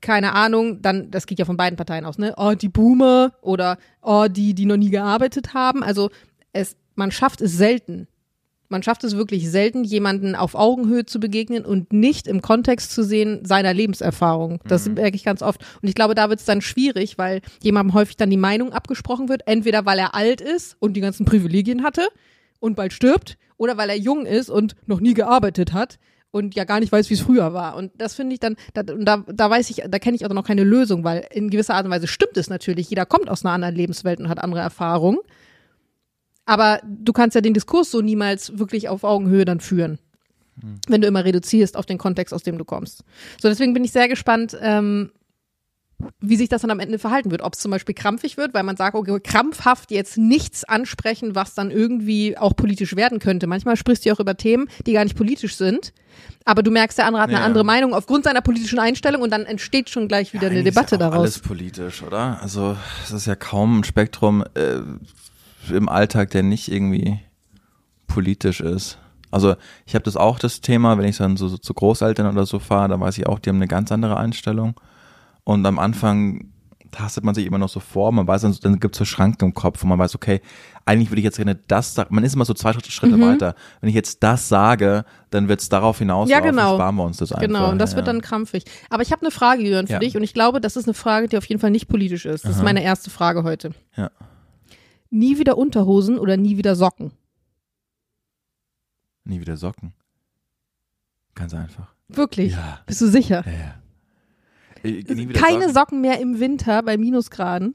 keine 0.00 0.34
Ahnung, 0.34 0.82
dann, 0.82 1.10
das 1.10 1.26
geht 1.26 1.38
ja 1.38 1.44
von 1.44 1.56
beiden 1.56 1.76
Parteien 1.76 2.04
aus, 2.04 2.18
ne? 2.18 2.34
Oh, 2.36 2.52
die 2.52 2.68
Boomer 2.68 3.32
oder 3.40 3.78
oh, 4.02 4.26
die, 4.28 4.54
die 4.54 4.66
noch 4.66 4.76
nie 4.76 4.90
gearbeitet 4.90 5.54
haben. 5.54 5.82
Also 5.82 6.10
es, 6.52 6.76
man 6.94 7.10
schafft 7.10 7.40
es 7.40 7.56
selten. 7.56 8.06
Man 8.68 8.82
schafft 8.82 9.04
es 9.04 9.16
wirklich 9.16 9.50
selten, 9.50 9.84
jemanden 9.84 10.34
auf 10.34 10.54
Augenhöhe 10.54 11.06
zu 11.06 11.20
begegnen 11.20 11.64
und 11.64 11.92
nicht 11.92 12.26
im 12.26 12.42
Kontext 12.42 12.92
zu 12.92 13.02
sehen 13.02 13.44
seiner 13.44 13.74
Lebenserfahrung. 13.74 14.60
Das 14.66 14.88
merke 14.88 15.16
ich 15.16 15.24
ganz 15.24 15.42
oft. 15.42 15.60
Und 15.82 15.88
ich 15.88 15.94
glaube, 15.94 16.14
da 16.14 16.28
wird 16.28 16.40
es 16.40 16.46
dann 16.46 16.60
schwierig, 16.60 17.18
weil 17.18 17.40
jemandem 17.62 17.94
häufig 17.94 18.16
dann 18.16 18.30
die 18.30 18.36
Meinung 18.36 18.72
abgesprochen 18.72 19.28
wird, 19.28 19.42
entweder 19.46 19.86
weil 19.86 19.98
er 19.98 20.14
alt 20.14 20.40
ist 20.40 20.76
und 20.80 20.94
die 20.94 21.00
ganzen 21.00 21.26
Privilegien 21.26 21.82
hatte 21.82 22.08
und 22.60 22.76
bald 22.76 22.92
stirbt, 22.92 23.36
oder 23.56 23.76
weil 23.76 23.88
er 23.88 23.96
jung 23.96 24.26
ist 24.26 24.50
und 24.50 24.74
noch 24.86 25.00
nie 25.00 25.14
gearbeitet 25.14 25.72
hat 25.72 25.98
und 26.30 26.54
ja 26.54 26.64
gar 26.64 26.80
nicht 26.80 26.92
weiß, 26.92 27.08
wie 27.10 27.14
es 27.14 27.20
früher 27.20 27.54
war. 27.54 27.76
Und 27.76 27.92
das 27.96 28.14
finde 28.14 28.34
ich 28.34 28.40
dann, 28.40 28.56
da, 28.74 28.82
und 28.92 29.04
da, 29.04 29.24
da 29.26 29.50
weiß 29.50 29.70
ich, 29.70 29.82
da 29.88 29.98
kenne 29.98 30.16
ich 30.16 30.26
auch 30.26 30.32
noch 30.32 30.46
keine 30.46 30.64
Lösung, 30.64 31.04
weil 31.04 31.26
in 31.30 31.50
gewisser 31.50 31.74
Art 31.74 31.86
und 31.86 31.90
Weise 31.90 32.06
stimmt 32.06 32.36
es 32.36 32.50
natürlich. 32.50 32.90
Jeder 32.90 33.06
kommt 33.06 33.30
aus 33.30 33.44
einer 33.44 33.54
anderen 33.54 33.74
Lebenswelt 33.74 34.20
und 34.20 34.28
hat 34.28 34.42
andere 34.42 34.60
Erfahrungen. 34.60 35.18
Aber 36.46 36.80
du 36.84 37.12
kannst 37.12 37.34
ja 37.34 37.40
den 37.40 37.54
Diskurs 37.54 37.90
so 37.90 38.00
niemals 38.00 38.58
wirklich 38.58 38.88
auf 38.88 39.04
Augenhöhe 39.04 39.44
dann 39.44 39.60
führen, 39.60 39.98
wenn 40.88 41.00
du 41.02 41.06
immer 41.06 41.24
reduzierst 41.24 41.76
auf 41.76 41.84
den 41.84 41.98
Kontext, 41.98 42.32
aus 42.32 42.42
dem 42.42 42.56
du 42.56 42.64
kommst. 42.64 43.04
So, 43.40 43.48
deswegen 43.48 43.74
bin 43.74 43.84
ich 43.84 43.92
sehr 43.92 44.08
gespannt, 44.08 44.56
ähm, 44.60 45.10
wie 46.20 46.36
sich 46.36 46.48
das 46.48 46.60
dann 46.62 46.70
am 46.70 46.78
Ende 46.78 46.98
verhalten 46.98 47.30
wird. 47.30 47.40
Ob 47.42 47.54
es 47.54 47.58
zum 47.60 47.70
Beispiel 47.70 47.94
krampfig 47.94 48.36
wird, 48.36 48.52
weil 48.54 48.62
man 48.62 48.76
sagt, 48.76 48.94
okay, 48.94 49.18
krampfhaft 49.18 49.90
jetzt 49.90 50.18
nichts 50.18 50.62
ansprechen, 50.64 51.34
was 51.34 51.54
dann 51.54 51.70
irgendwie 51.70 52.36
auch 52.36 52.54
politisch 52.54 52.96
werden 52.96 53.18
könnte. 53.18 53.46
Manchmal 53.46 53.76
sprichst 53.76 54.04
du 54.04 54.10
ja 54.10 54.14
auch 54.14 54.20
über 54.20 54.36
Themen, 54.36 54.68
die 54.86 54.92
gar 54.92 55.04
nicht 55.04 55.16
politisch 55.16 55.56
sind, 55.56 55.92
aber 56.44 56.62
du 56.62 56.70
merkst, 56.70 56.98
der 56.98 57.06
andere 57.06 57.22
hat 57.22 57.30
eine 57.30 57.38
Ja. 57.38 57.44
andere 57.44 57.64
Meinung 57.64 57.94
aufgrund 57.94 58.24
seiner 58.24 58.42
politischen 58.42 58.78
Einstellung 58.78 59.22
und 59.22 59.30
dann 59.30 59.46
entsteht 59.46 59.88
schon 59.90 60.06
gleich 60.06 60.32
wieder 60.34 60.48
eine 60.48 60.56
Eigentlich 60.60 60.74
Debatte 60.74 60.96
ist 60.96 61.00
ja 61.00 61.08
daraus. 61.10 61.18
Alles 61.18 61.38
politisch, 61.40 62.02
oder? 62.02 62.40
Also 62.42 62.76
es 63.04 63.10
ist 63.12 63.26
ja 63.26 63.34
kaum 63.34 63.80
ein 63.80 63.84
Spektrum 63.84 64.44
äh, 64.54 64.80
im 65.70 65.88
Alltag, 65.88 66.30
der 66.30 66.42
nicht 66.42 66.70
irgendwie 66.70 67.20
politisch 68.06 68.60
ist. 68.60 68.98
Also 69.30 69.56
ich 69.84 69.94
habe 69.94 70.04
das 70.04 70.16
auch 70.16 70.38
das 70.38 70.60
Thema, 70.60 70.96
wenn 70.98 71.04
ich 71.04 71.16
dann 71.18 71.36
so, 71.36 71.48
so 71.48 71.58
zu 71.58 71.74
Großeltern 71.74 72.26
oder 72.32 72.46
so 72.46 72.58
fahre, 72.58 72.88
da 72.88 73.00
weiß 73.00 73.18
ich 73.18 73.26
auch, 73.26 73.38
die 73.38 73.50
haben 73.50 73.56
eine 73.56 73.68
ganz 73.68 73.90
andere 73.92 74.16
Einstellung. 74.16 74.80
Und 75.44 75.66
am 75.66 75.78
Anfang 75.78 76.48
tastet 76.92 77.24
man 77.24 77.34
sich 77.34 77.44
immer 77.44 77.58
noch 77.58 77.68
so 77.68 77.80
vor, 77.80 78.10
man 78.12 78.26
weiß, 78.26 78.42
dann, 78.42 78.56
dann 78.62 78.80
gibt 78.80 78.94
es 78.94 78.98
so 79.00 79.04
Schranken 79.04 79.46
im 79.46 79.54
Kopf, 79.54 79.82
wo 79.82 79.86
man 79.86 79.98
weiß, 79.98 80.14
okay, 80.14 80.40
eigentlich 80.86 81.10
würde 81.10 81.18
ich 81.20 81.24
jetzt 81.24 81.36
gerne 81.36 81.56
das 81.56 81.94
sagen. 81.94 82.14
Man 82.14 82.24
ist 82.24 82.34
immer 82.34 82.44
so 82.44 82.54
zwei 82.54 82.72
Schritte, 82.72 82.90
Schritte 82.90 83.20
weiter. 83.20 83.54
Wenn 83.80 83.88
ich 83.90 83.94
jetzt 83.94 84.22
das 84.22 84.48
sage, 84.48 85.04
dann 85.30 85.48
wird 85.48 85.60
es 85.60 85.68
darauf 85.68 85.98
hinaus, 85.98 86.26
Mhm. 86.26 86.30
Ja, 86.32 86.40
genau. 86.40 86.74
sparen 86.76 86.94
wir 86.94 87.04
uns 87.04 87.18
das 87.18 87.32
einfach. 87.32 87.46
Genau, 87.46 87.70
und 87.70 87.78
das 87.78 87.90
ja. 87.90 87.96
wird 87.96 88.06
dann 88.08 88.22
krampfig. 88.22 88.64
Aber 88.88 89.02
ich 89.02 89.10
habe 89.12 89.22
eine 89.22 89.30
Frage, 89.32 89.62
Jörn, 89.62 89.88
für 89.88 89.94
Ja. 89.94 89.98
dich 89.98 90.16
und 90.16 90.22
ich 90.22 90.32
glaube, 90.32 90.60
das 90.60 90.76
ist 90.76 90.86
eine 90.86 90.94
Frage, 90.94 91.28
die 91.28 91.36
auf 91.36 91.44
jeden 91.46 91.60
Fall 91.60 91.70
nicht 91.72 91.88
politisch 91.88 92.24
ist. 92.24 92.44
Das 92.44 92.56
ist 92.56 92.62
meine 92.62 92.82
erste 92.82 93.10
Frage 93.10 93.42
heute. 93.42 93.72
Ja. 93.96 94.10
Nie 95.16 95.38
wieder 95.38 95.56
Unterhosen 95.56 96.18
oder 96.18 96.36
nie 96.36 96.56
wieder 96.58 96.76
Socken? 96.76 97.12
Nie 99.24 99.40
wieder 99.40 99.56
Socken. 99.56 99.92
Ganz 101.34 101.54
einfach. 101.54 101.94
Wirklich? 102.08 102.52
Ja. 102.52 102.80
Bist 102.86 103.00
du 103.00 103.08
sicher? 103.08 103.42
Ja, 103.46 103.52
ja. 103.52 103.74
Äh, 104.84 105.14
nie 105.14 105.28
wieder 105.28 105.40
Keine 105.40 105.60
Socken. 105.62 105.74
Socken 105.74 106.00
mehr 106.02 106.20
im 106.20 106.38
Winter 106.38 106.82
bei 106.82 106.96
Minusgraden 106.96 107.74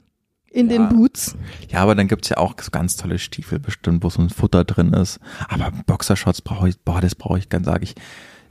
in 0.50 0.70
Ja. 0.70 0.76
den 0.78 0.88
Boots. 0.96 1.36
Ja, 1.68 1.80
aber 1.80 1.94
dann 1.94 2.08
gibt's 2.08 2.28
ja 2.28 2.36
auch 2.36 2.54
ganz 2.56 2.96
tolle 2.96 3.18
Stiefel 3.18 3.58
bestimmt, 3.58 4.02
wo 4.04 4.08
so 4.10 4.22
ein 4.22 4.30
Futter 4.30 4.64
drin 4.64 4.92
ist. 4.92 5.18
Aber 5.48 5.70
Boxershorts 5.86 6.42
brauche 6.42 6.68
ich, 6.68 6.78
boah, 6.80 7.00
das 7.00 7.14
brauche 7.14 7.38
ich 7.38 7.48
ganz, 7.48 7.66
sage 7.66 7.84
ich. 7.84 7.94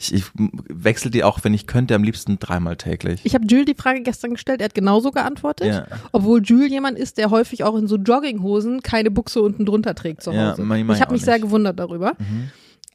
Ich, 0.02 0.14
ich 0.14 0.24
wechsle 0.68 1.12
die 1.12 1.24
auch, 1.24 1.40
wenn 1.44 1.54
ich 1.54 1.68
könnte, 1.68 1.94
am 1.96 2.04
liebsten 2.04 2.40
dreimal 2.40 2.76
täglich. 2.76 3.22
Ich 3.24 3.36
habe 3.36 3.46
Jules 3.46 3.66
die 3.66 3.76
Frage 3.76 4.02
gestern 4.02 4.32
gestellt, 4.32 4.60
er 4.62 4.66
hat 4.66 4.74
genauso 4.74 5.12
geantwortet. 5.12 5.68
Ja. 5.68 5.86
Obwohl 6.12 6.42
Jules 6.44 6.72
jemand 6.72 6.98
ist, 6.98 7.18
der 7.18 7.30
häufig 7.30 7.64
auch 7.64 7.76
in 7.78 7.88
so 7.88 7.98
Jogginghosen 7.98 8.82
keine 8.82 9.12
Buchse 9.12 9.42
unten 9.42 9.66
drunter 9.66 9.94
trägt 9.96 10.24
zu 10.24 10.32
Ja, 10.32 10.52
Hause. 10.52 10.64
ich- 10.64 10.68
mach 10.68 10.96
ich 10.96 11.02
habe 11.02 11.14
mich 11.14 11.22
sehr 11.22 11.36
nicht. 11.36 11.44
Mhm. 11.44 11.48
gewundert 11.48 11.80
darüber. 11.80 12.14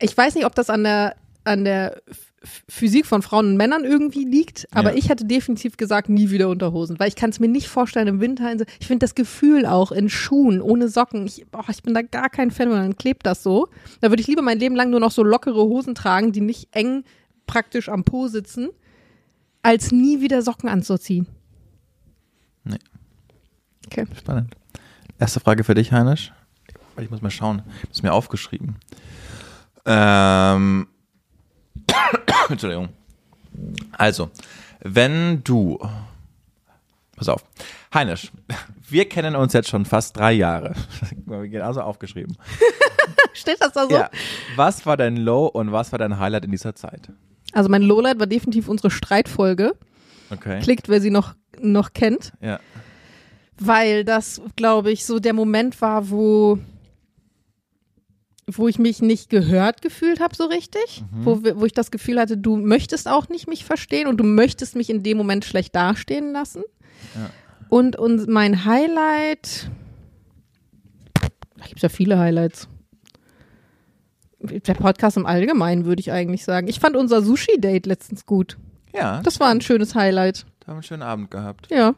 Ich 0.01 0.17
weiß 0.17 0.35
nicht, 0.35 0.47
ob 0.47 0.55
das 0.55 0.69
an 0.69 0.83
der, 0.85 1.15
an 1.45 1.65
der 1.65 2.03
Physik 2.69 3.07
von 3.07 3.23
Frauen 3.23 3.47
und 3.49 3.57
Männern 3.57 3.85
irgendwie 3.85 4.25
liegt, 4.25 4.67
aber 4.73 4.93
Ja. 4.93 4.99
ich 4.99 5.09
hätte 5.09 5.25
definitiv 5.25 5.77
gesagt, 5.77 6.09
nie 6.09 6.31
wieder 6.31 6.49
Unterhosen, 6.49 6.99
weil 6.99 7.09
ich 7.09 7.17
kann 7.17 7.31
es 7.31 7.41
mir 7.41 7.49
nicht 7.49 7.69
vorstellen 7.69 8.09
im 8.09 8.21
Winter. 8.21 8.53
Ich 8.81 8.87
finde 8.87 9.05
das 9.05 9.15
Gefühl 9.15 9.67
auch 9.67 9.93
in 9.93 10.09
Schuhen 10.09 10.61
ohne 10.63 10.89
Socken, 10.89 11.27
ich, 11.27 11.47
boah, 11.51 11.65
ich 11.69 11.83
bin 11.83 11.95
da 11.95 12.03
gar 12.03 12.29
kein 12.31 12.51
Fan, 12.51 12.71
weil 12.71 12.77
dann 12.79 12.97
klebt 12.97 13.27
das 13.27 13.43
so. 13.43 13.69
Da 14.01 14.11
würde 14.11 14.21
ich 14.21 14.27
lieber 14.29 14.43
mein 14.43 14.59
Leben 14.59 14.77
lang 14.77 14.91
nur 14.91 15.01
noch 15.01 15.11
so 15.11 15.23
lockere 15.23 15.63
Hosen 15.65 15.95
tragen, 15.95 16.33
die 16.33 16.41
nicht 16.41 16.69
eng 16.73 17.05
praktisch 17.47 17.89
am 17.89 18.05
Po 18.05 18.29
sitzen, 18.29 18.69
als 19.63 19.93
nie 19.93 20.21
wieder 20.21 20.43
Socken 20.43 20.69
anzuziehen. 20.69 21.27
Nee. 22.65 22.79
Okay. 23.87 24.07
Spannend. 24.19 24.55
Erste 25.19 25.41
Frage 25.41 25.65
für 25.65 25.75
dich, 25.75 25.93
Heinisch. 25.93 26.33
Ich 27.01 27.11
muss 27.11 27.23
mal 27.23 27.31
schauen. 27.31 27.63
Ich 27.77 27.83
habe 27.83 27.93
es 27.93 28.03
mir 28.03 28.13
aufgeschrieben. 28.13 28.77
Ähm. 29.85 30.89
Entschuldigung. 32.49 32.89
Also, 33.93 34.31
wenn 34.81 35.43
du. 35.43 35.79
Pass 37.17 37.29
auf. 37.29 37.45
Heinisch, 37.95 38.31
wir 38.89 39.09
kennen 39.09 39.35
uns 39.37 39.55
jetzt 39.55 39.69
schon 39.69 39.87
fast 39.87 40.17
drei 40.17 40.33
Jahre. 40.33 40.75
Genauso 41.27 41.81
aufgeschrieben. 41.81 42.37
Steht 43.33 43.57
das 43.61 43.73
da 43.73 43.87
so? 43.87 43.95
Ja. 43.95 44.11
Was 44.57 44.85
war 44.85 44.97
dein 44.97 45.17
Low 45.17 45.47
und 45.47 45.73
was 45.73 45.93
war 45.93 45.99
dein 45.99 46.19
Highlight 46.19 46.45
in 46.45 46.51
dieser 46.51 46.75
Zeit? 46.75 47.11
Also 47.53 47.71
mein 47.71 47.83
Lowlight 47.83 48.19
war 48.19 48.27
definitiv 48.27 48.69
unsere 48.69 48.91
Streitfolge. 48.91 49.75
Okay. 50.31 50.61
Klickt, 50.61 50.89
wer 50.89 51.01
sie 51.01 51.11
noch, 51.11 51.35
noch 51.61 51.93
kennt. 51.95 52.33
Ja. 52.41 52.61
Weil 53.59 54.05
das, 54.05 54.43
glaube 54.57 54.91
ich, 54.91 55.07
so 55.07 55.19
der 55.19 55.33
Moment 55.33 55.81
war, 55.81 56.11
wo, 56.11 56.59
wo 58.49 58.69
ich 58.69 58.79
mich 58.79 59.03
nicht 59.03 59.29
gehört 59.29 59.83
gefühlt 59.83 60.21
habe 60.21 60.35
so 60.37 60.45
richtig. 60.45 61.03
Wo, 61.23 61.43
wir- 61.43 61.59
wo 61.61 61.65
ich 61.67 61.73
das 61.73 61.91
Gefühl 61.91 62.21
hatte, 62.21 62.37
du 62.39 62.57
möchtest 62.57 63.09
auch 63.09 63.29
nicht 63.29 63.49
mich 63.49 63.65
verstehen 63.65 64.07
und 64.07 64.19
du 64.19 64.25
möchtest 64.25 64.77
mich 64.77 64.89
in 64.91 65.03
dem 65.03 65.17
Moment 65.19 65.45
schlecht 65.45 65.75
dastehen 65.75 66.33
lassen. 66.33 66.63
Und, 67.69 67.97
und 67.97 68.29
mein 68.29 68.65
Highlight, 68.65 69.69
da 71.57 71.65
gibt 71.67 71.77
es 71.79 71.83
ja 71.83 71.89
viele 71.89 72.19
Highlights. 72.19 72.69
Der 74.41 74.75
Podcast 74.75 75.17
im 75.17 75.27
Allgemeinen, 75.27 75.85
würde 75.87 75.99
ich 76.01 76.13
eigentlich 76.13 76.45
sagen. 76.45 76.69
Ich 76.69 76.79
fand 76.79 76.95
unser 76.95 77.23
Sushi-Date 77.23 77.87
letztens 77.87 78.27
gut. 78.27 78.57
Ja, 78.95 79.21
Das 79.23 79.41
war 79.41 79.49
ein 79.49 79.61
schönes 79.61 79.95
Highlight. 79.97 80.47
da 80.61 80.67
haben 80.69 80.69
wir 80.69 80.73
einen 80.75 80.83
schönen 80.85 81.03
Abend 81.03 81.31
gehabt. 81.33 81.69
Ja. 81.71 81.95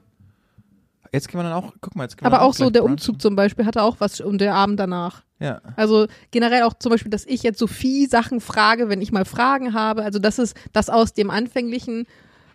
Jetzt 1.13 1.29
gehen 1.29 1.39
wir 1.39 1.45
dann 1.45 1.53
auch, 1.53 1.73
guck 1.81 1.97
mal, 1.97 2.05
jetzt 2.05 2.17
gehen 2.17 2.25
wir 2.25 2.27
Aber 2.27 2.39
dann 2.39 2.47
auch 2.47 2.55
so 2.55 2.65
gleich 2.65 2.73
der 2.73 2.81
brunchen. 2.81 2.93
Umzug 2.95 3.23
zum 3.23 3.37
Beispiel 3.37 3.67
hatte 3.67 3.83
auch 3.83 3.97
was 3.99 4.21
und 4.21 4.41
der 4.41 4.55
Abend 4.55 4.79
danach. 4.79 5.23
Ja. 5.41 5.61
Also 5.77 6.07
generell 6.31 6.63
auch 6.63 6.75
zum 6.75 6.91
Beispiel, 6.91 7.11
dass 7.11 7.25
ich 7.25 7.43
jetzt 7.43 7.59
Sophie 7.59 8.07
Sachen 8.07 8.41
frage, 8.41 8.89
wenn 8.89 9.01
ich 9.01 9.13
mal 9.13 9.25
Fragen 9.25 9.73
habe. 9.73 10.03
Also 10.03 10.19
das 10.19 10.39
ist 10.39 10.57
das 10.73 10.91
aus 10.91 11.13
dem 11.13 11.31
anfänglichen, 11.31 12.07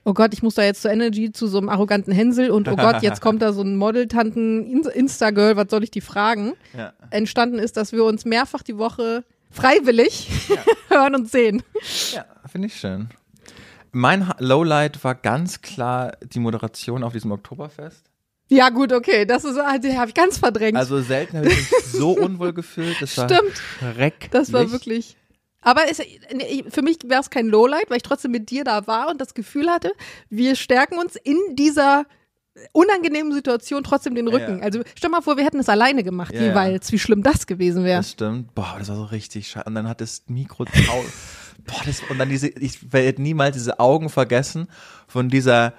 oh 0.03 0.13
Gott, 0.13 0.33
ich 0.33 0.43
muss 0.43 0.55
da 0.55 0.63
jetzt 0.63 0.81
zur 0.81 0.91
Energy 0.91 1.31
zu 1.31 1.47
so 1.47 1.57
einem 1.57 1.69
arroganten 1.69 2.13
Hänsel 2.13 2.51
und 2.51 2.67
oh 2.67 2.75
Gott, 2.75 3.01
jetzt 3.01 3.21
kommt 3.21 3.41
da 3.41 3.53
so 3.53 3.61
ein 3.61 3.77
Model-Tanten-Insta-Girl, 3.77 5.55
was 5.55 5.69
soll 5.69 5.83
ich 5.83 5.91
die 5.91 6.01
fragen? 6.01 6.53
Ja. 6.77 6.93
Entstanden 7.09 7.59
ist, 7.59 7.77
dass 7.77 7.93
wir 7.93 8.03
uns 8.03 8.25
mehrfach 8.25 8.63
die 8.63 8.77
Woche 8.77 9.23
freiwillig 9.49 10.29
hören 10.89 11.15
und 11.15 11.29
sehen. 11.29 11.63
Ja, 12.13 12.25
finde 12.47 12.67
ich 12.67 12.75
schön. 12.75 13.09
Mein 13.91 14.31
Lowlight 14.39 15.03
war 15.03 15.13
ganz 15.15 15.61
klar 15.61 16.13
die 16.23 16.39
Moderation 16.39 17.03
auf 17.03 17.13
diesem 17.13 17.31
Oktoberfest. 17.31 18.09
Ja 18.53 18.69
gut, 18.69 18.93
okay, 18.93 19.25
das 19.25 19.43
ist, 19.43 19.57
ah, 19.57 19.77
die 19.77 19.97
habe 19.97 20.09
ich 20.09 20.13
ganz 20.13 20.37
verdrängt. 20.37 20.77
Also 20.77 21.01
selten 21.01 21.37
habe 21.37 21.47
ich 21.47 21.55
mich 21.57 21.69
so 21.85 22.11
unwohl 22.11 22.53
gefühlt. 22.53 23.01
Das 23.01 23.17
war 23.17 23.29
Stimmt. 23.29 23.61
schrecklich. 23.79 24.29
Das 24.31 24.53
war 24.53 24.71
wirklich. 24.71 25.17
Aber 25.61 25.89
es, 25.89 26.01
für 26.69 26.81
mich 26.81 26.97
wäre 27.05 27.21
es 27.21 27.29
kein 27.29 27.47
Lowlight, 27.47 27.89
weil 27.89 27.97
ich 27.97 28.03
trotzdem 28.03 28.31
mit 28.31 28.49
dir 28.49 28.63
da 28.63 28.85
war 28.85 29.09
und 29.09 29.19
das 29.21 29.33
Gefühl 29.33 29.69
hatte, 29.69 29.93
wir 30.29 30.55
stärken 30.55 30.99
uns 30.99 31.15
in 31.15 31.37
dieser 31.53 32.05
unangenehmen 32.71 33.33
Situation 33.33 33.83
trotzdem 33.83 34.13
den 34.13 34.27
Rücken. 34.27 34.59
Ja. 34.59 34.63
Also 34.63 34.81
stell 34.95 35.09
mal 35.09 35.21
vor, 35.21 35.37
wir 35.37 35.45
hätten 35.45 35.59
es 35.59 35.69
alleine 35.69 36.03
gemacht 36.03 36.33
Ja, 36.33 36.41
jeweils, 36.41 36.91
wie 36.91 36.99
schlimm 36.99 37.23
das 37.23 37.47
gewesen 37.47 37.83
wäre. 37.83 37.99
Das 37.99 38.11
stimmt. 38.11 38.53
Boah, 38.53 38.75
das 38.77 38.89
war 38.89 38.95
so 38.95 39.05
richtig 39.05 39.47
scheiße. 39.47 39.65
Und 39.65 39.75
dann 39.75 39.87
hat 39.87 40.01
das 40.01 40.23
Mikro 40.27 40.65
Boah, 40.65 41.81
das, 41.85 42.01
und 42.09 42.19
dann 42.19 42.29
diese, 42.29 42.49
ich 42.49 42.91
werde 42.91 43.21
niemals 43.21 43.55
diese 43.55 43.79
Augen 43.79 44.09
vergessen 44.09 44.67
von 45.07 45.29
dieser, 45.29 45.73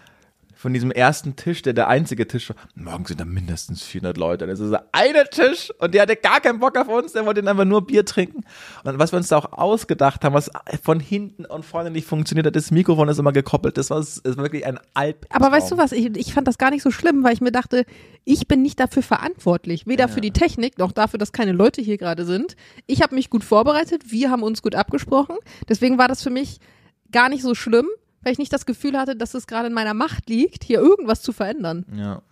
von 0.64 0.72
diesem 0.72 0.90
ersten 0.90 1.36
Tisch, 1.36 1.60
der 1.60 1.74
der 1.74 1.88
einzige 1.88 2.26
Tisch 2.26 2.48
war. 2.48 2.56
Morgen 2.74 3.04
sind 3.04 3.20
da 3.20 3.26
mindestens 3.26 3.82
400 3.82 4.16
Leute. 4.16 4.44
Und 4.46 4.50
das 4.50 4.60
ist 4.60 4.68
dieser 4.68 4.88
eine 4.92 5.28
Tisch 5.28 5.70
und 5.78 5.92
der 5.92 6.00
hatte 6.00 6.16
gar 6.16 6.40
keinen 6.40 6.58
Bock 6.58 6.78
auf 6.78 6.88
uns, 6.88 7.12
der 7.12 7.26
wollte 7.26 7.46
einfach 7.46 7.66
nur 7.66 7.86
Bier 7.86 8.06
trinken. 8.06 8.44
Und 8.82 8.98
was 8.98 9.12
wir 9.12 9.18
uns 9.18 9.28
da 9.28 9.36
auch 9.36 9.52
ausgedacht 9.52 10.24
haben, 10.24 10.32
was 10.32 10.50
von 10.82 11.00
hinten 11.00 11.44
und 11.44 11.66
vorne 11.66 11.90
nicht 11.90 12.06
funktioniert 12.06 12.46
hat, 12.46 12.56
das 12.56 12.70
Mikrofon 12.70 13.10
ist 13.10 13.18
immer 13.18 13.32
gekoppelt. 13.32 13.76
Das 13.76 13.90
war, 13.90 13.98
das 13.98 14.22
war 14.24 14.38
wirklich 14.38 14.64
ein 14.64 14.78
Alp. 14.94 15.26
Aber 15.28 15.52
weißt 15.52 15.70
du 15.70 15.76
was, 15.76 15.92
ich, 15.92 16.16
ich 16.16 16.32
fand 16.32 16.48
das 16.48 16.56
gar 16.56 16.70
nicht 16.70 16.82
so 16.82 16.90
schlimm, 16.90 17.22
weil 17.24 17.34
ich 17.34 17.42
mir 17.42 17.52
dachte, 17.52 17.84
ich 18.24 18.48
bin 18.48 18.62
nicht 18.62 18.80
dafür 18.80 19.02
verantwortlich. 19.02 19.86
Weder 19.86 20.08
für 20.08 20.22
die 20.22 20.30
Technik 20.30 20.78
noch 20.78 20.92
dafür, 20.92 21.18
dass 21.18 21.32
keine 21.32 21.52
Leute 21.52 21.82
hier 21.82 21.98
gerade 21.98 22.24
sind. 22.24 22.56
Ich 22.86 23.02
habe 23.02 23.14
mich 23.14 23.28
gut 23.28 23.44
vorbereitet, 23.44 24.10
wir 24.10 24.30
haben 24.30 24.42
uns 24.42 24.62
gut 24.62 24.76
abgesprochen. 24.76 25.36
Deswegen 25.68 25.98
war 25.98 26.08
das 26.08 26.22
für 26.22 26.30
mich 26.30 26.58
gar 27.12 27.28
nicht 27.28 27.42
so 27.42 27.54
schlimm, 27.54 27.86
weil 28.24 28.32
ich 28.32 28.38
nicht 28.38 28.52
das 28.52 28.66
Gefühl 28.66 28.98
hatte, 28.98 29.16
dass 29.16 29.34
es 29.34 29.46
gerade 29.46 29.68
in 29.68 29.72
meiner 29.74 29.94
Macht 29.94 30.28
liegt, 30.28 30.64
hier 30.64 30.80
irgendwas 30.80 31.22
zu 31.22 31.32
verändern. 31.32 31.84
Ja. 31.96 32.22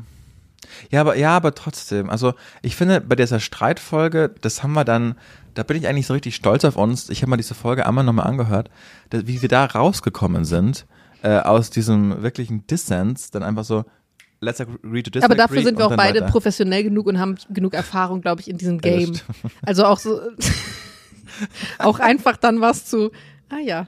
Ja, 0.90 1.00
aber 1.00 1.16
ja, 1.16 1.36
aber 1.36 1.54
trotzdem. 1.54 2.08
Also 2.08 2.34
ich 2.62 2.76
finde, 2.76 3.00
bei 3.00 3.16
dieser 3.16 3.40
Streitfolge, 3.40 4.34
das 4.40 4.62
haben 4.62 4.72
wir 4.72 4.84
dann, 4.84 5.16
da 5.54 5.64
bin 5.64 5.76
ich 5.76 5.86
eigentlich 5.86 6.06
so 6.06 6.14
richtig 6.14 6.34
stolz 6.34 6.64
auf 6.64 6.76
uns. 6.76 7.10
Ich 7.10 7.22
habe 7.22 7.30
mal 7.30 7.36
diese 7.36 7.54
Folge 7.54 7.86
einmal 7.86 8.04
nochmal 8.04 8.26
angehört, 8.26 8.70
da, 9.10 9.26
wie 9.26 9.42
wir 9.42 9.48
da 9.48 9.64
rausgekommen 9.64 10.44
sind 10.44 10.86
äh, 11.22 11.38
aus 11.38 11.70
diesem 11.70 12.22
wirklichen 12.22 12.66
Dissens, 12.66 13.30
dann 13.30 13.42
einfach 13.42 13.64
so, 13.64 13.84
let's 14.40 14.60
agree 14.60 15.02
to 15.02 15.10
disagree. 15.10 15.24
Aber 15.24 15.34
dafür 15.34 15.62
sind 15.62 15.78
wir 15.78 15.86
auch 15.86 15.96
beide 15.96 16.20
weiter. 16.20 16.30
professionell 16.30 16.84
genug 16.84 17.06
und 17.06 17.18
haben 17.18 17.36
genug 17.50 17.74
Erfahrung, 17.74 18.20
glaube 18.20 18.40
ich, 18.40 18.48
in 18.48 18.58
diesem 18.58 18.80
Game. 18.80 19.12
Also 19.64 19.84
auch 19.84 19.98
so, 19.98 20.20
auch 21.78 21.98
einfach 21.98 22.36
dann 22.36 22.60
was 22.60 22.86
zu, 22.86 23.10
ah 23.48 23.60
ja. 23.62 23.86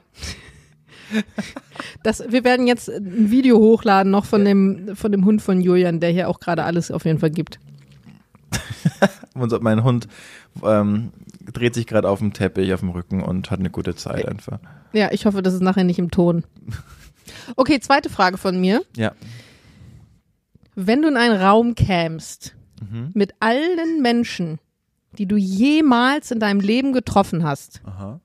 Das, 2.03 2.23
wir 2.29 2.43
werden 2.43 2.67
jetzt 2.67 2.89
ein 2.89 3.29
Video 3.31 3.57
hochladen 3.59 4.11
noch 4.11 4.25
von 4.25 4.43
dem, 4.45 4.95
von 4.95 5.11
dem 5.11 5.25
Hund 5.25 5.41
von 5.41 5.61
Julian, 5.61 5.99
der 5.99 6.11
hier 6.11 6.29
auch 6.29 6.39
gerade 6.39 6.63
alles 6.63 6.91
auf 6.91 7.05
jeden 7.05 7.19
Fall 7.19 7.31
gibt. 7.31 7.59
Mein 9.33 9.83
Hund 9.83 10.07
ähm, 10.63 11.11
dreht 11.51 11.73
sich 11.73 11.87
gerade 11.87 12.09
auf 12.09 12.19
dem 12.19 12.33
Teppich, 12.33 12.73
auf 12.73 12.79
dem 12.79 12.89
Rücken 12.89 13.21
und 13.21 13.51
hat 13.51 13.59
eine 13.59 13.69
gute 13.69 13.95
Zeit 13.95 14.27
einfach. 14.27 14.59
Ja, 14.93 15.11
ich 15.11 15.25
hoffe, 15.25 15.41
das 15.41 15.53
ist 15.53 15.61
nachher 15.61 15.83
nicht 15.83 15.99
im 15.99 16.11
Ton. 16.11 16.43
Okay, 17.55 17.79
zweite 17.79 18.09
Frage 18.09 18.37
von 18.37 18.61
mir. 18.61 18.81
Ja. 18.95 19.11
Wenn 20.75 21.01
du 21.01 21.07
in 21.07 21.17
einen 21.17 21.35
Raum 21.39 21.73
kämst 21.75 22.55
Mhm. 22.81 23.11
mit 23.13 23.33
allen 23.39 24.01
Menschen, 24.01 24.59
die 25.17 25.25
du 25.25 25.35
jemals 25.37 26.29
in 26.31 26.39
deinem 26.39 26.59
Leben 26.59 26.91
getroffen 26.93 27.43
hast, 27.43 27.81
Aha. 27.85 28.19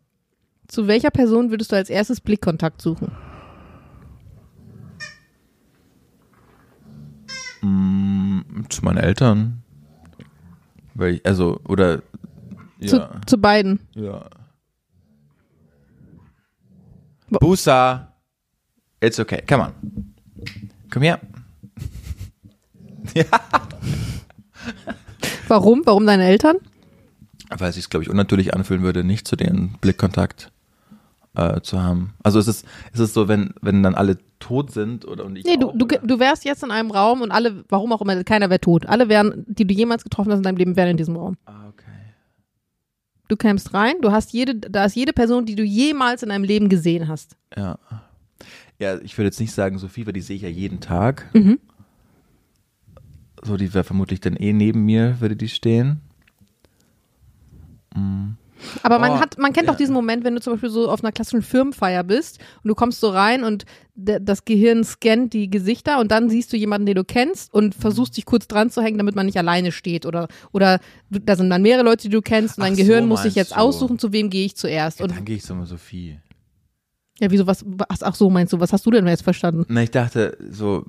Zu 0.70 0.86
welcher 0.86 1.10
Person 1.10 1.50
würdest 1.50 1.72
du 1.72 1.76
als 1.76 1.90
erstes 1.90 2.20
Blickkontakt 2.20 2.80
suchen? 2.80 3.10
Zu 8.68 8.84
meinen 8.84 8.98
Eltern. 8.98 9.62
Weil 10.94 11.14
ich, 11.14 11.26
also, 11.26 11.60
oder 11.66 12.02
ja. 12.78 12.88
Zu, 12.88 13.20
zu 13.26 13.38
beiden. 13.38 13.80
Ja. 13.94 14.30
Busa. 17.28 18.14
It's 19.00 19.18
okay. 19.18 19.42
Come 19.46 19.64
on. 19.64 20.14
Komm 20.90 21.02
her. 21.02 21.20
ja. 23.14 23.24
Warum? 25.48 25.82
Warum 25.84 26.06
deine 26.06 26.24
Eltern? 26.24 26.56
Weil 27.50 27.70
es 27.70 27.74
sich, 27.74 27.90
glaube 27.90 28.04
ich, 28.04 28.10
unnatürlich 28.10 28.54
anfühlen 28.54 28.82
würde, 28.82 29.02
nicht 29.02 29.26
zu 29.26 29.36
denen 29.36 29.76
Blickkontakt 29.80 30.52
äh, 31.34 31.60
zu 31.60 31.80
haben. 31.82 32.14
Also 32.22 32.38
es 32.38 32.48
ist, 32.48 32.66
es 32.92 33.00
ist 33.00 33.14
so, 33.14 33.28
wenn, 33.28 33.54
wenn 33.60 33.82
dann 33.82 33.94
alle 33.94 34.18
tot 34.38 34.72
sind 34.72 35.04
oder 35.06 35.24
und 35.24 35.36
ich 35.36 35.44
Nee, 35.44 35.56
du, 35.56 35.68
auch, 35.68 35.74
du, 35.76 35.84
oder? 35.84 35.98
du 35.98 36.18
wärst 36.18 36.44
jetzt 36.44 36.62
in 36.62 36.70
einem 36.70 36.90
Raum 36.90 37.22
und 37.22 37.30
alle, 37.30 37.64
warum 37.68 37.92
auch 37.92 38.00
immer, 38.00 38.22
keiner 38.24 38.50
wäre 38.50 38.60
tot. 38.60 38.86
Alle 38.86 39.08
wären, 39.08 39.44
die 39.46 39.66
du 39.66 39.74
jemals 39.74 40.02
getroffen 40.02 40.32
hast 40.32 40.38
in 40.38 40.44
deinem 40.44 40.56
Leben, 40.56 40.76
wären 40.76 40.90
in 40.90 40.96
diesem 40.96 41.16
Raum. 41.16 41.36
Ah, 41.44 41.68
okay. 41.68 41.84
Du 43.28 43.36
kämst 43.36 43.74
rein, 43.74 43.94
du 44.00 44.10
hast 44.10 44.32
jede, 44.32 44.56
da 44.56 44.84
ist 44.84 44.96
jede 44.96 45.12
Person, 45.12 45.46
die 45.46 45.54
du 45.54 45.62
jemals 45.62 46.22
in 46.22 46.30
deinem 46.30 46.44
Leben 46.44 46.68
gesehen 46.68 47.06
hast. 47.06 47.36
Ja. 47.56 47.78
Ja, 48.80 48.98
ich 48.98 49.16
würde 49.18 49.26
jetzt 49.26 49.40
nicht 49.40 49.52
sagen, 49.52 49.78
Sophie, 49.78 50.06
weil 50.06 50.14
die 50.14 50.22
sehe 50.22 50.36
ich 50.36 50.42
ja 50.42 50.48
jeden 50.48 50.80
Tag. 50.80 51.28
Mhm. 51.34 51.60
So, 53.42 53.56
die 53.56 53.72
wäre 53.72 53.84
vermutlich 53.84 54.20
dann 54.20 54.36
eh 54.36 54.52
neben 54.52 54.84
mir, 54.84 55.20
würde 55.20 55.36
die 55.36 55.48
stehen. 55.48 56.00
Aber 58.82 58.98
man 58.98 59.12
Oh, 59.12 59.20
hat, 59.20 59.38
man 59.38 59.52
kennt 59.52 59.66
ja. 59.68 59.72
auch 59.72 59.76
diesen 59.76 59.92
Moment, 59.94 60.24
wenn 60.24 60.34
du 60.34 60.40
zum 60.40 60.54
Beispiel 60.54 60.70
so 60.70 60.88
auf 60.90 61.02
einer 61.02 61.12
klassischen 61.12 61.42
Firmenfeier 61.42 62.02
bist 62.04 62.38
und 62.62 62.68
du 62.68 62.74
kommst 62.74 63.00
so 63.00 63.08
rein 63.08 63.44
und 63.44 63.64
das 63.94 64.44
Gehirn 64.44 64.82
scannt 64.84 65.32
die 65.34 65.50
Gesichter 65.50 66.00
und 66.00 66.10
dann 66.10 66.30
siehst 66.30 66.52
du 66.52 66.56
jemanden, 66.56 66.86
den 66.86 66.94
du 66.94 67.04
kennst 67.04 67.52
und 67.52 67.74
versuchst 67.74 68.16
dich 68.16 68.24
kurz 68.24 68.46
dran 68.48 68.70
zu 68.70 68.80
hängen, 68.82 68.96
damit 68.98 69.14
man 69.14 69.26
nicht 69.26 69.36
alleine 69.38 69.72
steht 69.72 70.06
oder 70.06 70.28
oder 70.52 70.80
du, 71.10 71.18
da 71.20 71.36
sind 71.36 71.50
dann 71.50 71.62
mehrere 71.62 71.84
Leute, 71.84 72.02
die 72.08 72.14
du 72.14 72.22
kennst 72.22 72.56
und 72.56 72.62
Ach 72.64 72.68
dein 72.68 72.76
so, 72.76 72.82
Gehirn 72.82 73.06
muss 73.08 73.22
sich 73.24 73.34
jetzt 73.34 73.52
du. 73.52 73.56
aussuchen, 73.56 73.98
zu 73.98 74.12
wem 74.12 74.30
gehe 74.30 74.46
ich 74.46 74.56
zuerst. 74.56 75.00
Und 75.02 75.10
Dann 75.14 75.24
gehe 75.24 75.36
ich 75.36 75.42
so 75.44 75.54
mal 75.54 75.66
Sophie. 75.66 76.18
ja, 77.18 77.30
wieso 77.30 77.46
was? 77.46 77.62
was- 77.66 78.02
Ach 78.02 78.14
so, 78.14 78.30
meinst 78.30 78.52
du? 78.52 78.60
Was 78.60 78.72
hast 78.72 78.86
du 78.86 78.90
denn 78.90 79.06
jetzt 79.06 79.22
verstanden? 79.22 79.64
Na, 79.68 79.82
ich 79.82 79.90
dachte 79.90 80.38
so, 80.50 80.86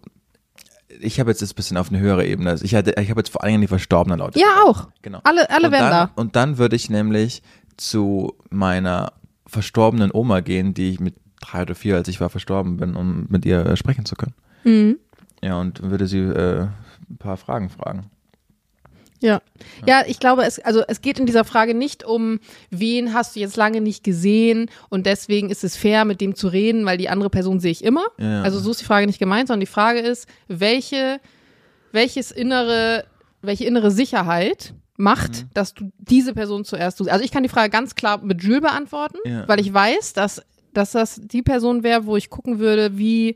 ich 1.00 1.20
habe 1.20 1.30
jetzt 1.32 1.42
das 1.42 1.54
bisschen 1.54 1.78
auf 1.78 1.90
eine 1.90 2.00
höhere 2.00 2.26
Ebene. 2.26 2.50
Also 2.50 2.64
Ich 2.66 2.76
hatte, 2.76 2.94
ich 3.02 3.10
habe 3.10 3.20
jetzt 3.22 3.30
vor 3.30 3.44
allen 3.44 3.52
Dingen 3.54 3.62
die 3.62 3.68
verstorbenen 3.68 4.20
Leute. 4.20 4.40
Ja, 4.40 4.64
auch. 4.66 4.88
Genau. 5.02 5.20
Alle, 5.24 5.50
alle 5.50 5.68
und 5.68 5.72
wären 5.74 5.90
dann, 5.90 5.92
da. 5.92 6.12
Und 6.16 6.36
dann 6.36 6.58
würde 6.58 6.76
ich 6.76 6.90
nämlich 6.90 7.42
zu 7.78 8.36
meiner 8.50 9.14
verstorbenen 9.48 10.12
Oma 10.14 10.40
gehen, 10.40 10.74
die 10.74 10.92
ich 10.92 11.00
mit 11.00 11.16
drei 11.42 11.64
oder 11.64 11.76
vier, 11.76 11.96
als 11.96 12.08
ich 12.08 12.22
war, 12.22 12.30
verstorben 12.30 12.78
bin, 12.78 12.96
um 12.96 13.26
mit 13.30 13.46
ihr 13.46 13.66
äh, 13.66 13.76
sprechen 13.76 14.06
zu 14.06 14.16
können. 14.16 14.34
Mhm. 14.64 14.98
Ja, 15.44 15.60
und 15.60 15.82
würde 15.82 16.08
sie 16.08 16.20
äh, 16.20 16.68
ein 17.10 17.18
paar 17.18 17.38
Fragen 17.38 17.70
fragen. 17.70 18.10
Ja. 19.22 19.42
Ja, 19.86 20.04
ich 20.08 20.20
glaube, 20.20 20.44
es, 20.46 20.58
also 20.60 20.84
es 20.88 21.02
geht 21.02 21.20
in 21.20 21.28
dieser 21.28 21.44
Frage 21.44 21.76
nicht 21.76 22.04
um, 22.04 22.40
wen 22.72 23.14
hast 23.14 23.36
du 23.36 23.40
jetzt 23.40 23.56
lange 23.56 23.80
nicht 23.80 24.04
gesehen 24.04 24.70
und 24.90 25.06
deswegen 25.06 25.52
ist 25.52 25.64
es 25.64 25.76
fair, 25.76 26.06
mit 26.06 26.22
dem 26.22 26.34
zu 26.36 26.48
reden, 26.48 26.86
weil 26.86 26.98
die 26.98 27.10
andere 27.10 27.30
Person 27.30 27.60
sehe 27.60 27.72
ich 27.72 27.84
immer. 27.84 28.06
Ja. 28.18 28.42
Also 28.42 28.60
so 28.60 28.72
ist 28.72 28.82
die 28.82 28.86
Frage 28.86 29.06
nicht 29.06 29.20
gemeint, 29.20 29.48
sondern 29.48 29.60
die 29.60 29.68
Frage 29.68 30.00
ist, 30.00 30.28
welche, 30.48 31.20
welches 31.92 32.32
innere, 32.32 33.06
welche 33.44 33.66
innere 33.66 33.92
Sicherheit 33.92 34.74
macht, 35.02 35.44
Mhm. 35.44 35.50
dass 35.54 35.74
du 35.74 35.92
diese 35.98 36.34
Person 36.34 36.64
zuerst 36.64 36.98
suchst. 36.98 37.12
Also 37.12 37.26
ich 37.26 37.32
kann 37.32 37.44
die 37.44 37.50
Frage 37.50 37.70
ganz 37.70 37.96
klar 37.96 38.22
mit 38.24 38.42
Jules 38.44 38.62
beantworten, 38.62 39.18
Ja. 39.26 39.48
weil 39.48 39.60
ich 39.60 39.74
weiß, 39.74 40.14
dass, 40.14 40.42
dass 40.74 40.92
das 40.92 41.20
die 41.22 41.42
Person 41.42 41.84
wäre, 41.84 42.06
wo 42.06 42.16
ich 42.16 42.30
gucken 42.30 42.60
würde, 42.60 42.98
wie 42.98 43.36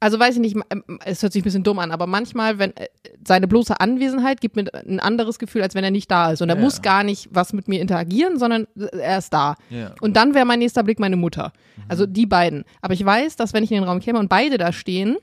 also 0.00 0.20
weiß 0.20 0.36
ich 0.36 0.40
nicht, 0.40 0.56
ähm, 0.70 0.84
es 1.04 1.22
hört 1.22 1.32
sich 1.32 1.42
ein 1.42 1.44
bisschen 1.44 1.64
dumm 1.64 1.80
an, 1.80 1.90
aber 1.90 2.06
manchmal, 2.06 2.60
wenn 2.60 2.70
äh, 2.76 2.86
seine 3.26 3.48
bloße 3.48 3.80
Anwesenheit 3.80 4.40
gibt 4.40 4.54
mir 4.54 4.72
ein 4.72 5.00
anderes 5.00 5.40
Gefühl, 5.40 5.62
als 5.62 5.74
wenn 5.74 5.82
er 5.82 5.90
nicht 5.90 6.08
da 6.08 6.30
ist. 6.30 6.40
Und 6.40 6.48
er 6.50 6.54
Ja. 6.56 6.62
muss 6.62 6.82
gar 6.82 7.02
nicht 7.02 7.28
was 7.32 7.52
mit 7.52 7.66
mir 7.66 7.80
interagieren, 7.80 8.38
sondern 8.38 8.68
äh, 8.78 8.96
er 8.96 9.18
ist 9.18 9.32
da. 9.32 9.56
Ja. 9.70 9.94
Und 10.00 10.14
dann 10.16 10.34
wäre 10.34 10.44
mein 10.46 10.60
nächster 10.60 10.84
Blick 10.84 11.00
meine 11.00 11.16
Mutter. 11.16 11.52
Mhm. 11.76 11.82
Also 11.88 12.06
die 12.06 12.26
beiden. 12.26 12.64
Aber 12.80 12.94
ich 12.94 13.04
weiß, 13.04 13.34
dass 13.34 13.52
wenn 13.54 13.64
ich 13.64 13.72
in 13.72 13.78
den 13.78 13.84
Raum 13.88 13.98
käme 13.98 14.20
und 14.20 14.28
beide 14.28 14.56
da 14.56 14.72
stehen, 14.72 15.16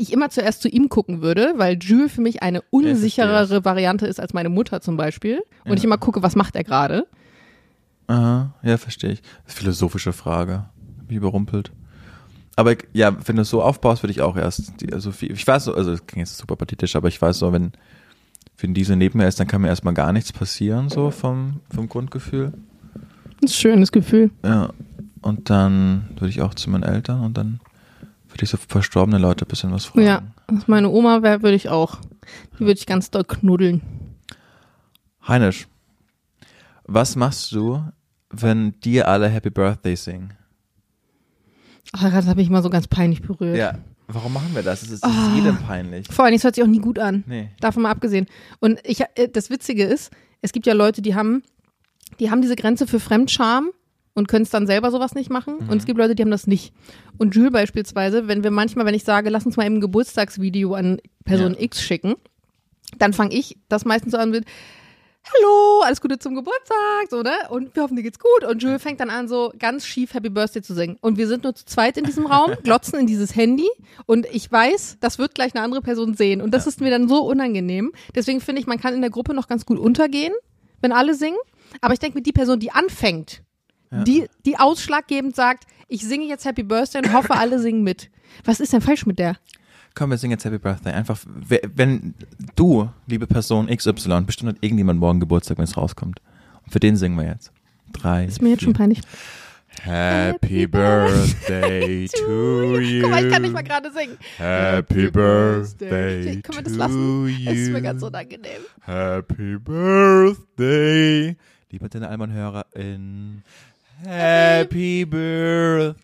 ich 0.00 0.12
immer 0.12 0.30
zuerst 0.30 0.62
zu 0.62 0.68
ihm 0.68 0.88
gucken 0.88 1.22
würde, 1.22 1.54
weil 1.56 1.76
Jules 1.80 2.12
für 2.12 2.20
mich 2.20 2.42
eine 2.42 2.62
unsicherere 2.70 3.64
Variante 3.64 4.06
ist 4.06 4.18
als 4.20 4.32
meine 4.34 4.48
Mutter 4.48 4.80
zum 4.80 4.96
Beispiel. 4.96 5.42
Und 5.64 5.70
Ja. 5.72 5.74
ich 5.76 5.84
immer 5.84 5.98
gucke, 5.98 6.22
was 6.22 6.36
macht 6.36 6.56
er 6.56 6.64
gerade. 6.64 7.06
Aha, 8.06 8.52
ja, 8.62 8.76
verstehe 8.76 9.12
ich. 9.12 9.22
Philosophische 9.44 10.12
Frage. 10.12 10.64
Mich 11.08 11.16
überrumpelt. 11.16 11.70
Aber 12.56 12.74
ja, 12.92 13.16
wenn 13.26 13.36
du 13.36 13.42
es 13.42 13.50
so 13.50 13.62
aufbaust, 13.62 14.02
würde 14.02 14.10
ich 14.12 14.20
auch 14.20 14.36
erst, 14.36 14.80
die, 14.80 14.92
also 14.92 15.12
ich 15.20 15.46
weiß 15.46 15.64
so, 15.64 15.74
also 15.74 15.92
das 15.92 16.06
klingt 16.06 16.26
jetzt 16.28 16.36
super 16.36 16.56
pathetisch, 16.56 16.96
aber 16.96 17.08
ich 17.08 17.20
weiß 17.22 17.38
so, 17.38 17.52
wenn, 17.52 17.72
wenn 18.58 18.74
diese 18.74 18.96
neben 18.96 19.18
mir 19.18 19.28
ist, 19.28 19.38
dann 19.40 19.46
kann 19.46 19.62
mir 19.62 19.68
erstmal 19.68 19.94
gar 19.94 20.12
nichts 20.12 20.32
passieren, 20.32 20.88
so 20.88 21.10
vom, 21.10 21.60
vom 21.74 21.88
Grundgefühl. 21.88 22.52
Das 23.40 23.52
ist 23.52 23.56
ein 23.56 23.60
schönes 23.60 23.92
Gefühl. 23.92 24.30
Ja. 24.44 24.70
Und 25.22 25.48
dann 25.50 26.08
würde 26.16 26.28
ich 26.28 26.40
auch 26.42 26.54
zu 26.54 26.68
meinen 26.70 26.82
Eltern 26.82 27.20
und 27.20 27.36
dann 27.38 27.60
würde 28.30 28.44
ich 28.44 28.50
so 28.50 28.56
verstorbene 28.56 29.18
Leute 29.18 29.44
ein 29.44 29.48
bisschen 29.48 29.72
was 29.72 29.86
fragen. 29.86 30.06
Ja, 30.06 30.22
dass 30.48 30.68
meine 30.68 30.88
Oma 30.88 31.22
wäre, 31.22 31.42
würde 31.42 31.56
ich 31.56 31.68
auch. 31.68 31.98
Die 32.54 32.60
würde 32.60 32.78
ich 32.78 32.86
ganz 32.86 33.10
doll 33.10 33.24
knuddeln. 33.24 33.82
Heinisch, 35.26 35.68
was 36.84 37.16
machst 37.16 37.52
du, 37.52 37.84
wenn 38.30 38.78
dir 38.80 39.08
alle 39.08 39.28
Happy 39.28 39.50
Birthday 39.50 39.96
singen? 39.96 40.32
Ach, 41.92 42.10
das 42.10 42.26
habe 42.26 42.40
ich 42.40 42.50
mal 42.50 42.62
so 42.62 42.70
ganz 42.70 42.86
peinlich 42.86 43.22
berührt. 43.22 43.56
Ja. 43.56 43.78
Warum 44.12 44.32
machen 44.32 44.54
wir 44.54 44.62
das? 44.62 44.82
Es 44.82 44.90
ist, 44.90 45.04
es 45.04 45.10
ist 45.10 45.34
jedem 45.36 45.56
peinlich. 45.56 46.08
Vor 46.08 46.24
allem, 46.24 46.34
es 46.34 46.42
hört 46.42 46.56
sich 46.56 46.64
auch 46.64 46.68
nie 46.68 46.80
gut 46.80 46.98
an. 46.98 47.22
Nee. 47.26 47.50
Davon 47.60 47.84
mal 47.84 47.90
abgesehen. 47.90 48.26
Und 48.58 48.80
ich, 48.82 49.02
äh, 49.14 49.28
das 49.32 49.50
Witzige 49.50 49.84
ist, 49.84 50.10
es 50.42 50.52
gibt 50.52 50.66
ja 50.66 50.72
Leute, 50.72 51.00
die 51.00 51.14
haben, 51.14 51.42
die 52.18 52.30
haben 52.30 52.42
diese 52.42 52.56
Grenze 52.56 52.86
für 52.86 52.98
Fremdscham 52.98 53.70
und 54.14 54.28
können 54.28 54.42
es 54.42 54.50
dann 54.50 54.66
selber 54.66 54.90
sowas 54.90 55.14
nicht 55.14 55.30
machen. 55.30 55.56
Und 55.68 55.78
es 55.78 55.86
gibt 55.86 55.98
Leute, 55.98 56.14
die 56.14 56.22
haben 56.22 56.30
das 56.30 56.46
nicht. 56.46 56.72
Und 57.18 57.34
Jules 57.34 57.52
beispielsweise, 57.52 58.28
wenn 58.28 58.42
wir 58.42 58.50
manchmal, 58.50 58.86
wenn 58.86 58.94
ich 58.94 59.04
sage, 59.04 59.30
lass 59.30 59.46
uns 59.46 59.56
mal 59.56 59.66
eben 59.66 59.76
ein 59.76 59.80
Geburtstagsvideo 59.80 60.74
an 60.74 61.00
Person 61.24 61.54
Ja. 61.54 61.60
X 61.60 61.82
schicken, 61.82 62.14
dann 62.98 63.12
fange 63.12 63.34
ich 63.34 63.56
das 63.68 63.84
meistens 63.84 64.12
so 64.12 64.18
an 64.18 64.30
mit, 64.30 64.44
Hallo, 65.22 65.82
alles 65.84 66.00
Gute 66.00 66.18
zum 66.18 66.34
Geburtstag, 66.34 67.10
so, 67.10 67.20
ne? 67.20 67.32
Und 67.50 67.76
wir 67.76 67.82
hoffen, 67.82 67.94
dir 67.94 68.02
geht's 68.02 68.18
gut. 68.18 68.42
Und 68.48 68.62
Jules 68.62 68.82
fängt 68.82 69.00
dann 69.00 69.10
an, 69.10 69.28
so 69.28 69.52
ganz 69.58 69.84
schief 69.84 70.14
Happy 70.14 70.30
Birthday 70.30 70.62
zu 70.62 70.74
singen. 70.74 70.96
Und 71.02 71.18
wir 71.18 71.28
sind 71.28 71.44
nur 71.44 71.54
zu 71.54 71.66
zweit 71.66 71.98
in 71.98 72.04
diesem 72.04 72.26
Raum, 72.26 72.52
glotzen 72.64 72.98
in 72.98 73.06
dieses 73.06 73.36
Handy. 73.36 73.68
Und 74.06 74.26
ich 74.32 74.50
weiß, 74.50 74.96
das 75.00 75.18
wird 75.18 75.34
gleich 75.34 75.54
eine 75.54 75.62
andere 75.62 75.82
Person 75.82 76.14
sehen. 76.14 76.40
Und 76.40 76.52
das 76.52 76.66
ist 76.66 76.80
mir 76.80 76.90
dann 76.90 77.06
so 77.06 77.22
unangenehm. 77.22 77.92
Deswegen 78.14 78.40
finde 78.40 78.62
ich, 78.62 78.66
man 78.66 78.80
kann 78.80 78.94
in 78.94 79.02
der 79.02 79.10
Gruppe 79.10 79.34
noch 79.34 79.46
ganz 79.46 79.66
gut 79.66 79.78
untergehen, 79.78 80.32
wenn 80.80 80.90
alle 80.90 81.14
singen. 81.14 81.38
Aber 81.82 81.92
ich 81.92 82.00
denke 82.00 82.16
mir, 82.16 82.22
die 82.22 82.32
Person, 82.32 82.58
die 82.58 82.72
anfängt, 82.72 83.42
die, 83.90 84.26
die 84.46 84.58
ausschlaggebend 84.58 85.34
sagt, 85.34 85.64
ich 85.88 86.02
singe 86.04 86.26
jetzt 86.26 86.44
Happy 86.44 86.62
Birthday 86.62 87.02
und 87.02 87.12
hoffe, 87.12 87.34
alle 87.34 87.58
singen 87.58 87.82
mit. 87.82 88.10
Was 88.44 88.60
ist 88.60 88.72
denn 88.72 88.80
falsch 88.80 89.06
mit 89.06 89.18
der? 89.18 89.36
Komm, 89.94 90.10
wir 90.10 90.18
singen 90.18 90.32
jetzt 90.32 90.44
Happy 90.44 90.58
Birthday. 90.58 90.92
Einfach, 90.92 91.18
we- 91.26 91.60
wenn 91.74 92.14
du, 92.54 92.88
liebe 93.06 93.26
Person 93.26 93.66
XY, 93.66 94.20
bestimmt 94.24 94.50
hat 94.50 94.58
irgendjemand 94.62 95.00
morgen 95.00 95.18
Geburtstag, 95.18 95.58
wenn 95.58 95.64
es 95.64 95.76
rauskommt. 95.76 96.20
Und 96.64 96.70
für 96.72 96.78
den 96.80 96.96
singen 96.96 97.16
wir 97.16 97.24
jetzt. 97.26 97.50
Drei. 97.92 98.24
Ist 98.26 98.40
mir 98.40 98.50
jetzt 98.50 98.62
schon 98.62 98.72
peinlich. 98.72 99.00
Happy 99.82 100.66
Birthday 100.66 102.08
to 102.12 102.78
you. 102.78 103.02
Guck 103.02 103.10
mal, 103.10 103.24
ich 103.24 103.32
kann 103.32 103.42
nicht 103.42 103.52
mal 103.54 103.62
gerade 103.62 103.90
singen. 103.92 104.16
Happy 104.36 105.10
Birthday 105.10 106.40
Können 106.42 106.58
wir 106.58 106.62
das 106.62 106.74
lassen? 106.76 107.44
Das 107.44 107.54
ist 107.56 107.70
mir 107.72 107.82
ganz 107.82 108.02
unangenehm. 108.02 108.62
Happy 108.82 109.58
Birthday. 109.58 111.36
Liebe 111.70 111.84
Antenne 111.84 112.08
Allmann 112.08 112.32
HörerInnen. 112.32 113.42
Happy 114.02 115.04
Birthday 115.04 115.96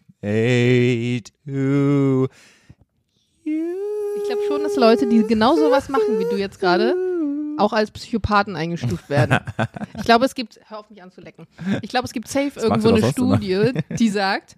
to 1.47 1.51
you. 1.51 2.29
Ich 4.17 4.25
glaube 4.29 4.43
schon, 4.49 4.63
dass 4.63 4.77
Leute, 4.77 5.09
die 5.09 5.23
genau 5.23 5.57
sowas 5.57 5.89
machen 5.89 6.19
wie 6.19 6.25
du 6.25 6.37
jetzt 6.37 6.61
gerade, 6.61 6.95
auch 7.59 7.73
als 7.73 7.91
Psychopathen 7.91 8.55
eingestuft 8.55 9.09
werden. 9.09 9.39
Ich 9.97 10.05
glaube, 10.05 10.27
es 10.27 10.35
gibt, 10.35 10.61
hör 10.69 10.81
auf 10.81 10.91
mich 10.91 11.03
anzulecken. 11.03 11.47
Ich 11.81 11.89
glaube, 11.89 12.05
es 12.05 12.13
gibt 12.13 12.29
safe 12.29 12.47
machst 12.47 12.59
irgendwo 12.59 12.89
eine. 12.89 13.03
Studie, 13.11 13.73
die 13.99 14.09
sagt, 14.11 14.57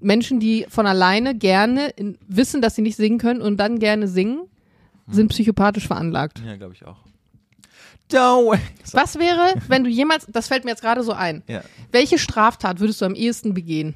Menschen, 0.00 0.38
die 0.38 0.66
von 0.68 0.86
alleine 0.86 1.34
gerne 1.34 1.88
in, 1.88 2.18
wissen, 2.28 2.62
dass 2.62 2.76
sie 2.76 2.82
nicht 2.82 2.96
singen 2.96 3.18
können 3.18 3.40
und 3.40 3.56
dann 3.56 3.80
gerne 3.80 4.06
singen, 4.06 4.42
sind 5.08 5.28
psychopathisch 5.28 5.88
veranlagt. 5.88 6.40
Ja, 6.46 6.56
glaube 6.56 6.74
ich 6.74 6.86
auch. 6.86 6.98
Don't. 8.10 8.58
So. 8.84 8.96
Was 8.98 9.18
wäre, 9.18 9.54
wenn 9.68 9.82
du 9.84 9.90
jemals, 9.90 10.26
das 10.28 10.48
fällt 10.48 10.64
mir 10.64 10.70
jetzt 10.70 10.82
gerade 10.82 11.02
so 11.02 11.12
ein, 11.12 11.42
Ja. 11.48 11.62
welche 11.92 12.18
Straftat 12.18 12.78
würdest 12.80 13.00
du 13.00 13.04
am 13.04 13.14
ehesten 13.14 13.52
begehen? 13.54 13.94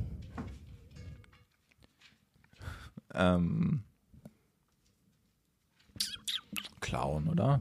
Ähm, 3.15 3.83
klauen, 6.81 7.29
oder? 7.29 7.61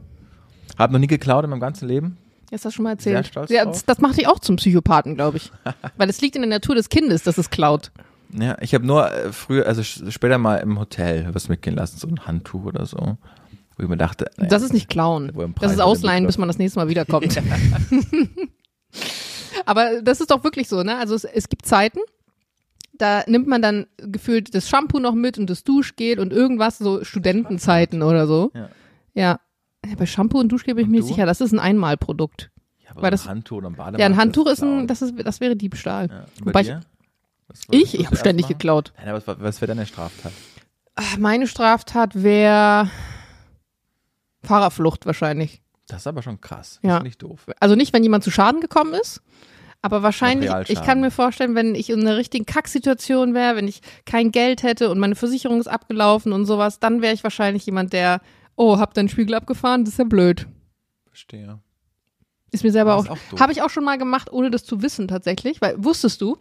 Hab 0.77 0.91
noch 0.91 0.99
nie 0.99 1.07
geklaut 1.07 1.43
in 1.43 1.49
meinem 1.49 1.59
ganzen 1.59 1.87
Leben. 1.87 2.17
Hast 2.51 2.65
du 2.65 2.67
das 2.67 2.73
schon 2.73 2.83
mal 2.83 2.91
erzählt? 2.91 3.15
Sehr 3.17 3.23
stolz 3.31 3.49
ja, 3.51 3.65
das, 3.65 3.85
das 3.85 3.99
macht 3.99 4.17
dich 4.17 4.27
auch 4.27 4.39
zum 4.39 4.55
Psychopathen, 4.55 5.15
glaube 5.15 5.37
ich. 5.37 5.51
Weil 5.97 6.09
es 6.09 6.21
liegt 6.21 6.35
in 6.35 6.41
der 6.41 6.49
Natur 6.49 6.75
des 6.75 6.89
Kindes, 6.89 7.23
dass 7.23 7.37
es 7.37 7.49
klaut. 7.49 7.91
Ja, 8.31 8.57
ich 8.61 8.73
habe 8.73 8.85
nur 8.85 9.11
äh, 9.11 9.31
früher, 9.33 9.65
also 9.67 9.83
später 9.83 10.37
mal 10.37 10.57
im 10.57 10.79
Hotel 10.79 11.29
was 11.33 11.49
mitgehen 11.49 11.75
lassen, 11.75 11.97
so 11.97 12.07
ein 12.07 12.25
Handtuch 12.27 12.63
oder 12.65 12.85
so. 12.85 13.17
Wo 13.79 13.83
ich 13.83 13.89
mir 13.89 13.97
dachte, 13.97 14.29
naja, 14.37 14.49
Das 14.49 14.61
ist 14.61 14.73
nicht 14.73 14.89
klauen. 14.89 15.31
Das 15.61 15.71
ist 15.71 15.79
ausleihen, 15.79 16.25
bis 16.27 16.37
man 16.37 16.49
das 16.49 16.57
nächste 16.57 16.79
Mal 16.79 16.89
wiederkommt. 16.89 17.33
Aber 19.65 20.01
das 20.01 20.19
ist 20.19 20.31
doch 20.31 20.43
wirklich 20.43 20.67
so, 20.67 20.83
ne? 20.83 20.97
Also 20.97 21.15
es, 21.15 21.23
es 21.23 21.49
gibt 21.49 21.65
Zeiten, 21.65 21.99
da 22.93 23.23
nimmt 23.27 23.47
man 23.47 23.61
dann 23.61 23.87
gefühlt 23.97 24.53
das 24.53 24.67
Shampoo 24.67 24.99
noch 24.99 25.13
mit 25.13 25.37
und 25.37 25.49
das 25.49 25.63
Duschgel 25.63 26.19
und 26.19 26.33
irgendwas, 26.33 26.77
so 26.77 27.03
Studentenzeiten 27.03 28.01
oder 28.01 28.27
so. 28.27 28.51
Ja. 28.53 28.69
Ja. 29.13 29.39
Ja, 29.85 29.95
Bei 29.97 30.05
Shampoo 30.05 30.39
und 30.39 30.51
Duschgel 30.51 30.75
bin 30.75 30.85
ich 30.85 30.91
mir 30.91 30.99
du? 30.99 31.07
sicher, 31.07 31.25
das 31.25 31.39
ist 31.39 31.53
ein 31.53 31.59
Einmalprodukt. 31.59 32.51
ja, 32.83 32.91
aber 32.91 33.03
weil 33.03 33.11
das- 33.11 33.23
ein 33.25 33.29
Handtuch 33.29 33.57
oder 33.59 33.67
ein 33.69 33.75
Bademantel. 33.75 33.99
Ja, 34.01 34.05
ein 34.07 34.17
Handtuch 34.17 34.47
ist 34.47 34.61
ein, 34.61 34.87
das 34.87 35.01
ist, 35.01 35.13
das 35.23 35.39
wäre 35.39 35.55
Diebstahl. 35.55 36.09
Ja. 36.09 36.25
Wobei 36.41 36.51
Bei 36.51 36.61
ich- 37.71 37.71
Ich, 37.71 37.99
ich 37.99 38.05
habe 38.05 38.17
ständig 38.17 38.47
geklaut. 38.49 38.91
Nein, 39.03 39.13
was, 39.13 39.23
was 39.25 39.61
wäre 39.61 39.69
deine 39.69 39.85
Straftat? 39.85 40.33
Meine 41.17 41.47
Straftat 41.47 42.21
wäre 42.23 42.89
Fahrerflucht 44.43 45.05
wahrscheinlich. 45.05 45.61
Das 45.87 46.01
ist 46.01 46.07
aber 46.07 46.21
schon 46.21 46.39
krass. 46.39 46.79
Ja. 46.83 46.89
Das 46.89 46.97
ist 46.99 47.03
nicht 47.03 47.23
doof. 47.23 47.45
Also 47.59 47.75
nicht, 47.75 47.93
wenn 47.93 48.03
jemand 48.03 48.23
zu 48.23 48.31
Schaden 48.31 48.61
gekommen 48.61 48.93
ist, 48.93 49.21
aber 49.81 50.03
wahrscheinlich, 50.03 50.51
ich 50.67 50.81
kann 50.81 50.99
mir 50.99 51.09
vorstellen, 51.09 51.55
wenn 51.55 51.73
ich 51.73 51.89
in 51.89 52.01
einer 52.01 52.17
richtigen 52.17 52.45
Kacksituation 52.45 53.33
wäre, 53.33 53.55
wenn 53.55 53.67
ich 53.67 53.81
kein 54.05 54.31
Geld 54.31 54.61
hätte 54.63 54.89
und 54.89 54.99
meine 54.99 55.15
Versicherung 55.15 55.59
ist 55.59 55.67
abgelaufen 55.67 56.33
und 56.33 56.45
sowas, 56.45 56.79
dann 56.79 57.01
wäre 57.01 57.13
ich 57.13 57.23
wahrscheinlich 57.23 57.65
jemand, 57.65 57.93
der, 57.93 58.21
oh, 58.55 58.77
hab 58.77 58.93
deinen 58.93 59.07
Spiegel 59.07 59.35
abgefahren, 59.35 59.85
das 59.85 59.93
ist 59.93 59.99
ja 59.99 60.03
blöd. 60.03 60.47
Verstehe. 61.07 61.59
Ist 62.51 62.63
mir 62.63 62.71
selber 62.71 62.95
Das 62.97 63.09
auch, 63.09 63.17
auch 63.33 63.39
habe 63.39 63.53
ich 63.53 63.61
auch 63.61 63.69
schon 63.69 63.85
mal 63.85 63.97
gemacht, 63.97 64.31
ohne 64.33 64.51
das 64.51 64.65
zu 64.65 64.81
wissen 64.81 65.07
tatsächlich, 65.07 65.61
weil 65.61 65.81
wusstest 65.81 66.19
du, 66.21 66.37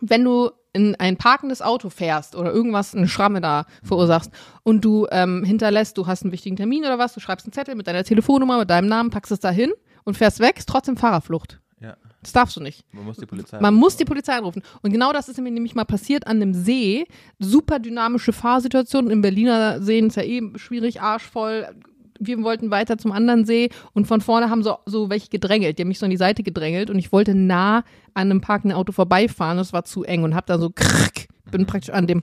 wenn 0.00 0.24
du 0.24 0.50
in 0.72 0.94
ein 0.96 1.16
parkendes 1.16 1.62
Auto 1.62 1.90
fährst 1.90 2.36
oder 2.36 2.52
irgendwas, 2.52 2.94
eine 2.94 3.08
Schramme 3.08 3.40
da 3.40 3.66
verursachst 3.82 4.30
und 4.62 4.84
du 4.84 5.06
ähm, 5.10 5.44
hinterlässt, 5.44 5.98
du 5.98 6.06
hast 6.06 6.22
einen 6.22 6.32
wichtigen 6.32 6.56
Termin 6.56 6.84
oder 6.84 6.98
was, 6.98 7.14
du 7.14 7.20
schreibst 7.20 7.46
einen 7.46 7.52
Zettel 7.52 7.74
mit 7.74 7.86
deiner 7.86 8.04
Telefonnummer, 8.04 8.58
mit 8.58 8.70
deinem 8.70 8.88
Namen, 8.88 9.10
packst 9.10 9.32
es 9.32 9.40
da 9.40 9.50
hin 9.50 9.72
und 10.04 10.16
fährst 10.16 10.38
weg, 10.40 10.58
ist 10.58 10.68
trotzdem 10.68 10.96
Fahrerflucht. 10.96 11.60
Ja. 11.80 11.96
Das 12.22 12.32
darfst 12.32 12.56
du 12.56 12.60
nicht. 12.60 12.84
Man 12.92 13.04
muss 13.04 13.16
die 13.16 13.26
Polizei. 13.26 13.60
Man 13.60 13.74
muss 13.74 13.96
die 13.96 14.04
Polizei 14.04 14.34
anrufen. 14.34 14.62
Und 14.82 14.92
genau 14.92 15.12
das 15.12 15.28
ist 15.28 15.40
mir 15.40 15.50
nämlich 15.50 15.74
mal 15.74 15.86
passiert 15.86 16.26
an 16.26 16.36
einem 16.36 16.52
See. 16.52 17.06
Super 17.38 17.78
dynamische 17.78 18.34
Fahrsituation. 18.34 19.10
Im 19.10 19.22
Berliner 19.22 19.80
Seen 19.80 20.08
ist 20.08 20.16
ja 20.16 20.22
eh 20.22 20.42
schwierig, 20.56 21.00
arschvoll. 21.00 21.66
Wir 22.20 22.42
wollten 22.42 22.70
weiter 22.70 22.98
zum 22.98 23.12
anderen 23.12 23.44
See 23.46 23.70
und 23.94 24.06
von 24.06 24.20
vorne 24.20 24.50
haben 24.50 24.62
so, 24.62 24.76
so 24.86 25.08
welche 25.10 25.28
gedrängelt. 25.28 25.78
Die 25.78 25.82
haben 25.82 25.88
mich 25.88 25.98
so 25.98 26.04
an 26.04 26.10
die 26.10 26.16
Seite 26.16 26.42
gedrängelt 26.42 26.90
und 26.90 26.98
ich 26.98 27.12
wollte 27.12 27.34
nah 27.34 27.78
an 28.14 28.30
einem 28.30 28.40
parkenden 28.42 28.76
Auto 28.76 28.92
vorbeifahren. 28.92 29.56
Das 29.56 29.72
war 29.72 29.84
zu 29.84 30.04
eng 30.04 30.22
und 30.22 30.34
hab 30.34 30.46
da 30.46 30.58
so 30.58 30.70
krrk, 30.70 31.28
bin 31.50 31.66
praktisch 31.66 31.90
an 31.90 32.06
dem. 32.06 32.22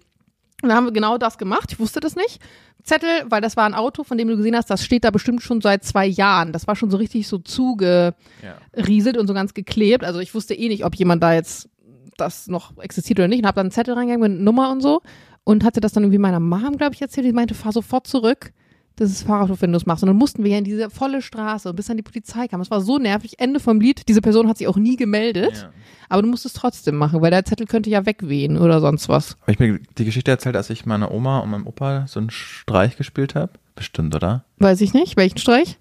Und 0.64 0.70
dann 0.70 0.78
haben 0.78 0.86
wir 0.86 0.92
genau 0.94 1.18
das 1.18 1.38
gemacht. 1.38 1.72
Ich 1.72 1.80
wusste 1.80 2.00
das 2.00 2.16
nicht. 2.16 2.40
Zettel, 2.84 3.10
weil 3.30 3.42
das 3.42 3.58
war 3.58 3.66
ein 3.66 3.74
Auto, 3.76 4.04
von 4.04 4.18
dem 4.18 4.28
du 4.28 4.38
gesehen 4.38 4.56
hast, 4.56 4.70
das 4.70 4.84
steht 4.84 5.04
da 5.04 5.12
bestimmt 5.12 5.42
schon 5.44 5.62
seit 5.62 5.84
zwei 5.84 6.06
Jahren. 6.08 6.52
Das 6.54 6.68
war 6.68 6.76
schon 6.76 6.90
so 6.90 6.98
richtig 6.98 7.28
so 7.28 7.38
zuge, 7.38 8.16
Ja. 8.42 9.20
und 9.20 9.28
so 9.28 9.34
ganz 9.34 9.54
geklebt. 9.54 10.04
Also 10.04 10.20
ich 10.20 10.34
wusste 10.34 10.54
eh 10.56 10.68
nicht, 10.68 10.86
ob 10.86 10.96
jemand 10.96 11.22
da 11.22 11.34
jetzt 11.34 11.70
das 12.18 12.48
noch 12.48 12.76
existiert 12.80 13.20
oder 13.20 13.28
nicht. 13.28 13.40
Und 13.40 13.46
habe 13.48 13.56
dann 13.56 13.66
einen 13.68 13.72
Zettel 13.72 13.94
reingegangen 13.94 14.34
mit 14.36 14.42
Nummer 14.42 14.72
und 14.72 14.82
so 14.82 15.02
und 15.44 15.64
hatte 15.64 15.80
das 15.80 15.92
dann 15.94 16.04
irgendwie 16.04 16.18
meiner 16.18 16.40
Mom, 16.40 16.78
glaube 16.78 16.94
ich, 16.96 17.02
erzählt. 17.02 17.28
Die 17.28 17.34
meinte, 17.34 17.54
fahr 17.54 17.72
sofort 17.72 18.08
zurück. 18.08 18.52
Das 18.98 19.12
ist 19.12 19.24
Fahrradhof, 19.24 19.62
wenn 19.62 19.72
du 19.72 19.78
es 19.78 19.86
machst. 19.86 20.04
Und 20.04 20.08
dann 20.08 20.18
mussten 20.18 20.44
wir 20.44 20.52
ja 20.52 20.58
in 20.58 20.64
diese 20.64 20.90
volle 20.90 21.22
Straße, 21.22 21.72
bis 21.74 21.86
dann 21.86 21.98
die 21.98 22.04
Polizei 22.04 22.48
kam. 22.48 22.62
Es 22.62 22.72
war 22.72 22.82
so 22.82 22.98
nervig. 22.98 23.40
Ende 23.40 23.60
vom 23.60 23.80
Lied. 23.80 24.08
Diese 24.08 24.22
Person 24.22 24.48
hat 24.48 24.58
sich 24.58 24.68
auch 24.68 24.76
nie 24.76 24.96
gemeldet. 24.96 25.54
Ja. 25.54 25.70
Aber 26.10 26.24
du 26.24 26.28
musst 26.28 26.48
es 26.48 26.54
trotzdem 26.54 26.96
machen, 26.96 27.22
weil 27.22 27.30
der 27.30 27.46
Zettel 27.46 27.68
könnte 27.68 27.92
ja 27.92 28.08
wegwehen 28.08 28.58
oder 28.58 28.82
sonst 28.82 29.08
was. 29.08 29.38
Habe 29.42 29.52
ich 29.52 29.60
mir 29.60 29.80
die 30.00 30.06
Geschichte 30.06 30.32
erzählt, 30.32 30.56
als 30.56 30.72
ich 30.72 30.88
meiner 30.88 31.12
Oma 31.12 31.40
und 31.40 31.52
meinem 31.52 31.68
Opa 31.68 32.08
so 32.08 32.20
einen 32.20 32.32
Streich 32.32 32.98
gespielt 32.98 33.36
habe? 33.36 33.52
Bestimmt, 33.76 34.16
oder? 34.16 34.46
Weiß 34.58 34.82
ich 34.82 34.96
nicht. 34.96 35.16
Welchen 35.16 35.38
Streich? 35.38 35.78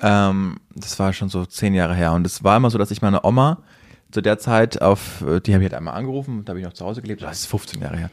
Ähm, 0.00 0.60
das 0.76 0.96
war 1.00 1.12
schon 1.12 1.30
so 1.30 1.44
zehn 1.46 1.74
Jahre 1.74 1.96
her. 1.96 2.12
Und 2.12 2.24
es 2.26 2.44
war 2.44 2.56
immer 2.56 2.70
so, 2.70 2.78
dass 2.78 2.92
ich 2.92 3.02
meine 3.02 3.24
Oma 3.24 3.58
zu 4.12 4.20
der 4.20 4.38
Zeit 4.38 4.80
auf, 4.80 5.22
äh, 5.22 5.40
die 5.40 5.52
habe 5.52 5.64
ich 5.64 5.70
halt 5.70 5.74
einmal 5.74 5.94
angerufen, 5.94 6.44
da 6.44 6.50
habe 6.50 6.60
ich 6.60 6.64
noch 6.64 6.74
zu 6.74 6.84
Hause 6.84 7.02
gelebt, 7.02 7.22
das 7.22 7.40
ist 7.40 7.46
15 7.46 7.82
Jahre 7.82 7.96
her. 7.96 8.10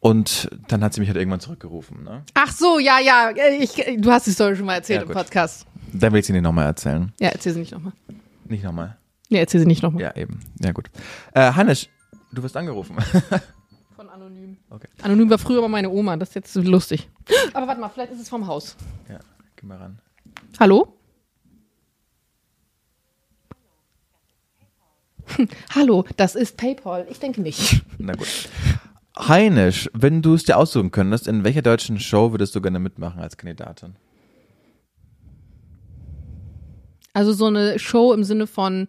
Und 0.00 0.48
dann 0.68 0.82
hat 0.82 0.94
sie 0.94 1.00
mich 1.00 1.08
halt 1.10 1.18
irgendwann 1.18 1.40
zurückgerufen. 1.40 2.04
Ne? 2.04 2.24
Ach 2.34 2.50
so, 2.50 2.78
ja, 2.78 2.98
ja. 3.00 3.32
Ich, 3.58 3.72
du 3.98 4.10
hast 4.10 4.26
die 4.26 4.30
Story 4.32 4.56
schon 4.56 4.64
mal 4.66 4.74
erzählt 4.76 5.02
Ja, 5.02 5.06
im. 5.06 5.12
Podcast. 5.12 5.66
Dann 5.92 6.12
will 6.12 6.20
ich 6.20 6.26
sie 6.26 6.32
nicht 6.32 6.42
nochmal 6.42 6.66
erzählen. 6.66 7.12
Ja, 7.20 7.28
erzähl 7.28 7.52
sie 7.52 7.60
nicht 7.60 7.72
nochmal. 7.72 7.92
Nicht 8.46 8.64
nochmal. 8.64 8.96
Nee, 9.28 9.38
erzähl 9.40 9.60
sie 9.60 9.66
nicht 9.66 9.82
nochmal. 9.82 10.02
Ja, 10.02 10.16
eben. 10.16 10.40
Ja, 10.60 10.72
gut. 10.72 10.90
Äh, 11.34 11.52
Hannes, 11.52 11.88
du 12.32 12.42
wirst 12.42 12.56
angerufen. 12.56 12.96
Von 13.96 14.08
anonym. 14.08 14.56
Okay. 14.70 14.88
Anonym 15.02 15.28
war 15.28 15.38
früher 15.38 15.58
aber 15.58 15.68
meine 15.68 15.90
Oma, 15.90 16.16
das 16.16 16.30
ist 16.30 16.34
jetzt 16.34 16.52
so 16.54 16.62
lustig. 16.62 17.10
Aber 17.52 17.66
warte 17.66 17.80
mal, 17.80 17.90
vielleicht 17.90 18.12
ist 18.12 18.20
es 18.20 18.28
vom 18.30 18.46
Haus. 18.46 18.76
Ja, 19.08 19.20
geh 19.56 19.66
mal 19.66 19.76
ran. 19.76 20.00
Hallo? 20.58 20.96
Hallo, 25.74 26.04
das 26.16 26.34
ist 26.34 26.56
PayPal. 26.56 27.06
Ich 27.10 27.20
denke 27.20 27.40
nicht. 27.42 27.82
Na 27.98 28.14
gut. 28.14 28.48
Heinisch, 29.18 29.90
wenn 29.92 30.22
du 30.22 30.34
es 30.34 30.44
dir 30.44 30.56
aussuchen 30.56 30.90
könntest, 30.90 31.26
in 31.26 31.44
welcher 31.44 31.62
deutschen 31.62 31.98
Show 31.98 32.32
würdest 32.32 32.54
du 32.54 32.60
gerne 32.60 32.78
mitmachen 32.78 33.20
als 33.20 33.36
Kandidatin? 33.36 33.96
Also 37.12 37.32
so 37.32 37.46
eine 37.46 37.78
Show 37.78 38.12
im 38.12 38.22
Sinne 38.24 38.46
von 38.46 38.86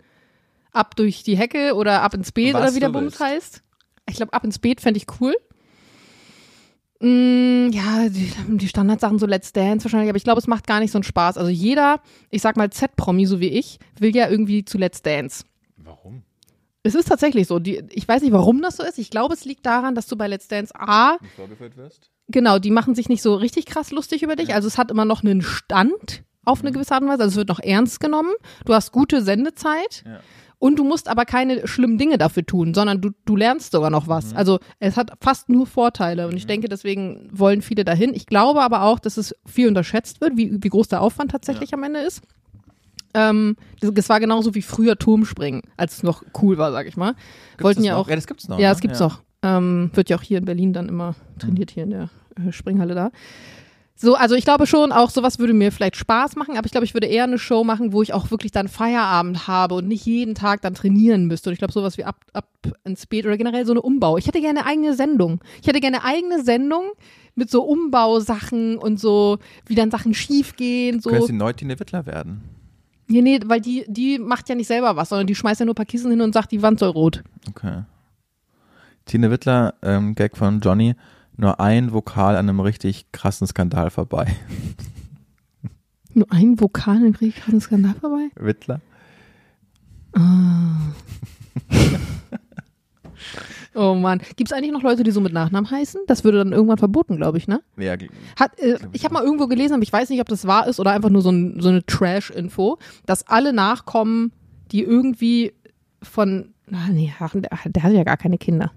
ab 0.71 0.95
durch 0.95 1.23
die 1.23 1.37
Hecke 1.37 1.73
oder 1.75 2.01
ab 2.03 2.13
ins 2.13 2.31
Beet 2.31 2.53
Was 2.53 2.61
oder 2.61 2.75
wie 2.75 2.79
der 2.79 2.89
Bums 2.89 3.19
heißt. 3.19 3.63
Ich 4.07 4.15
glaube, 4.15 4.33
ab 4.33 4.43
ins 4.43 4.59
Beet 4.59 4.79
fände 4.79 4.97
ich 4.97 5.07
cool. 5.19 5.35
Mm, 6.99 7.71
ja, 7.71 8.09
die, 8.09 8.31
die 8.47 8.67
Standardsachen, 8.67 9.17
so 9.17 9.25
Let's 9.25 9.53
Dance 9.53 9.85
wahrscheinlich, 9.85 10.09
aber 10.09 10.17
ich 10.17 10.23
glaube, 10.23 10.39
es 10.39 10.47
macht 10.47 10.67
gar 10.67 10.79
nicht 10.79 10.91
so 10.91 10.99
einen 10.99 11.03
Spaß. 11.03 11.37
Also 11.37 11.49
jeder, 11.49 11.99
ich 12.29 12.43
sag 12.43 12.57
mal 12.57 12.69
Z-Promi, 12.69 13.25
so 13.25 13.39
wie 13.39 13.49
ich, 13.49 13.79
will 13.97 14.15
ja 14.15 14.29
irgendwie 14.29 14.65
zu 14.65 14.77
Let's 14.77 15.01
Dance. 15.01 15.45
Es 16.83 16.95
ist 16.95 17.07
tatsächlich 17.07 17.47
so. 17.47 17.59
Die, 17.59 17.83
ich 17.91 18.07
weiß 18.07 18.21
nicht, 18.21 18.31
warum 18.31 18.61
das 18.61 18.77
so 18.77 18.83
ist. 18.83 18.97
Ich 18.97 19.09
glaube, 19.09 19.33
es 19.33 19.45
liegt 19.45 19.65
daran, 19.65 19.95
dass 19.95 20.07
du 20.07 20.15
bei 20.15 20.27
Let's 20.27 20.47
Dance 20.47 20.73
A, 20.75 21.17
vorgeführt 21.35 21.77
wirst? 21.77 22.09
genau, 22.27 22.59
die 22.59 22.71
machen 22.71 22.95
sich 22.95 23.09
nicht 23.09 23.21
so 23.21 23.35
richtig 23.35 23.65
krass 23.65 23.91
lustig 23.91 24.23
über 24.23 24.35
dich. 24.35 24.53
Also 24.53 24.67
es 24.67 24.77
hat 24.77 24.89
immer 24.89 25.05
noch 25.05 25.23
einen 25.23 25.41
Stand 25.41 26.23
auf 26.43 26.61
eine 26.61 26.71
gewisse 26.71 26.93
Art 26.93 27.03
und 27.03 27.09
Weise. 27.09 27.23
Also 27.23 27.33
es 27.33 27.37
wird 27.37 27.49
noch 27.49 27.59
ernst 27.59 27.99
genommen. 27.99 28.33
Du 28.65 28.73
hast 28.73 28.91
gute 28.91 29.21
Sendezeit. 29.21 30.03
Ja. 30.05 30.19
Und 30.57 30.77
du 30.77 30.83
musst 30.83 31.07
aber 31.07 31.25
keine 31.25 31.67
schlimmen 31.67 31.97
Dinge 31.97 32.19
dafür 32.19 32.45
tun, 32.45 32.75
sondern 32.75 33.01
du, 33.01 33.09
du 33.25 33.35
lernst 33.35 33.71
sogar 33.71 33.89
noch 33.89 34.07
was. 34.07 34.35
Also 34.35 34.59
es 34.79 34.95
hat 34.95 35.11
fast 35.19 35.49
nur 35.49 35.65
Vorteile. 35.65 36.27
Und 36.27 36.37
ich 36.37 36.45
denke, 36.45 36.69
deswegen 36.69 37.27
wollen 37.31 37.63
viele 37.63 37.83
dahin. 37.83 38.13
Ich 38.13 38.27
glaube 38.27 38.61
aber 38.61 38.83
auch, 38.83 38.99
dass 38.99 39.17
es 39.17 39.35
viel 39.43 39.67
unterschätzt 39.67 40.21
wird, 40.21 40.37
wie, 40.37 40.61
wie 40.61 40.69
groß 40.69 40.87
der 40.87 41.01
Aufwand 41.01 41.31
tatsächlich 41.31 41.73
am 41.73 41.81
Ende 41.81 42.01
ist. 42.01 42.21
Ähm, 43.13 43.55
das, 43.79 43.93
das 43.93 44.09
war 44.09 44.19
genauso 44.19 44.55
wie 44.55 44.61
früher 44.61 44.97
Turmspringen, 44.97 45.61
als 45.77 45.97
es 45.97 46.03
noch 46.03 46.23
cool 46.41 46.57
war, 46.57 46.71
sag 46.71 46.87
ich 46.87 46.97
mal. 46.97 47.13
Gibt's 47.51 47.63
Wollten 47.63 47.79
das 47.81 47.87
ja 47.87 47.93
noch? 47.93 47.99
auch. 48.05 48.09
Ja, 48.09 48.15
das 48.15 48.27
gibt's 48.27 48.47
noch. 48.47 48.59
Ja, 48.59 48.69
ne? 48.69 48.73
es 48.75 48.81
gibt's 48.81 48.99
noch. 48.99 49.21
Ähm, 49.43 49.89
wird 49.93 50.09
ja 50.09 50.17
auch 50.17 50.21
hier 50.21 50.37
in 50.37 50.45
Berlin 50.45 50.71
dann 50.73 50.87
immer 50.87 51.15
trainiert, 51.39 51.71
hier 51.71 51.83
in 51.83 51.89
der 51.91 52.09
äh, 52.35 52.51
Springhalle 52.51 52.93
da. 52.95 53.11
So, 53.95 54.15
also 54.15 54.33
ich 54.33 54.45
glaube 54.45 54.65
schon, 54.65 54.91
auch 54.91 55.11
sowas 55.11 55.37
würde 55.37 55.53
mir 55.53 55.71
vielleicht 55.71 55.95
Spaß 55.95 56.35
machen, 56.35 56.57
aber 56.57 56.65
ich 56.65 56.71
glaube, 56.71 56.85
ich 56.85 56.95
würde 56.95 57.05
eher 57.05 57.25
eine 57.25 57.37
Show 57.37 57.63
machen, 57.63 57.93
wo 57.93 58.01
ich 58.01 58.13
auch 58.13 58.31
wirklich 58.31 58.51
dann 58.51 58.67
Feierabend 58.67 59.47
habe 59.47 59.75
und 59.75 59.87
nicht 59.87 60.05
jeden 60.07 60.33
Tag 60.33 60.61
dann 60.61 60.73
trainieren 60.73 61.27
müsste. 61.27 61.49
Und 61.49 61.53
ich 61.53 61.59
glaube, 61.59 61.71
sowas 61.73 61.99
wie 61.99 62.03
ab, 62.03 62.17
ab 62.33 62.47
ins 62.83 63.05
Bett 63.05 63.25
oder 63.27 63.37
generell 63.37 63.63
so 63.65 63.73
eine 63.73 63.81
Umbau. 63.83 64.17
Ich 64.17 64.25
hätte 64.25 64.41
gerne 64.41 64.61
eine 64.61 64.67
eigene 64.69 64.95
Sendung. 64.95 65.39
Ich 65.61 65.67
hätte 65.67 65.79
gerne 65.79 66.03
eine 66.03 66.15
eigene 66.15 66.43
Sendung 66.43 66.85
mit 67.35 67.51
so 67.51 67.63
Umbausachen 67.63 68.77
und 68.79 68.99
so, 68.99 69.37
wie 69.67 69.75
dann 69.75 69.91
Sachen 69.91 70.15
schief 70.15 70.55
gehen. 70.55 70.95
Du 70.97 71.01
So. 71.03 71.09
könntest 71.09 71.29
die 71.29 71.33
Neutine 71.33 71.79
Wittler 71.79 72.07
werden. 72.07 72.41
Nee, 73.11 73.21
nee, 73.21 73.39
weil 73.45 73.59
die, 73.59 73.83
die 73.87 74.19
macht 74.19 74.47
ja 74.47 74.55
nicht 74.55 74.67
selber 74.67 74.95
was, 74.95 75.09
sondern 75.09 75.27
die 75.27 75.35
schmeißt 75.35 75.59
ja 75.59 75.65
nur 75.65 75.73
ein 75.73 75.75
paar 75.75 75.85
Kissen 75.85 76.11
hin 76.11 76.21
und 76.21 76.33
sagt, 76.33 76.51
die 76.51 76.61
Wand 76.61 76.79
soll 76.79 76.91
rot. 76.91 77.23
Okay. 77.49 77.83
Tine 79.05 79.29
Wittler, 79.29 79.73
ähm, 79.81 80.15
Gag 80.15 80.37
von 80.37 80.61
Johnny, 80.61 80.95
nur 81.35 81.59
ein 81.59 81.91
Vokal 81.91 82.37
an 82.37 82.47
einem 82.47 82.61
richtig 82.61 83.11
krassen 83.11 83.47
Skandal 83.47 83.89
vorbei. 83.89 84.27
Nur 86.13 86.27
ein 86.29 86.59
Vokal 86.59 87.01
in 87.05 87.13
Krieg 87.13 87.39
hat 87.39 87.51
einen 87.51 87.61
Skandal 87.61 87.93
vorbei? 87.93 88.27
Wittler? 88.35 88.81
Oh 93.75 93.93
Mann. 93.95 94.19
Gibt 94.35 94.51
es 94.51 94.53
eigentlich 94.57 94.71
noch 94.71 94.81
Leute, 94.83 95.03
die 95.03 95.11
so 95.11 95.21
mit 95.21 95.33
Nachnamen 95.33 95.69
heißen? 95.69 96.01
Das 96.07 96.23
würde 96.23 96.39
dann 96.39 96.51
irgendwann 96.53 96.77
verboten, 96.77 97.15
glaube 97.17 97.37
ich, 97.37 97.47
ne? 97.47 97.61
Ja, 97.77 97.95
Hat, 98.39 98.59
äh, 98.59 98.77
ich 98.91 99.03
habe 99.05 99.13
mal 99.13 99.23
irgendwo 99.23 99.47
gelesen, 99.47 99.73
aber 99.73 99.83
ich 99.83 99.93
weiß 99.93 100.09
nicht, 100.09 100.21
ob 100.21 100.27
das 100.29 100.45
wahr 100.47 100.67
ist 100.67 100.79
oder 100.79 100.91
einfach 100.91 101.09
nur 101.09 101.21
so, 101.21 101.29
ein, 101.31 101.59
so 101.61 101.69
eine 101.69 101.85
Trash-Info, 101.85 102.77
dass 103.05 103.27
alle 103.27 103.53
Nachkommen, 103.53 104.31
die 104.71 104.83
irgendwie 104.83 105.53
von. 106.01 106.53
Ach 106.73 106.87
nee, 106.89 107.13
ach, 107.19 107.33
der, 107.33 107.49
der 107.65 107.83
hatte 107.83 107.95
ja 107.95 108.03
gar 108.03 108.17
keine 108.17 108.37
Kinder. 108.37 108.71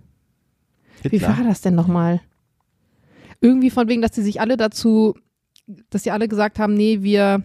Wie 1.02 1.10
Hitler. 1.10 1.36
war 1.36 1.44
das 1.44 1.60
denn 1.60 1.74
nochmal? 1.74 2.20
Irgendwie 3.40 3.70
von 3.70 3.88
wegen, 3.88 4.00
dass 4.02 4.12
die 4.12 4.22
sich 4.22 4.40
alle 4.40 4.56
dazu, 4.56 5.14
dass 5.90 6.02
die 6.02 6.10
alle 6.10 6.28
gesagt 6.28 6.58
haben, 6.58 6.74
nee, 6.74 7.02
wir, 7.02 7.42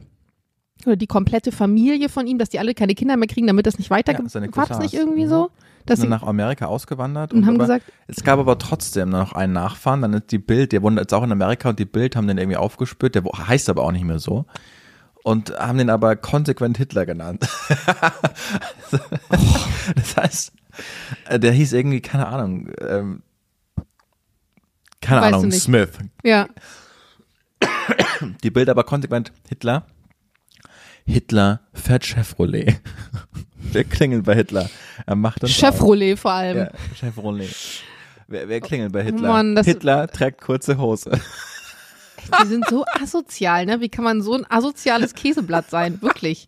oder 0.85 0.95
die 0.95 1.07
komplette 1.07 1.51
Familie 1.51 2.07
von 2.09 2.25
ihm, 2.25 2.37
dass 2.37 2.49
die 2.49 2.59
alle 2.59 2.73
keine 2.73 2.95
Kinder 2.95 3.17
mehr 3.17 3.27
kriegen, 3.27 3.47
damit 3.47 3.65
das 3.65 3.77
nicht 3.77 3.89
weiter 3.89 4.13
Ja, 4.13 4.19
War 4.55 4.65
das 4.67 4.79
nicht 4.79 4.93
irgendwie 4.93 5.25
Mhm. 5.25 5.29
so? 5.29 5.51
Dass 5.85 5.99
sind 5.99 6.07
sie, 6.07 6.09
nach 6.09 6.23
Amerika 6.23 6.65
ausgewandert 6.65 7.33
und 7.33 7.45
haben 7.45 7.55
aber, 7.55 7.63
gesagt, 7.65 7.85
es 8.07 8.23
gab 8.23 8.39
aber 8.39 8.57
trotzdem 8.57 9.09
noch 9.09 9.33
einen 9.33 9.53
Nachfahren, 9.53 10.01
dann 10.01 10.13
ist 10.13 10.31
die 10.31 10.37
Bild, 10.39 10.71
der 10.71 10.81
wohnt 10.81 10.99
jetzt 10.99 11.13
auch 11.13 11.23
in 11.23 11.31
Amerika 11.31 11.69
und 11.69 11.79
die 11.79 11.85
Bild 11.85 12.15
haben 12.15 12.27
den 12.27 12.37
irgendwie 12.37 12.57
aufgespürt, 12.57 13.15
der 13.15 13.23
heißt 13.23 13.69
aber 13.69 13.83
auch 13.83 13.91
nicht 13.91 14.05
mehr 14.05 14.19
so. 14.19 14.45
Und 15.23 15.51
haben 15.57 15.77
den 15.77 15.89
aber 15.89 16.15
konsequent 16.15 16.77
Hitler 16.77 17.05
genannt. 17.05 17.41
das 19.95 20.17
heißt, 20.17 20.53
äh, 21.27 21.39
der 21.39 21.51
hieß 21.51 21.73
irgendwie, 21.73 22.01
keine 22.01 22.27
Ahnung, 22.27 22.69
ähm, 22.81 23.21
keine 25.01 25.21
Weißt 25.21 25.33
du 25.33 25.37
Ahnung. 25.37 25.51
Smith. 25.51 25.89
ja, 26.23 26.47
Die 28.43 28.51
Bild 28.51 28.69
aber 28.69 28.83
konsequent 28.83 29.31
Hitler. 29.47 29.85
Hitler 31.05 31.61
fährt 31.73 32.05
Chevrolet. 32.05 32.79
Wer 33.59 33.83
klingelt 33.83 34.25
bei 34.25 34.35
Hitler? 34.35 34.69
Er 35.05 35.15
macht 35.15 35.43
das 35.43 35.51
Chevrolet 35.51 36.15
vor 36.17 36.31
allem. 36.31 36.57
Ja, 36.57 36.69
Chevrolet. 36.95 37.53
Wer, 38.27 38.47
wer 38.47 38.61
klingelt 38.61 38.91
bei 38.91 39.03
Hitler? 39.03 39.27
Mann, 39.27 39.61
Hitler 39.63 40.07
trägt 40.07 40.41
kurze 40.41 40.77
Hose. 40.77 41.11
Die 42.41 42.47
sind 42.47 42.67
so 42.67 42.85
asozial, 43.01 43.65
ne? 43.65 43.81
Wie 43.81 43.89
kann 43.89 44.03
man 44.03 44.21
so 44.21 44.33
ein 44.33 44.45
asoziales 44.49 45.13
Käseblatt 45.13 45.69
sein? 45.69 46.01
Wirklich. 46.01 46.47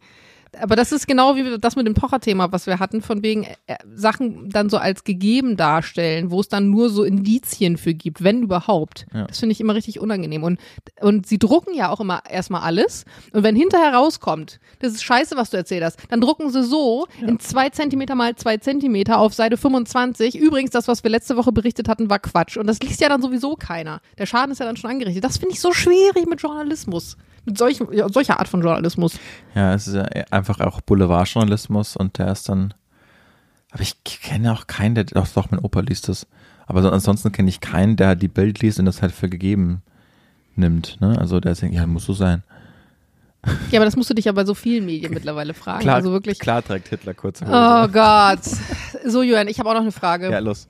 Aber 0.60 0.76
das 0.76 0.92
ist 0.92 1.08
genau 1.08 1.36
wie 1.36 1.58
das 1.58 1.76
mit 1.78 1.88
dem 1.88 1.94
Pocher-Thema, 1.94 2.52
was 2.52 2.68
wir 2.68 2.80
hatten, 2.80 3.02
von 3.02 3.24
wegen 3.24 3.44
äh, 3.68 3.78
Sachen 3.96 4.50
dann 4.50 4.70
so 4.70 4.78
als 4.78 5.06
gegeben 5.06 5.56
darstellen, 5.56 6.30
wo 6.30 6.42
es 6.42 6.50
dann 6.50 6.70
nur 6.70 6.90
so 6.90 7.04
Indizien 7.04 7.78
für 7.78 7.94
gibt, 7.94 8.22
wenn 8.24 8.44
überhaupt. 8.44 9.06
Ja. 9.14 9.28
Das 9.28 9.40
finde 9.40 9.54
ich 9.54 9.62
immer 9.62 9.76
richtig 9.76 10.00
unangenehm. 10.00 10.44
Und, 10.44 10.60
und 11.00 11.26
sie 11.26 11.40
drucken 11.40 11.74
ja 11.74 11.90
auch 11.90 12.02
immer 12.02 12.24
erstmal 12.30 12.64
alles. 12.64 13.06
Und 13.32 13.44
wenn 13.44 13.56
hinterher 13.56 13.94
rauskommt, 13.94 14.60
das 14.80 14.94
ist 14.94 15.04
scheiße, 15.04 15.38
was 15.38 15.52
du 15.52 15.58
erzählt 15.58 15.84
hast, 15.84 16.00
dann 16.10 16.20
drucken 16.20 16.50
sie 16.50 16.64
so 16.64 17.08
in 17.22 17.40
zwei 17.40 17.70
Zentimeter 17.70 18.16
mal 18.16 18.36
zwei 18.36 18.58
Zentimeter 18.58 19.20
auf 19.20 19.34
Seite 19.34 19.56
25. 19.56 20.36
Übrigens, 20.36 20.72
das, 20.72 20.90
was 20.90 21.04
wir 21.04 21.12
letzte 21.12 21.38
Woche 21.38 21.54
berichtet 21.54 21.88
hatten, 21.88 22.10
war 22.10 22.20
Quatsch. 22.20 22.58
Und 22.58 22.68
das 22.68 22.80
liest 22.82 23.00
ja 23.00 23.08
dann 23.08 23.22
sowieso 23.22 23.56
keiner. 23.56 24.02
Der 24.18 24.26
Schaden 24.26 24.52
ist 24.52 24.60
ja 24.60 24.66
dann 24.66 24.76
schon 24.76 24.90
angerichtet. 24.90 25.24
Das 25.24 25.38
finde 25.38 25.54
ich 25.54 25.62
so 25.62 25.72
schwierig 25.72 26.28
mit 26.28 26.42
Journalismus. 26.42 27.16
Mit 27.46 27.58
solchen, 27.58 27.92
ja, 27.92 28.08
solcher 28.10 28.40
Art 28.40 28.48
von 28.48 28.62
Journalismus. 28.62 29.18
Ja, 29.56 29.74
es 29.74 29.88
ist 29.88 29.96
ja 29.96 30.06
einfach 30.30 30.60
auch 30.60 30.82
Boulevardjournalismus 30.82 31.96
und 31.96 32.18
der 32.18 32.32
ist 32.32 32.50
dann. 32.50 32.74
Aber 33.72 33.82
ich 33.82 34.04
kenne 34.04 34.54
auch 34.54 34.68
keinen, 34.68 34.96
der. 34.96 35.06
Doch, 35.06 35.28
doch, 35.28 35.50
mein 35.50 35.60
Opa 35.60 35.80
liest 35.80 36.08
das. 36.08 36.28
Aber 36.68 36.82
so, 36.82 36.90
ansonsten 36.90 37.32
kenne 37.32 37.50
ich 37.50 37.60
keinen, 37.60 37.96
der 37.96 38.16
die 38.16 38.28
Bild 38.28 38.62
liest 38.62 38.80
und 38.80 38.86
das 38.86 39.02
halt 39.02 39.12
für 39.12 39.30
gegeben 39.30 39.82
nimmt. 40.56 41.00
Ne? 41.02 41.18
Also 41.20 41.40
der 41.40 41.56
denkt, 41.56 41.76
ja, 41.76 41.86
muss 41.88 42.06
so 42.06 42.14
sein. 42.14 42.44
Ja, 43.72 43.80
aber 43.80 43.86
das 43.86 43.96
musst 43.96 44.10
du 44.10 44.14
dich 44.14 44.26
ja 44.26 44.32
bei 44.34 44.46
so 44.46 44.54
vielen 44.54 44.86
Medien 44.86 45.14
mittlerweile 45.14 45.54
fragen. 45.54 45.82
Klar, 45.82 45.96
also 45.96 46.12
wirklich. 46.12 46.38
klar 46.40 46.64
trägt 46.64 46.90
Hitler 46.90 47.16
Hose. 47.24 47.44
Oh 47.46 47.88
Gott. 47.88 48.44
So, 49.06 49.24
Julian, 49.24 49.48
ich 49.48 49.60
habe 49.60 49.70
auch 49.70 49.74
noch 49.74 49.82
eine 49.82 49.92
Frage. 49.92 50.30
Ja, 50.30 50.40
los. 50.40 50.68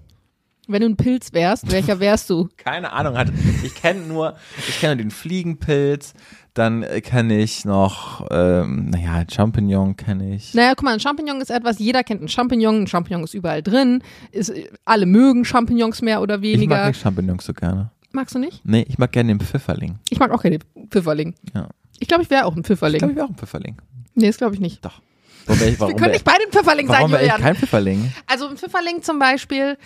Wenn 0.68 0.82
du 0.82 0.88
ein 0.88 0.96
Pilz 0.96 1.34
wärst, 1.34 1.70
welcher 1.70 2.00
wärst 2.00 2.30
du? 2.30 2.48
Keine 2.58 2.94
Ahnung. 2.94 3.18
Ich 3.64 3.76
kenne 3.76 4.02
nur, 4.02 4.38
ich 4.70 4.80
kenne 4.80 4.96
den 4.96 5.12
Fliegenpilz, 5.12 6.14
dann 6.54 6.84
äh, 6.84 7.02
kenne 7.02 7.40
ich 7.40 7.64
noch, 7.66 8.28
ähm, 8.30 8.90
naja, 8.90 9.24
Champignon 9.32 9.96
kenne 9.96 10.36
ich. 10.36 10.54
Naja, 10.54 10.74
guck 10.76 10.84
mal, 10.84 10.94
ein 10.94 11.00
Champignon 11.00 11.40
ist 11.42 11.50
etwas, 11.50 11.80
jeder 11.80 12.04
kennt 12.04 12.20
einen 12.22 12.28
Champignon, 12.30 12.82
ein 12.84 12.88
Champignon 12.88 13.24
ist 13.24 13.34
überall 13.34 13.64
drin, 13.64 14.04
ist, 14.32 14.52
alle 14.86 15.06
mögen 15.06 15.46
Champignons 15.46 16.02
mehr 16.02 16.22
oder 16.22 16.36
Ich 16.36 16.42
weniger. 16.42 16.76
mag 16.78 16.88
nicht 16.90 17.02
Champignons 17.02 17.46
so 17.46 17.54
gerne. 17.54 17.92
Magst 18.12 18.36
du 18.36 18.40
nicht? 18.40 18.62
Nee, 18.66 18.86
ich 18.90 18.98
mag 18.98 19.12
gerne 19.14 19.30
den 19.34 19.40
Pfifferling. 19.40 19.98
Ich 20.10 20.20
mag 20.20 20.32
auch 20.32 20.44
keine 20.44 20.60
Pfifferling. 20.90 21.34
Ja. 21.54 21.70
Ich 22.00 22.08
glaube, 22.10 22.24
ich 22.24 22.30
wäre 22.30 22.46
auch 22.46 22.56
ein 22.56 22.60
Ich 22.60 22.66
glaube, 22.66 22.78
Pfifferling. 22.80 23.10
ich 23.12 23.16
wäre 23.16 23.26
auch 23.26 23.30
ein 23.30 23.36
Pfifferling. 23.38 23.78
Nee, 24.16 24.28
das 24.28 24.38
glaube 24.38 24.54
ich 24.56 24.60
nicht. 24.60 24.84
Doch. 24.84 25.02
Ich, 25.48 25.58
Wir 25.80 25.96
können 25.96 26.12
nicht 26.12 26.26
beide 26.26 26.44
ein 26.46 26.52
Pfifferling 26.52 26.88
sein, 26.88 27.10
wäre 27.12 27.22
ich 27.24 27.30
Julian. 27.30 27.42
kein 27.42 27.56
Pfifferling? 27.56 28.12
Also 28.28 28.48
ein 28.48 28.58
Pfifferling 28.58 29.02
zum 29.02 29.18
Beispiel 29.20 29.78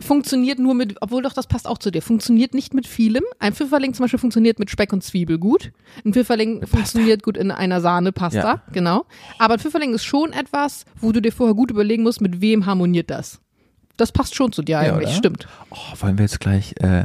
funktioniert 0.00 0.58
nur 0.58 0.74
mit, 0.74 0.96
obwohl 1.00 1.22
doch 1.22 1.32
das 1.32 1.46
passt 1.46 1.66
auch 1.66 1.78
zu 1.78 1.90
dir, 1.90 2.02
funktioniert 2.02 2.54
nicht 2.54 2.74
mit 2.74 2.86
vielem. 2.86 3.24
Ein 3.38 3.54
Pfifferling 3.54 3.94
zum 3.94 4.04
Beispiel 4.04 4.18
funktioniert 4.18 4.58
mit 4.58 4.70
Speck 4.70 4.92
und 4.92 5.02
Zwiebel 5.02 5.38
gut. 5.38 5.72
Ein 6.04 6.12
Pfifferling 6.12 6.66
funktioniert 6.66 7.22
gut 7.22 7.36
in 7.36 7.50
einer 7.50 7.80
Sahnepasta, 7.80 8.38
Ja. 8.38 8.62
genau. 8.72 9.06
Aber 9.38 9.54
ein 9.54 9.60
Pfifferling 9.60 9.94
ist 9.94 10.04
schon 10.04 10.32
etwas, 10.32 10.84
wo 11.00 11.12
du 11.12 11.20
dir 11.22 11.32
vorher 11.32 11.54
gut 11.54 11.70
überlegen 11.70 12.02
musst, 12.02 12.20
mit 12.20 12.40
wem 12.40 12.66
harmoniert 12.66 13.10
das. 13.10 13.40
Das 13.96 14.12
passt 14.12 14.34
schon 14.34 14.52
zu 14.52 14.60
dir 14.62 14.78
eigentlich, 14.78 15.08
oder? 15.08 15.16
stimmt. 15.16 15.48
Oh, 15.70 15.76
wollen 16.00 16.18
wir 16.18 16.24
jetzt 16.26 16.40
gleich 16.40 16.74
äh, 16.80 17.04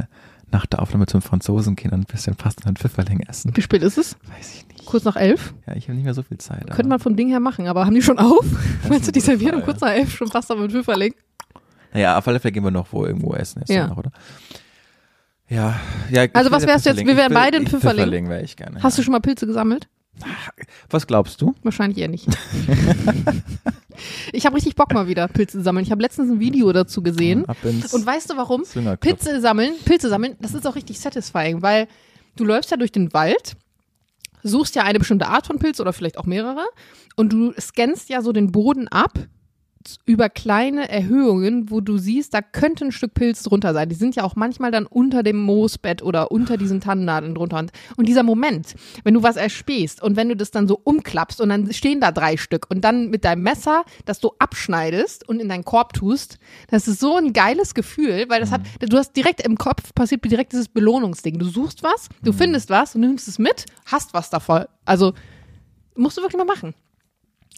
nach 0.50 0.66
der 0.66 0.82
Aufnahme 0.82 1.06
zum 1.06 1.22
Franzosen 1.22 1.74
gehen 1.76 1.92
und 1.92 2.00
ein 2.00 2.04
bisschen 2.04 2.36
Pasta 2.36 2.68
und 2.68 2.78
Pfifferling 2.78 3.20
essen? 3.20 3.56
Wie 3.56 3.62
spät 3.62 3.82
ist 3.82 3.96
es? 3.96 4.16
Weiß 4.36 4.56
ich 4.56 4.68
nicht. 4.68 4.84
Kurz 4.84 5.04
nach 5.04 5.16
elf? 5.16 5.54
Ja, 5.66 5.74
ich 5.76 5.84
habe 5.84 5.94
nicht 5.94 6.04
mehr 6.04 6.12
so 6.12 6.22
viel 6.22 6.36
Zeit. 6.36 6.66
Könnte 6.70 6.88
man 6.88 6.98
vom 6.98 7.16
Ding 7.16 7.28
her 7.28 7.40
machen, 7.40 7.68
aber 7.68 7.86
haben 7.86 7.94
die 7.94 8.02
schon 8.02 8.18
auf? 8.18 8.44
Meinst 8.90 9.08
du, 9.08 9.12
die 9.12 9.20
servieren 9.20 9.54
um 9.54 9.62
kurz 9.62 9.80
nach 9.80 9.92
elf 9.92 10.14
schon 10.14 10.28
Pasta 10.28 10.54
mit 10.54 10.70
Pfifferling? 10.72 11.14
Naja, 11.92 12.18
auf 12.18 12.26
alle 12.28 12.40
Fälle 12.40 12.52
gehen 12.52 12.64
wir 12.64 12.70
noch 12.70 12.92
wo 12.92 13.04
irgendwo 13.04 13.34
essen 13.34 13.60
jetzt 13.60 13.70
Ja. 13.70 13.86
noch, 13.86 13.96
oder? 13.96 14.10
Ja, 15.48 15.78
ja. 16.10 16.26
Also 16.32 16.50
was 16.50 16.66
wärst 16.66 16.86
du 16.86 16.90
jetzt? 16.90 17.04
Wir 17.04 17.16
wären 17.16 17.34
beide 17.34 17.58
ich- 17.58 17.64
Pfifferling. 17.68 17.96
Pfifferling 17.96 18.28
wäre 18.28 18.42
ich 18.42 18.56
gerne. 18.56 18.82
Hast 18.82 18.96
du 18.96 19.02
ja. 19.02 19.04
schon 19.04 19.12
mal 19.12 19.20
Pilze 19.20 19.46
gesammelt? 19.46 19.88
Was 20.90 21.06
glaubst 21.06 21.40
du? 21.40 21.54
Wahrscheinlich 21.62 21.98
eher 21.98 22.08
nicht. 22.08 22.26
ich 24.32 24.46
habe 24.46 24.56
richtig 24.56 24.76
Bock 24.76 24.92
mal 24.92 25.08
wieder 25.08 25.28
Pilze 25.28 25.58
zu 25.58 25.64
sammeln. 25.64 25.84
Ich 25.84 25.90
habe 25.90 26.02
letztens 26.02 26.30
ein 26.30 26.40
Video 26.40 26.72
dazu 26.72 27.02
gesehen. 27.02 27.44
Und 27.44 28.06
weißt 28.06 28.30
du 28.30 28.36
warum? 28.36 28.62
Pilze 29.00 29.40
sammeln, 29.40 29.72
Pilze 29.84 30.08
sammeln, 30.08 30.36
das 30.40 30.54
ist 30.54 30.66
auch 30.66 30.74
richtig 30.74 31.00
satisfying, 31.00 31.62
weil 31.62 31.88
du 32.36 32.44
läufst 32.44 32.70
ja 32.70 32.76
durch 32.76 32.92
den 32.92 33.12
Wald, 33.12 33.54
suchst 34.42 34.74
ja 34.74 34.82
eine 34.84 34.98
bestimmte 34.98 35.28
Art 35.28 35.46
von 35.46 35.58
Pilz 35.58 35.80
oder 35.80 35.92
vielleicht 35.92 36.18
auch 36.18 36.26
mehrere 36.26 36.64
und 37.16 37.32
du 37.32 37.52
scannst 37.60 38.08
ja 38.08 38.22
so 38.22 38.32
den 38.32 38.52
Boden 38.52 38.88
ab 38.88 39.18
über 40.04 40.28
kleine 40.28 40.88
Erhöhungen, 40.88 41.70
wo 41.70 41.80
du 41.80 41.98
siehst, 41.98 42.34
da 42.34 42.42
könnte 42.42 42.84
ein 42.84 42.92
Stück 42.92 43.14
Pilz 43.14 43.42
drunter 43.42 43.72
sein. 43.72 43.88
Die 43.88 43.94
sind 43.94 44.16
ja 44.16 44.24
auch 44.24 44.36
manchmal 44.36 44.70
dann 44.70 44.86
unter 44.86 45.22
dem 45.22 45.38
Moosbett 45.38 46.02
oder 46.02 46.30
unter 46.32 46.56
diesen 46.56 46.80
Tannennadeln 46.80 47.34
drunter. 47.34 47.58
Und, 47.58 47.72
und 47.96 48.08
dieser 48.08 48.22
Moment, 48.22 48.74
wenn 49.04 49.14
du 49.14 49.22
was 49.22 49.36
erspähst 49.36 50.02
und 50.02 50.16
wenn 50.16 50.28
du 50.28 50.36
das 50.36 50.50
dann 50.50 50.68
so 50.68 50.80
umklappst 50.82 51.40
und 51.40 51.48
dann 51.48 51.72
stehen 51.72 52.00
da 52.00 52.12
drei 52.12 52.36
Stück 52.36 52.66
und 52.70 52.82
dann 52.82 53.10
mit 53.10 53.24
deinem 53.24 53.42
Messer, 53.42 53.84
das 54.04 54.20
du 54.20 54.32
abschneidest 54.38 55.28
und 55.28 55.40
in 55.40 55.48
deinen 55.48 55.64
Korb 55.64 55.92
tust, 55.92 56.38
das 56.68 56.88
ist 56.88 57.00
so 57.00 57.16
ein 57.16 57.32
geiles 57.32 57.74
Gefühl, 57.74 58.26
weil 58.28 58.40
das 58.40 58.50
hat, 58.50 58.62
du 58.80 58.96
hast 58.96 59.12
direkt 59.16 59.40
im 59.42 59.56
Kopf 59.56 59.94
passiert 59.94 60.24
direkt 60.24 60.52
dieses 60.52 60.68
Belohnungsding. 60.68 61.38
Du 61.38 61.46
suchst 61.46 61.82
was, 61.82 62.08
du 62.22 62.32
findest 62.32 62.70
was 62.70 62.94
und 62.94 63.02
nimmst 63.02 63.28
es 63.28 63.38
mit, 63.38 63.66
hast 63.86 64.14
was 64.14 64.30
davon. 64.30 64.64
Also 64.84 65.12
musst 65.94 66.16
du 66.16 66.22
wirklich 66.22 66.38
mal 66.38 66.44
machen. 66.44 66.74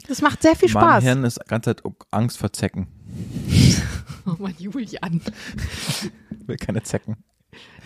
Das 0.07 0.21
macht 0.21 0.41
sehr 0.41 0.55
viel 0.55 0.71
Mein 0.73 0.83
Spaß. 0.83 1.03
Hirn 1.03 1.23
ist 1.23 1.39
die 1.43 1.47
ganze 1.47 1.75
Zeit 1.75 1.83
Angst 2.11 2.37
vor 2.37 2.51
Zecken. 2.53 2.87
Oh 4.27 4.41
Mann, 4.41 4.55
Julian. 4.57 5.21
Ich 6.41 6.47
will 6.47 6.57
keine 6.57 6.81
Zecken. 6.81 7.17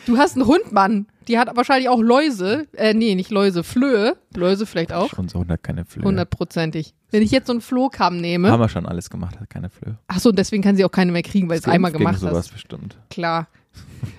Du 0.05 0.17
hast 0.17 0.37
einen 0.37 0.45
Hund, 0.47 0.71
Mann. 0.71 1.07
Die 1.27 1.37
hat 1.37 1.53
wahrscheinlich 1.55 1.89
auch 1.89 1.99
Läuse. 1.99 2.65
Äh, 2.73 2.93
nee, 2.93 3.13
nicht 3.15 3.29
Läuse, 3.29 3.63
Flöhe. 3.63 4.15
Läuse 4.33 4.65
vielleicht 4.65 4.93
auch. 4.93 5.09
Schon 5.09 5.27
so 5.27 5.39
100 5.39 5.61
keine 5.61 5.83
Flöhe. 5.83 6.05
Hundertprozentig. 6.05 6.93
Wenn 7.11 7.21
ich 7.23 7.31
jetzt 7.31 7.47
so 7.47 7.53
einen 7.53 7.61
Flohkamm 7.61 8.21
nehme. 8.21 8.49
Haben 8.51 8.61
wir 8.61 8.69
schon 8.69 8.85
alles 8.85 9.09
gemacht, 9.09 9.39
hat 9.39 9.49
keine 9.49 9.69
Flöhe. 9.69 9.97
Achso, 10.07 10.31
deswegen 10.31 10.63
kann 10.63 10.77
sie 10.77 10.85
auch 10.85 10.91
keine 10.91 11.11
mehr 11.11 11.23
kriegen, 11.23 11.49
weil 11.49 11.59
es 11.59 11.65
einmal 11.65 11.91
gemacht 11.91 12.19
sowas 12.19 12.37
hast. 12.37 12.53
bestimmt. 12.53 12.97
Klar. 13.09 13.47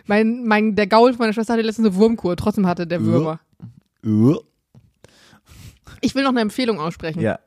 Mein, 0.07 0.45
mein, 0.45 0.77
der 0.77 0.87
Gaul 0.87 1.13
von 1.13 1.21
meiner 1.21 1.33
Schwester 1.33 1.55
hatte 1.55 1.63
letztens 1.63 1.89
eine 1.89 1.97
Wurmkur. 1.97 2.37
Trotzdem 2.37 2.67
hatte 2.67 2.87
der 2.87 3.03
Würmer. 3.03 3.41
Ich 6.03 6.15
will 6.15 6.23
noch 6.23 6.31
eine 6.31 6.41
Empfehlung 6.41 6.79
aussprechen. 6.81 7.21
Ja. 7.21 7.39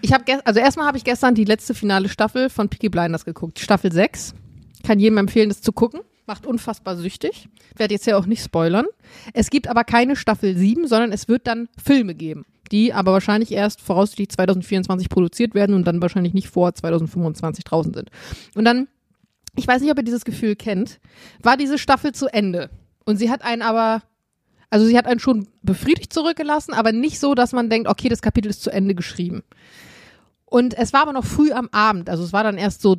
Ich 0.00 0.12
habe 0.12 0.24
also 0.44 0.60
erstmal 0.60 0.86
habe 0.86 0.98
ich 0.98 1.04
gestern 1.04 1.34
die 1.34 1.44
letzte 1.44 1.74
finale 1.74 2.08
Staffel 2.08 2.50
von 2.50 2.68
Peaky 2.68 2.88
Blinders 2.88 3.24
geguckt, 3.24 3.58
Staffel 3.58 3.92
6. 3.92 4.34
Kann 4.84 4.98
jedem 4.98 5.18
empfehlen, 5.18 5.48
das 5.48 5.62
zu 5.62 5.72
gucken. 5.72 6.00
Macht 6.26 6.46
unfassbar 6.46 6.96
süchtig. 6.96 7.48
Werde 7.76 7.94
jetzt 7.94 8.06
ja 8.06 8.16
auch 8.16 8.26
nicht 8.26 8.42
spoilern. 8.42 8.86
Es 9.32 9.50
gibt 9.50 9.68
aber 9.68 9.84
keine 9.84 10.16
Staffel 10.16 10.56
7, 10.56 10.86
sondern 10.86 11.12
es 11.12 11.28
wird 11.28 11.46
dann 11.46 11.68
Filme 11.82 12.14
geben, 12.14 12.46
die 12.72 12.92
aber 12.92 13.12
wahrscheinlich 13.12 13.52
erst 13.52 13.80
voraussichtlich 13.80 14.30
2024 14.30 15.08
produziert 15.08 15.54
werden 15.54 15.74
und 15.74 15.86
dann 15.86 16.00
wahrscheinlich 16.00 16.32
nicht 16.32 16.48
vor 16.48 16.74
2025 16.74 17.64
draußen 17.64 17.92
sind. 17.92 18.10
Und 18.54 18.64
dann, 18.64 18.88
ich 19.56 19.66
weiß 19.66 19.82
nicht, 19.82 19.90
ob 19.90 19.98
ihr 19.98 20.04
dieses 20.04 20.24
Gefühl 20.24 20.56
kennt, 20.56 20.98
war 21.42 21.56
diese 21.56 21.78
Staffel 21.78 22.12
zu 22.12 22.32
Ende. 22.32 22.70
Und 23.04 23.18
sie 23.18 23.30
hat 23.30 23.42
einen 23.42 23.62
aber 23.62 24.02
also 24.74 24.86
sie 24.86 24.98
hat 24.98 25.06
einen 25.06 25.20
schon 25.20 25.46
befriedigt 25.62 26.12
zurückgelassen, 26.12 26.74
aber 26.74 26.90
nicht 26.90 27.20
so, 27.20 27.36
dass 27.36 27.52
man 27.52 27.70
denkt, 27.70 27.88
okay, 27.88 28.08
das 28.08 28.22
Kapitel 28.22 28.48
ist 28.48 28.60
zu 28.60 28.70
Ende 28.70 28.96
geschrieben. 28.96 29.44
Und 30.46 30.76
es 30.76 30.92
war 30.92 31.02
aber 31.02 31.12
noch 31.12 31.24
früh 31.24 31.52
am 31.52 31.68
Abend, 31.70 32.10
also 32.10 32.24
es 32.24 32.32
war 32.32 32.42
dann 32.42 32.58
erst 32.58 32.82
so 32.82 32.96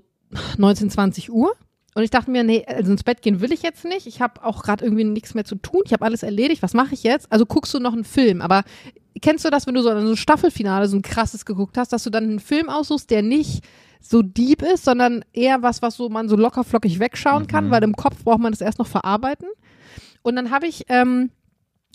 19, 0.58 0.90
20 0.90 1.34
Uhr. 1.34 1.52
Und 1.94 2.04
ich 2.04 2.12
dachte 2.12 2.32
mir, 2.32 2.46
nee, 2.46 2.64
also 2.66 2.94
ins 2.94 3.04
Bett 3.04 3.22
gehen 3.22 3.42
will 3.42 3.52
ich 3.52 3.62
jetzt 3.62 3.84
nicht. 3.84 4.08
Ich 4.08 4.22
habe 4.22 4.46
auch 4.46 4.64
gerade 4.64 4.86
irgendwie 4.86 5.04
nichts 5.04 5.34
mehr 5.34 5.44
zu 5.44 5.56
tun. 5.56 5.82
Ich 5.84 5.92
habe 5.92 6.06
alles 6.06 6.24
erledigt. 6.24 6.64
Was 6.64 6.74
mache 6.74 6.94
ich 6.94 7.04
jetzt? 7.04 7.30
Also 7.30 7.46
guckst 7.46 7.74
du 7.74 7.80
noch 7.80 7.94
einen 7.94 8.06
Film. 8.06 8.42
Aber 8.42 8.64
kennst 9.22 9.44
du 9.44 9.50
das, 9.50 9.68
wenn 9.68 9.76
du 9.76 9.82
so 9.82 9.90
ein 9.90 10.16
Staffelfinale, 10.16 10.88
so 10.88 10.96
ein 10.96 11.02
krasses 11.02 11.46
geguckt 11.46 11.78
hast, 11.78 11.92
dass 11.92 12.04
du 12.04 12.10
dann 12.10 12.24
einen 12.24 12.40
Film 12.40 12.70
aussuchst, 12.70 13.10
der 13.10 13.22
nicht 13.22 13.64
so 14.02 14.22
deep 14.22 14.62
ist, 14.62 14.86
sondern 14.86 15.26
eher 15.34 15.62
was, 15.62 15.82
was 15.82 15.98
so 15.98 16.08
man 16.08 16.30
so 16.30 16.38
locker 16.38 16.64
flockig 16.64 17.00
wegschauen 17.00 17.48
kann, 17.48 17.70
weil 17.72 17.84
im 17.84 17.96
Kopf 17.96 18.24
braucht 18.24 18.40
man 18.40 18.54
das 18.54 18.62
erst 18.62 18.80
noch 18.80 18.88
verarbeiten. 18.88 19.48
Und 20.22 20.36
dann 20.36 20.50
habe 20.50 20.66
ich 20.68 20.86
ähm, 20.90 21.30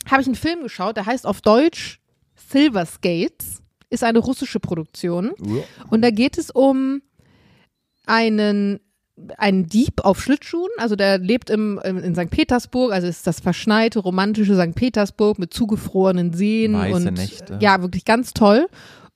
habe 0.09 0.23
ich 0.23 0.29
einen 0.29 0.37
Film 0.37 0.63
geschaut, 0.63 0.97
der 0.97 1.07
heißt 1.07 1.27
auf 1.27 1.41
Deutsch 1.41 2.01
Silver 2.35 2.87
Skates, 2.87 3.63
ist 3.91 4.05
eine 4.05 4.19
russische 4.21 4.61
Produktion. 4.61 5.33
Und 5.91 6.03
da 6.03 6.11
geht 6.11 6.39
es 6.39 6.51
um 6.51 7.03
einen, 8.07 8.81
einen 9.37 9.67
Dieb 9.67 10.01
auf 10.05 10.23
Schlittschuhen, 10.23 10.71
also 10.79 10.97
der 10.97 11.19
lebt 11.19 11.51
im, 11.51 11.81
im, 11.85 11.99
in 11.99 12.15
St. 12.15 12.31
Petersburg, 12.31 12.93
also 12.93 13.07
ist 13.07 13.27
das 13.27 13.41
verschneite, 13.41 13.99
romantische 13.99 14.55
St. 14.55 14.75
Petersburg 14.75 15.39
mit 15.39 15.53
zugefrorenen 15.53 16.33
Seen 16.33 16.75
Weiße 16.75 16.95
und 17.09 17.15
Nächte. 17.15 17.59
ja, 17.61 17.83
wirklich 17.83 18.05
ganz 18.05 18.33
toll. 18.33 18.69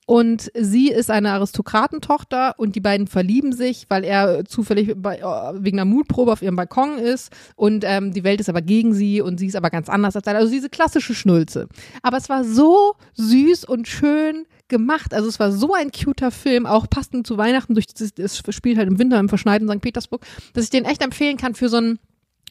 Und 0.07 0.51
sie 0.55 0.91
ist 0.91 1.11
eine 1.11 1.33
Aristokratentochter 1.33 2.55
und 2.59 2.77
die 2.77 2.81
beiden 2.81 3.07
verlieben 3.07 3.53
sich, 3.53 3.87
weil 3.89 4.05
er 4.05 4.45
zufällig 4.45 4.93
bei, 4.97 5.19
äh, 5.19 5.23
wegen 5.65 5.79
einer 5.79 5.91
Mutprobe 5.91 6.33
auf 6.33 6.43
ihrem 6.43 6.57
Balkon 6.57 6.99
ist 6.99 7.33
und 7.57 7.85
ähm, 7.87 8.13
die 8.13 8.25
Welt 8.25 8.41
ist 8.41 8.51
aber 8.51 8.61
gegen 8.61 8.93
sie 8.93 9.23
und 9.23 9.39
sie 9.39 9.47
ist 9.47 9.57
aber 9.57 9.71
ganz 9.71 9.89
anders 9.89 10.15
als 10.15 10.27
er. 10.27 10.37
Also 10.37 10.53
diese 10.53 10.69
klassische 10.69 11.15
Schnulze. 11.15 11.69
Aber 12.03 12.19
es 12.19 12.29
war 12.29 12.45
so 12.45 12.95
süß 13.15 13.65
und 13.65 13.89
schön 13.89 14.47
gemacht. 14.69 15.15
Also 15.15 15.29
es 15.29 15.41
war 15.41 15.53
so 15.53 15.73
ein 15.73 15.91
cuter 15.91 16.31
Film, 16.31 16.67
auch 16.67 16.89
passend 16.89 17.27
zu 17.27 17.39
Weihnachten. 17.39 17.75
Durch 17.75 17.87
dieses, 17.87 18.13
es 18.19 18.43
spielt 18.55 18.77
halt 18.77 18.89
im 18.89 18.99
Winter 18.99 19.19
im 19.19 19.29
verschneiten 19.29 19.69
St. 19.69 19.81
Petersburg, 19.81 20.25
dass 20.53 20.65
ich 20.65 20.71
den 20.71 20.85
echt 20.85 21.03
empfehlen 21.03 21.37
kann 21.37 21.55
für 21.55 21.69
so 21.69 21.79
einen 21.79 21.99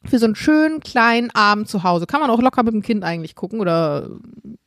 für 0.05 0.19
so 0.19 0.25
einen 0.25 0.35
schönen 0.35 0.79
kleinen 0.81 1.31
Abend 1.31 1.69
zu 1.69 1.83
Hause. 1.83 2.05
Kann 2.07 2.19
man 2.19 2.29
auch 2.29 2.41
locker 2.41 2.63
mit 2.63 2.73
dem 2.73 2.81
Kind 2.81 3.03
eigentlich 3.03 3.35
gucken 3.35 3.59
oder 3.59 4.09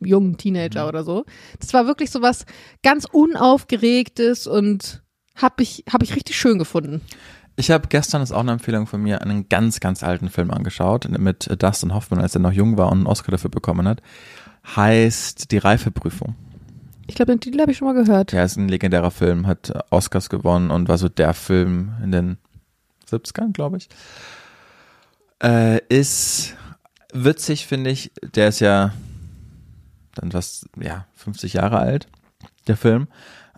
jungen 0.00 0.36
Teenager 0.36 0.88
oder 0.88 1.04
so. 1.04 1.24
Das 1.60 1.72
war 1.74 1.86
wirklich 1.86 2.10
so 2.10 2.22
was 2.22 2.46
ganz 2.82 3.06
unaufgeregtes 3.10 4.46
und 4.46 5.02
hab 5.34 5.60
ich, 5.60 5.84
hab 5.92 6.02
ich 6.02 6.16
richtig 6.16 6.36
schön 6.36 6.58
gefunden. 6.58 7.02
Ich 7.56 7.70
habe 7.70 7.88
gestern, 7.88 8.20
das 8.20 8.30
ist 8.30 8.36
auch 8.36 8.40
eine 8.40 8.52
Empfehlung 8.52 8.86
von 8.86 9.02
mir, 9.02 9.22
einen 9.22 9.48
ganz, 9.48 9.80
ganz 9.80 10.02
alten 10.02 10.28
Film 10.28 10.50
angeschaut 10.50 11.08
mit 11.08 11.50
Dustin 11.62 11.94
Hoffman, 11.94 12.20
als 12.20 12.34
er 12.34 12.40
noch 12.40 12.52
jung 12.52 12.76
war 12.76 12.88
und 12.92 12.98
einen 12.98 13.06
Oscar 13.06 13.32
dafür 13.32 13.50
bekommen 13.50 13.88
hat. 13.88 14.02
Heißt 14.74 15.50
Die 15.52 15.58
Reifeprüfung. 15.58 16.34
Ich 17.06 17.14
glaube, 17.14 17.32
den 17.32 17.40
Titel 17.40 17.60
habe 17.60 17.70
ich 17.70 17.78
schon 17.78 17.86
mal 17.86 17.94
gehört. 17.94 18.32
Ja, 18.32 18.42
ist 18.42 18.56
ein 18.56 18.68
legendärer 18.68 19.10
Film, 19.10 19.46
hat 19.46 19.72
Oscars 19.90 20.28
gewonnen 20.28 20.70
und 20.70 20.88
war 20.88 20.98
so 20.98 21.08
der 21.08 21.34
Film 21.34 21.94
in 22.02 22.10
den 22.10 22.38
70ern, 23.08 23.52
glaube 23.52 23.76
ich. 23.76 23.88
Äh, 25.42 25.80
ist 25.88 26.54
witzig, 27.12 27.66
finde 27.66 27.90
ich. 27.90 28.10
Der 28.34 28.48
ist 28.48 28.60
ja 28.60 28.92
dann 30.14 30.32
was, 30.32 30.66
ja, 30.80 31.06
50 31.14 31.54
Jahre 31.54 31.78
alt, 31.78 32.06
der 32.66 32.76
Film. 32.76 33.08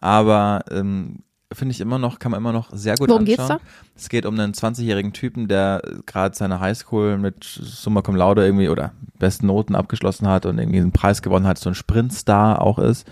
Aber 0.00 0.64
ähm, 0.70 1.22
finde 1.52 1.72
ich 1.72 1.80
immer 1.80 1.98
noch, 1.98 2.18
kann 2.18 2.32
man 2.32 2.40
immer 2.40 2.52
noch 2.52 2.70
sehr 2.72 2.96
gut 2.96 3.08
Worum 3.08 3.22
anschauen. 3.22 3.36
geht's 3.36 3.48
da? 3.48 3.60
Es 3.96 4.08
geht 4.08 4.26
um 4.26 4.38
einen 4.38 4.52
20-jährigen 4.52 5.12
Typen, 5.12 5.48
der 5.48 5.82
gerade 6.06 6.36
seine 6.36 6.60
Highschool 6.60 7.18
mit 7.18 7.44
Summa 7.44 8.02
Cum 8.02 8.16
Laude 8.16 8.44
irgendwie 8.44 8.68
oder 8.68 8.92
besten 9.18 9.46
Noten 9.46 9.74
abgeschlossen 9.74 10.28
hat 10.28 10.46
und 10.46 10.58
irgendwie 10.58 10.78
einen 10.78 10.92
Preis 10.92 11.22
gewonnen 11.22 11.46
hat, 11.46 11.58
so 11.58 11.70
ein 11.70 11.74
Sprintstar 11.74 12.60
auch 12.60 12.78
ist. 12.78 13.06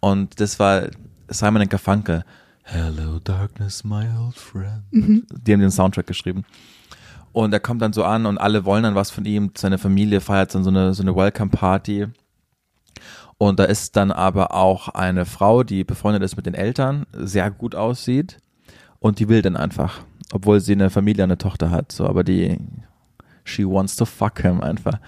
Und 0.00 0.40
das 0.40 0.58
war 0.58 0.88
Simon 1.28 1.68
Garfunkel. 1.68 2.24
Hello 2.62 3.20
Darkness, 3.20 3.84
my 3.84 4.06
old 4.18 4.36
friend. 4.36 4.82
Die 4.92 5.52
haben 5.52 5.60
den 5.60 5.70
Soundtrack 5.70 6.06
geschrieben. 6.06 6.44
Und 7.36 7.52
er 7.52 7.60
kommt 7.60 7.82
dann 7.82 7.92
so 7.92 8.02
an 8.02 8.24
und 8.24 8.38
alle 8.38 8.64
wollen 8.64 8.82
dann 8.82 8.94
was 8.94 9.10
von 9.10 9.26
ihm. 9.26 9.50
Seine 9.58 9.76
Familie 9.76 10.22
feiert 10.22 10.54
dann 10.54 10.64
so 10.64 10.70
eine, 10.70 10.94
so 10.94 11.02
eine 11.02 11.14
Welcome 11.14 11.50
Party. 11.50 12.06
Und 13.36 13.58
da 13.58 13.64
ist 13.64 13.94
dann 13.94 14.10
aber 14.10 14.54
auch 14.54 14.88
eine 14.88 15.26
Frau, 15.26 15.62
die 15.62 15.84
befreundet 15.84 16.22
ist 16.22 16.36
mit 16.36 16.46
den 16.46 16.54
Eltern, 16.54 17.04
sehr 17.12 17.50
gut 17.50 17.74
aussieht. 17.74 18.38
Und 19.00 19.18
die 19.18 19.28
will 19.28 19.42
dann 19.42 19.54
einfach, 19.54 20.00
obwohl 20.32 20.60
sie 20.60 20.72
eine 20.72 20.88
Familie, 20.88 21.24
eine 21.24 21.36
Tochter 21.36 21.70
hat, 21.70 21.92
so, 21.92 22.06
aber 22.06 22.24
die, 22.24 22.58
she 23.44 23.66
wants 23.66 23.96
to 23.96 24.06
fuck 24.06 24.40
him 24.40 24.62
einfach. 24.62 24.98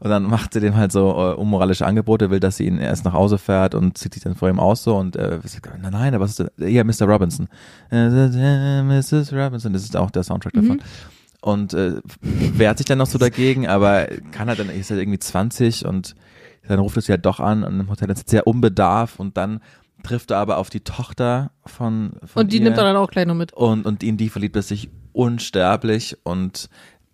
Und 0.00 0.10
dann 0.10 0.24
macht 0.24 0.52
sie 0.52 0.60
dem 0.60 0.76
halt 0.76 0.92
so 0.92 1.08
äh, 1.12 1.36
unmoralische 1.36 1.86
Angebote, 1.86 2.28
will, 2.28 2.38
dass 2.38 2.58
sie 2.58 2.66
ihn 2.66 2.76
erst 2.76 3.06
nach 3.06 3.14
Hause 3.14 3.38
fährt 3.38 3.74
und 3.74 3.96
zieht 3.96 4.12
sich 4.12 4.22
dann 4.22 4.34
vor 4.34 4.50
ihm 4.50 4.60
aus 4.60 4.82
so 4.82 4.94
und 4.94 5.16
äh, 5.16 5.40
sagt, 5.42 5.70
nein, 5.80 5.92
nein, 5.92 6.20
was 6.20 6.38
ist 6.38 6.40
das? 6.40 6.50
Ja, 6.58 6.84
Mr. 6.84 7.06
Robinson. 7.10 7.48
Äh, 7.90 8.82
Mrs. 8.82 9.32
Robinson, 9.32 9.72
das 9.72 9.84
ist 9.84 9.96
auch 9.96 10.10
der 10.10 10.22
Soundtrack 10.22 10.52
davon. 10.52 10.82
Und 11.40 11.72
äh, 11.72 12.00
wehrt 12.20 12.78
sich 12.78 12.86
dann 12.86 12.98
noch 12.98 13.06
so 13.06 13.18
dagegen, 13.18 13.68
aber 13.68 14.08
kann 14.32 14.48
halt 14.48 14.58
dann, 14.58 14.70
ist 14.70 14.90
halt 14.90 15.00
irgendwie 15.00 15.20
20 15.20 15.86
und 15.86 16.16
dann 16.66 16.80
ruft 16.80 16.96
er 16.96 17.02
sie 17.02 17.12
halt 17.12 17.24
doch 17.24 17.40
an 17.40 17.64
und 17.64 17.80
im 17.80 17.88
Hotel 17.88 18.10
ist 18.10 18.28
sehr 18.28 18.46
unbedarf 18.46 19.18
und 19.18 19.36
dann 19.36 19.60
trifft 20.02 20.30
er 20.30 20.38
aber 20.38 20.58
auf 20.58 20.70
die 20.70 20.80
Tochter 20.80 21.50
von, 21.64 22.12
von 22.24 22.42
Und 22.42 22.52
die 22.52 22.58
ihr 22.58 22.64
nimmt 22.64 22.76
er 22.76 22.84
dann 22.84 22.96
auch 22.96 23.10
gleich 23.10 23.26
noch 23.26 23.34
mit. 23.34 23.52
und, 23.52 23.86
und 23.86 24.02
in 24.02 24.16
die 24.16 24.28
verliebt 24.28 24.56
er 24.56 24.62
sich 24.62 24.90
unsterblich 25.12 26.16
und 26.24 26.68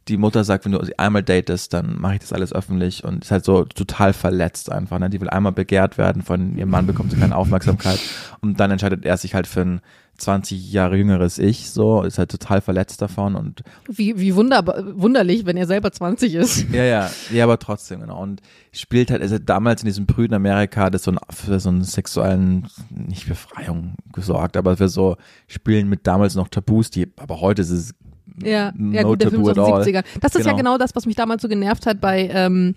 die 0.09 0.19
Mutter 0.19 0.45
sagt, 0.45 0.67
wenn 0.67 0.73
du 0.73 0.85
sie 0.85 0.99
einmal 0.99 1.23
datest, 1.23 1.73
dann 1.73 1.99
mache 1.99 2.15
ich 2.15 2.21
das 2.21 2.33
alles 2.33 2.53
öffentlich 2.53 3.05
und 3.05 3.25
ist 3.25 3.31
halt 3.31 3.45
so 3.45 3.65
total 3.65 4.13
verletzt 4.13 4.71
einfach. 4.71 4.99
Ne? 4.99 5.09
Die 5.09 5.21
will 5.21 5.31
einmal 5.31 5.53
begehrt 5.53 5.97
werden 5.97 6.23
von 6.23 6.59
ihrem 6.59 6.69
Mann, 6.69 6.87
bekommt 6.87 7.11
sie 7.11 7.17
keine 7.17 7.37
Aufmerksamkeit 7.37 7.99
und 8.43 8.61
dann 8.61 8.71
entscheidet 8.71 9.07
er 9.07 9.17
sich 9.17 9.35
halt 9.35 9.47
für 9.47 9.63
ein 9.63 9.81
20 10.17 10.73
Jahre 10.73 10.97
jüngeres 10.97 11.39
Ich, 11.39 11.71
so, 11.71 12.03
ist 12.03 12.19
halt 12.19 12.31
total 12.31 12.61
verletzt 12.61 13.03
davon 13.03 13.35
und 13.35 13.63
Wie, 13.89 14.19
wie 14.19 14.35
wunderbar, 14.35 14.83
wunderlich, 15.01 15.45
wenn 15.47 15.57
er 15.57 15.67
selber 15.67 15.91
20 15.93 16.35
ist. 16.35 16.67
ja, 16.73 16.85
ja, 16.85 17.11
ja, 17.33 17.45
aber 17.45 17.59
trotzdem, 17.59 18.01
genau. 18.01 18.21
Und 18.23 18.41
spielt 18.73 19.11
halt, 19.11 19.23
also 19.23 19.39
damals 19.39 19.83
in 19.83 19.87
diesem 19.87 20.07
prüden 20.07 20.35
Amerika, 20.35 20.91
das 20.91 21.03
so 21.05 21.11
ein, 21.13 21.19
für 21.31 21.59
so 21.61 21.69
einen 21.69 21.83
sexuellen, 21.85 22.69
nicht 22.91 23.27
Befreiung 23.29 23.95
gesorgt, 24.13 24.57
aber 24.57 24.77
für 24.77 24.89
so 24.89 25.17
Spielen 25.49 25.89
mit 25.89 26.07
damals 26.07 26.35
noch 26.35 26.49
Tabus, 26.49 26.91
die, 26.91 27.13
aber 27.17 27.41
heute 27.41 27.63
ist 27.63 27.71
es 27.71 27.95
Ja, 28.43 28.51
ja 28.51 28.73
no 28.77 29.03
gut, 29.11 29.23
der 29.23 29.31
Film 29.31 29.43
ist 29.43 29.59
aus 29.59 29.59
at 29.59 29.87
den 29.87 29.97
all. 29.97 30.03
70ern. 30.05 30.05
Das 30.21 30.35
ist 30.35 30.45
ja 30.47 30.53
Genau. 30.53 30.57
genau 30.57 30.79
das, 30.79 30.95
was 30.95 31.07
mich 31.07 31.17
damals 31.17 31.43
so 31.43 31.49
genervt 31.49 31.87
hat 31.87 32.01
bei, 32.01 32.29
ähm, 32.33 32.75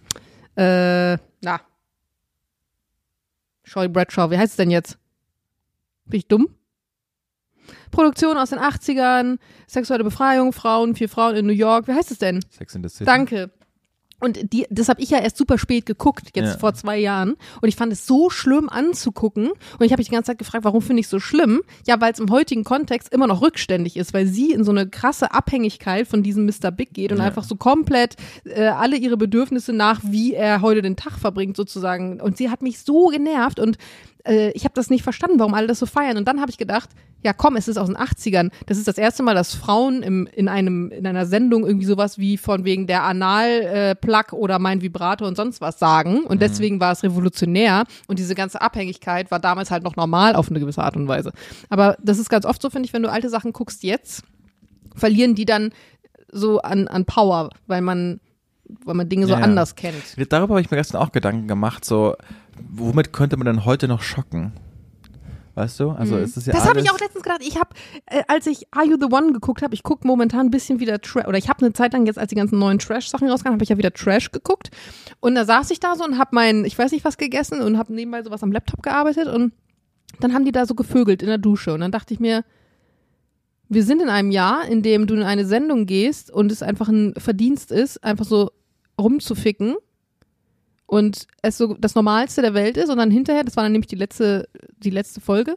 äh, 0.56 1.18
na, 1.42 1.62
Shirley 3.64 3.90
Bradshaw, 3.90 4.32
wie 4.32 4.38
heißt 4.38 4.52
es 4.54 4.58
denn 4.58 4.72
jetzt? 4.72 4.98
Bin 6.06 6.20
ich 6.20 6.28
dumm? 6.28 6.48
Produktion 7.92 8.38
aus 8.38 8.50
den 8.52 8.60
80ern, 8.60 9.38
sexuelle 9.68 10.04
Befreiung, 10.04 10.54
Frauen, 10.54 10.96
vier 10.96 11.10
Frauen 11.10 11.36
in 11.36 11.46
New 11.46 11.54
York, 11.54 11.88
wie 11.88 11.94
heißt 11.94 12.12
es 12.12 12.18
denn? 12.20 12.40
Sex 12.50 12.76
in 12.76 12.84
the 12.84 12.90
City. 12.90 13.06
Danke. 13.06 13.52
Und 14.20 14.52
die, 14.52 14.66
das 14.72 14.90
habe 14.90 15.00
ich 15.00 15.12
ja 15.12 15.20
erst 15.20 15.38
super 15.38 15.60
spät 15.60 15.86
geguckt, 15.86 16.32
jetzt 16.36 16.54
Ja. 16.54 16.58
vor 16.58 16.74
zwei 16.74 16.98
Jahren. 16.98 17.36
Und 17.62 17.70
ich 17.70 17.76
fand 17.76 17.94
es 17.94 18.08
so 18.08 18.32
schlimm 18.32 18.68
anzugucken. 18.68 19.50
Und 19.52 19.86
ich 19.86 19.92
habe 19.92 20.00
mich 20.00 20.08
die 20.08 20.14
ganze 20.16 20.32
Zeit 20.32 20.40
gefragt, 20.40 20.66
warum 20.66 20.82
finde 20.82 21.02
ich 21.02 21.06
es 21.06 21.12
so 21.12 21.20
schlimm? 21.20 21.62
Ja, 21.86 22.02
weil 22.02 22.14
es 22.14 22.20
im 22.20 22.32
heutigen 22.32 22.64
Kontext 22.64 23.14
immer 23.14 23.28
noch 23.28 23.44
rückständig 23.44 23.96
ist, 23.96 24.16
weil 24.16 24.26
sie 24.26 24.54
in 24.54 24.64
so 24.64 24.72
eine 24.72 24.90
krasse 24.90 25.34
Abhängigkeit 25.36 26.08
von 26.08 26.24
diesem 26.24 26.48
Mr. 26.48 26.72
Big 26.72 26.96
geht 26.96 27.12
und 27.12 27.20
Ja. 27.20 27.26
einfach 27.26 27.44
so 27.44 27.58
komplett 27.58 28.16
äh, 28.46 28.64
alle 28.66 28.98
ihre 28.98 29.18
Bedürfnisse 29.18 29.72
nach, 29.72 30.00
wie 30.04 30.34
er 30.34 30.64
heute 30.64 30.82
den 30.82 30.96
Tag 30.96 31.14
verbringt, 31.20 31.56
sozusagen. 31.56 32.20
Und 32.20 32.38
sie 32.38 32.50
hat 32.50 32.64
mich 32.64 32.80
so 32.80 33.10
genervt 33.10 33.60
und 33.60 33.78
äh, 34.26 34.50
ich 34.54 34.64
habe 34.64 34.74
das 34.74 34.90
nicht 34.90 35.04
verstanden, 35.04 35.38
warum 35.38 35.54
alle 35.54 35.68
das 35.68 35.78
so 35.78 35.86
feiern. 35.86 36.18
Und 36.18 36.28
dann 36.28 36.42
habe 36.42 36.50
ich 36.50 36.58
gedacht, 36.58 36.90
ja 37.28 37.34
komm, 37.34 37.58
es 37.58 37.68
ist 37.68 37.78
aus 37.78 37.88
den 37.88 37.98
80ern. 37.98 38.52
Das 38.66 38.78
ist 38.78 38.88
das 38.88 38.98
erste 38.98 39.22
Mal, 39.22 39.36
dass 39.36 39.54
Frauen 39.54 40.02
im, 40.02 40.28
in, 40.28 40.48
einem, 40.48 40.90
in 40.92 41.06
einer 41.06 41.26
Sendung 41.26 41.66
irgendwie 41.66 41.86
sowas 41.86 42.18
wie 42.18 42.38
von 42.38 42.64
wegen 42.64 42.88
der 42.88 43.04
Anal-Plug 43.04 44.32
oder 44.32 44.60
mein 44.60 44.82
Vibrator 44.82 45.28
und 45.28 45.36
sonst 45.36 45.60
was 45.60 45.78
sagen. 45.78 46.24
Und 46.24 46.42
deswegen 46.42 46.80
war 46.80 46.94
es 46.94 47.04
revolutionär. 47.04 47.84
Und 48.08 48.18
diese 48.18 48.34
ganze 48.34 48.62
Abhängigkeit 48.62 49.30
war 49.30 49.40
damals 49.40 49.72
halt 49.72 49.84
noch 49.84 49.98
normal 49.98 50.36
auf 50.36 50.50
eine 50.50 50.62
gewisse 50.62 50.82
Art 50.82 50.96
und 50.96 51.10
Weise. 51.10 51.34
Aber 51.70 51.98
das 52.02 52.18
ist 52.18 52.30
ganz 52.30 52.46
oft 52.46 52.62
so, 52.62 52.70
finde 52.70 52.88
ich, 52.88 52.94
wenn 52.94 53.04
du 53.04 53.12
alte 53.12 53.30
Sachen 53.30 53.52
guckst 53.52 53.84
jetzt, 53.84 54.24
verlieren 54.96 55.36
die 55.36 55.46
dann 55.46 55.72
so 56.32 56.62
an, 56.62 56.88
an 56.88 57.04
Power, 57.04 57.50
weil 57.68 57.82
man, 57.82 58.22
weil 58.86 58.96
man 58.96 59.10
Dinge 59.10 59.28
so 59.28 59.34
ja. 59.34 59.40
anders 59.40 59.76
kennt. 59.76 60.02
Darüber 60.30 60.54
habe 60.54 60.62
ich 60.62 60.72
mir 60.72 60.78
gestern 60.78 61.02
auch 61.02 61.12
Gedanken 61.12 61.50
gemacht, 61.50 61.84
so, 61.84 62.16
womit 62.70 63.12
könnte 63.12 63.36
man 63.36 63.46
denn 63.46 63.66
heute 63.66 63.90
noch 63.90 64.02
schocken? 64.02 64.54
Weißt 65.58 65.80
du? 65.80 65.90
Also 65.90 66.18
ist 66.18 66.38
es 66.38 66.46
ja 66.46 66.54
Mhm. 66.54 66.58
Das 66.60 66.70
habe 66.70 66.80
ich 66.82 66.92
auch 66.92 67.00
letztens 67.00 67.24
gedacht. 67.24 67.42
Ich 67.42 67.58
habe, 67.58 67.70
äh, 68.06 68.22
als 68.28 68.46
ich 68.46 68.68
Are 68.70 68.86
You 68.86 68.96
the 69.00 69.08
One 69.12 69.34
geguckt 69.34 69.64
habe, 69.64 69.74
ich 69.74 69.82
gucke 69.82 70.06
momentan 70.06 70.42
ein 70.42 70.52
bisschen 70.52 70.80
wieder 70.80 71.02
Trash, 71.02 71.26
oder 71.26 71.40
ich 71.40 71.50
habe 71.50 71.66
eine 71.66 71.74
Zeit 71.74 71.94
lang 71.94 72.06
jetzt, 72.06 72.20
als 72.20 72.30
die 72.30 72.36
ganzen 72.36 72.60
neuen 72.60 72.78
Trash-Sachen 72.78 73.28
rauskamen, 73.28 73.56
habe 73.56 73.64
ich 73.64 73.70
ja 73.70 73.78
wieder 73.80 73.92
Trash 73.92 74.32
geguckt. 74.32 74.70
Und 75.20 75.34
da 75.34 75.46
saß 75.46 75.72
ich 75.72 75.80
da 75.80 75.96
so 75.96 76.04
und 76.04 76.20
habe 76.20 76.30
mein, 76.34 76.64
ich 76.64 76.78
weiß 76.78 76.92
nicht 76.92 77.04
was 77.04 77.18
gegessen 77.18 77.62
und 77.62 77.80
habe 77.80 77.92
nebenbei 77.92 78.22
sowas 78.22 78.44
am 78.44 78.52
Laptop 78.52 78.84
gearbeitet 78.84 79.28
und 79.28 79.52
dann 80.20 80.36
haben 80.36 80.46
die 80.46 80.52
da 80.52 80.68
so 80.68 80.76
gevögelt 80.76 81.24
in 81.24 81.28
der 81.28 81.40
Dusche 81.40 81.74
und 81.74 81.80
dann 81.80 81.92
dachte 81.92 82.14
ich 82.14 82.20
mir, 82.20 82.46
wir 83.68 83.84
sind 83.84 84.00
in 84.04 84.10
einem 84.10 84.30
Jahr, 84.30 84.68
in 84.68 84.84
dem 84.84 85.08
du 85.08 85.16
in 85.16 85.24
eine 85.24 85.46
Sendung 85.46 85.88
gehst 85.88 86.30
und 86.30 86.52
es 86.52 86.62
einfach 86.62 86.88
ein 86.88 87.16
Verdienst 87.18 87.72
ist, 87.72 88.04
einfach 88.04 88.26
so 88.26 88.52
rumzuficken 89.02 89.76
und 90.88 91.28
es 91.44 91.58
so 91.58 91.76
das 91.76 91.94
Normalste 91.96 92.42
der 92.42 92.54
Welt 92.56 92.78
ist 92.78 92.90
und 92.90 92.98
dann 92.98 93.12
hinterher, 93.12 93.44
das 93.44 93.56
war 93.56 93.64
dann 93.64 93.74
nämlich 93.74 93.88
die 93.88 93.96
letzte, 93.96 94.50
die 94.80 94.90
letzte 94.90 95.22
Folge, 95.22 95.56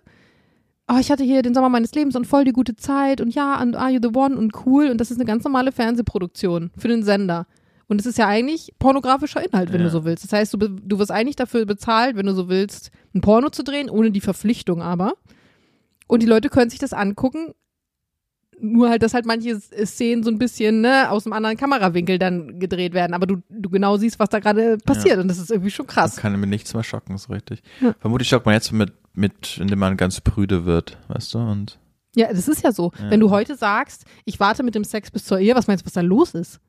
oh, 0.92 0.98
ich 1.00 1.10
hatte 1.10 1.24
hier 1.24 1.40
den 1.42 1.54
Sommer 1.54 1.68
meines 1.68 1.94
Lebens 1.94 2.16
und 2.16 2.26
voll 2.26 2.44
die 2.44 2.52
gute 2.52 2.76
Zeit 2.76 3.20
und 3.20 3.34
ja, 3.34 3.60
und 3.62 3.76
Are 3.76 3.90
You 3.90 4.00
the 4.02 4.10
One 4.14 4.36
und 4.36 4.66
cool 4.66 4.88
und 4.90 4.98
das 5.00 5.10
ist 5.10 5.16
eine 5.16 5.24
ganz 5.24 5.44
normale 5.44 5.72
Fernsehproduktion 5.72 6.70
für 6.76 6.88
den 6.88 7.02
Sender. 7.04 7.46
Und 7.86 8.00
es 8.00 8.06
ist 8.06 8.18
ja 8.18 8.28
eigentlich 8.28 8.72
pornografischer 8.78 9.44
Inhalt, 9.44 9.72
wenn 9.72 9.80
Ja. 9.80 9.86
du 9.86 9.90
so 9.90 10.04
willst. 10.04 10.22
Das 10.22 10.32
heißt, 10.32 10.54
du, 10.54 10.58
du 10.58 10.98
wirst 11.00 11.10
eigentlich 11.10 11.34
dafür 11.34 11.66
bezahlt, 11.66 12.14
wenn 12.16 12.26
du 12.26 12.34
so 12.34 12.48
willst, 12.48 12.92
ein 13.14 13.20
Porno 13.20 13.50
zu 13.50 13.64
drehen, 13.64 13.90
ohne 13.90 14.12
die 14.12 14.20
Verpflichtung 14.20 14.80
aber. 14.80 15.14
Und 16.06 16.22
die 16.22 16.26
Leute 16.26 16.50
können 16.50 16.70
sich 16.70 16.78
das 16.78 16.92
angucken, 16.92 17.52
nur 18.60 18.90
halt, 18.90 19.02
dass 19.02 19.14
halt 19.14 19.26
manche 19.26 19.50
S- 19.50 19.70
Szenen 19.90 20.22
so 20.22 20.30
ein 20.30 20.38
bisschen 20.38 20.80
ne, 20.80 21.10
aus 21.10 21.26
einem 21.26 21.32
anderen 21.34 21.56
Kamerawinkel 21.56 22.18
dann 22.18 22.58
gedreht 22.58 22.92
werden, 22.92 23.14
aber 23.14 23.26
du, 23.26 23.36
du 23.48 23.70
genau 23.70 23.96
siehst, 23.96 24.18
was 24.18 24.28
da 24.28 24.38
gerade 24.38 24.78
passiert 24.78 25.18
und 25.18 25.28
das 25.28 25.38
ist 25.38 25.50
irgendwie 25.50 25.70
schon 25.70 25.86
krass. 25.86 26.16
kann 26.16 26.38
mir 26.38 26.46
nichts 26.46 26.74
mehr 26.74 26.84
schocken, 26.84 27.16
so 27.18 27.32
richtig. 27.32 27.62
Ja. 27.80 27.94
Vermutlich 28.00 28.28
schockt 28.28 28.46
man 28.46 28.54
jetzt 28.54 28.72
mit, 28.72 28.92
mit, 29.14 29.58
indem 29.58 29.78
man 29.78 29.96
ganz 29.96 30.20
prüde 30.20 30.64
wird, 30.66 30.98
weißt 31.08 31.34
du? 31.34 31.38
Und 31.38 31.78
Ja, 32.14 32.28
das 32.32 32.48
ist 32.48 32.62
ja 32.62 32.72
so. 32.72 32.92
Ja. 33.00 33.10
Wenn 33.10 33.20
du 33.20 33.30
heute 33.30 33.56
sagst, 33.56 34.04
ich 34.24 34.38
warte 34.40 34.62
mit 34.62 34.74
dem 34.74 34.84
Sex 34.84 35.10
bis 35.10 35.24
zur 35.24 35.38
Ehe, 35.38 35.54
was 35.54 35.66
meinst 35.66 35.84
du, 35.84 35.86
was 35.86 35.92
da 35.94 36.00
los 36.02 36.34
ist? 36.34 36.60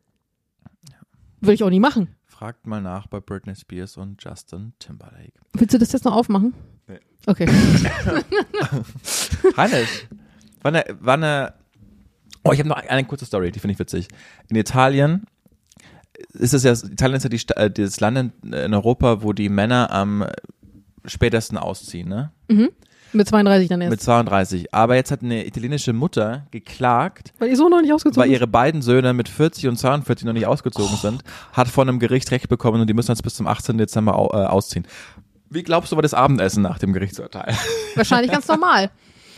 Würde 1.39 1.53
ich 1.55 1.63
auch 1.63 1.69
nie 1.71 1.79
machen. 1.79 2.15
fragt 2.27 2.67
mal 2.67 2.81
nach 2.81 3.07
bei 3.07 3.19
Britney 3.19 3.55
Spears 3.55 3.97
und 3.97 4.23
Justin 4.23 4.73
Timberlake. 4.79 5.33
Willst 5.53 5.73
du 5.73 5.79
das 5.79 5.91
jetzt 5.91 6.05
noch 6.05 6.15
aufmachen? 6.15 6.53
Nee. 6.87 6.99
Okay. 7.25 7.47
Hannes, 9.57 9.89
war 10.61 10.73
eine, 10.73 10.83
war 10.99 11.13
eine, 11.15 11.53
oh, 12.43 12.51
ich 12.51 12.59
habe 12.59 12.69
noch 12.69 12.77
eine 12.77 13.05
kurze 13.05 13.25
Story, 13.25 13.51
die 13.51 13.59
finde 13.59 13.73
ich 13.73 13.79
witzig. 13.79 14.07
In 14.49 14.55
Italien 14.55 15.25
ist 16.33 16.53
es 16.53 16.63
ja, 16.63 16.71
Italien 16.71 17.17
ist 17.17 17.23
ja 17.23 17.29
die, 17.29 17.41
äh, 17.55 17.69
das 17.69 17.99
Land 17.99 18.33
in, 18.43 18.73
Europa, 18.73 19.23
wo 19.23 19.33
die 19.33 19.49
Männer 19.49 19.91
am 19.91 20.25
spätesten 21.05 21.57
ausziehen, 21.57 22.09
ne? 22.09 22.31
Mit 23.13 23.27
32 23.27 23.67
dann 23.67 23.81
erst. 23.81 23.91
Mit 23.91 24.01
32. 24.01 24.73
Aber 24.73 24.95
jetzt 24.95 25.11
hat 25.11 25.21
eine 25.21 25.45
italienische 25.45 25.91
Mutter 25.91 26.47
geklagt, 26.51 27.33
weil 27.39 27.49
ihr 27.49 27.57
Sohn 27.57 27.69
noch 27.69 27.81
nicht 27.81 27.91
ausgezogen 27.91 28.23
weil 28.23 28.31
ihre 28.31 28.47
beiden 28.47 28.81
Söhne 28.81 29.13
mit 29.13 29.27
40 29.27 29.67
und 29.67 29.77
42 29.77 30.25
noch 30.25 30.33
nicht 30.33 30.45
ausgezogen 30.45 30.95
sind, 30.95 31.23
hat 31.51 31.67
von 31.67 31.89
einem 31.89 31.99
Gericht 31.99 32.31
Recht 32.31 32.47
bekommen 32.47 32.79
und 32.79 32.87
die 32.87 32.93
müssen 32.93 33.11
jetzt 33.11 33.23
bis 33.23 33.35
zum 33.35 33.47
18. 33.47 33.77
Dezember 33.77 34.13
äh, 34.13 34.45
ausziehen. 34.45 34.87
Wie 35.49 35.63
glaubst 35.63 35.91
du, 35.91 35.97
war 35.97 36.01
das 36.01 36.13
Abendessen 36.13 36.63
nach 36.63 36.79
dem 36.79 36.93
Gerichtsurteil? 36.93 37.53
Wahrscheinlich 37.95 38.31
ganz 38.31 38.47
normal. 38.47 38.89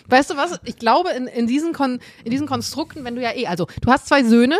Weißt 0.10 0.30
du 0.30 0.36
was? 0.38 0.60
Ich 0.66 0.78
glaube, 0.78 1.10
in, 1.12 1.28
in, 1.28 1.48
diesen 1.48 1.74
Kon 1.74 2.00
in 2.24 2.32
diesen 2.32 2.48
Konstrukten, 2.48 3.04
wenn 3.04 3.16
du 3.16 3.22
ja 3.22 3.32
eh, 3.36 3.48
also 3.48 3.68
du 3.82 3.92
hast 3.92 4.08
zwei 4.08 4.24
Söhne, 4.24 4.58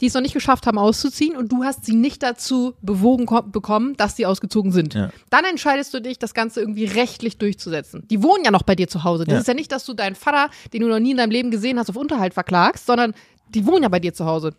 die 0.00 0.06
es 0.06 0.14
noch 0.14 0.22
nicht 0.22 0.32
geschafft 0.32 0.66
haben 0.66 0.78
auszuziehen 0.78 1.36
und 1.36 1.52
du 1.52 1.62
hast 1.64 1.84
sie 1.84 1.94
nicht 1.94 2.22
dazu 2.22 2.72
bewogen 2.80 3.26
ko- 3.26 3.42
bekommen, 3.42 3.96
dass 3.98 4.16
sie 4.16 4.24
ausgezogen 4.24 4.72
sind. 4.72 4.94
Ja. 4.94 5.10
Dann 5.28 5.44
entscheidest 5.44 5.92
du 5.92 6.00
dich, 6.00 6.18
das 6.18 6.32
Ganze 6.32 6.60
irgendwie 6.60 6.86
rechtlich 6.86 7.36
durchzusetzen. 7.36 8.06
Die 8.10 8.22
wohnen 8.22 8.42
ja 8.44 8.50
noch 8.50 8.62
bei 8.62 8.74
dir 8.74 8.88
zu 8.88 9.04
Hause. 9.04 9.24
Das 9.26 9.34
Ja. 9.34 9.40
ist 9.40 9.48
ja 9.48 9.54
nicht, 9.54 9.70
dass 9.72 9.84
du 9.84 9.92
deinen 9.92 10.14
Vater, 10.14 10.48
den 10.72 10.80
du 10.80 10.88
noch 10.88 10.98
nie 11.00 11.10
in 11.10 11.18
deinem 11.18 11.30
Leben 11.30 11.50
gesehen 11.50 11.78
hast, 11.78 11.90
auf 11.90 11.96
Unterhalt 11.96 12.32
verklagst, 12.32 12.86
sondern 12.86 13.12
die 13.50 13.66
wohnen 13.66 13.82
ja 13.82 13.88
bei 13.90 14.00
dir 14.00 14.14
zu 14.14 14.24
Hause. 14.24 14.54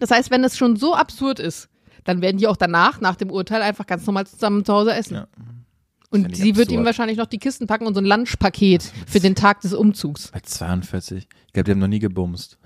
Das 0.00 0.10
heißt, 0.10 0.30
wenn 0.32 0.42
es 0.42 0.56
schon 0.58 0.74
so 0.74 0.94
absurd 0.96 1.38
ist, 1.38 1.68
dann 2.02 2.20
werden 2.20 2.38
die 2.38 2.48
auch 2.48 2.56
danach, 2.56 3.00
nach 3.00 3.14
dem 3.16 3.30
Urteil, 3.30 3.62
einfach 3.62 3.86
ganz 3.86 4.04
normal 4.04 4.26
zusammen 4.26 4.64
zu 4.64 4.72
Hause 4.72 4.94
essen. 4.94 5.14
Ja. 5.14 5.26
Und 6.10 6.34
sie 6.36 6.56
wird 6.56 6.68
absurd. 6.68 6.80
ihm 6.80 6.84
wahrscheinlich 6.84 7.16
noch 7.18 7.26
die 7.26 7.38
Kisten 7.38 7.66
packen 7.66 7.86
und 7.86 7.94
so 7.94 8.00
ein 8.00 8.04
Lunchpaket 8.06 8.82
für 9.06 9.20
den 9.20 9.34
Tag 9.34 9.60
des 9.62 9.72
Umzugs. 9.74 10.28
Bei 10.32 10.40
42. 10.40 11.26
Ich 11.46 11.52
glaube, 11.52 11.64
die 11.64 11.70
haben 11.72 11.78
noch 11.80 11.88
nie 11.88 11.98
gebumst. 11.98 12.58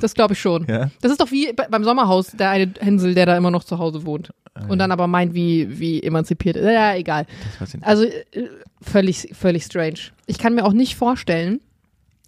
Das 0.00 0.12
glaube 0.14 0.34
ich 0.34 0.40
schon. 0.40 0.66
Ja? 0.68 0.90
Das 1.00 1.10
ist 1.10 1.20
doch 1.20 1.30
wie 1.30 1.52
be- 1.52 1.66
beim 1.70 1.82
Sommerhaus, 1.82 2.28
der 2.32 2.50
eine 2.50 2.70
Hänsel, 2.78 3.14
der 3.14 3.24
da 3.26 3.36
immer 3.36 3.50
noch 3.50 3.64
zu 3.64 3.78
Hause 3.78 4.04
wohnt. 4.04 4.30
Und 4.68 4.78
dann 4.80 4.90
aber 4.90 5.06
meint, 5.06 5.34
wie, 5.34 5.78
wie 5.78 6.02
emanzipiert. 6.02 6.56
Ja, 6.56 6.94
egal. 6.96 7.26
Also 7.82 8.02
äh, 8.04 8.48
völlig, 8.82 9.28
völlig 9.32 9.62
strange. 9.64 9.98
Ich 10.26 10.36
kann 10.38 10.54
mir 10.56 10.64
auch 10.64 10.72
nicht 10.72 10.96
vorstellen, 10.96 11.60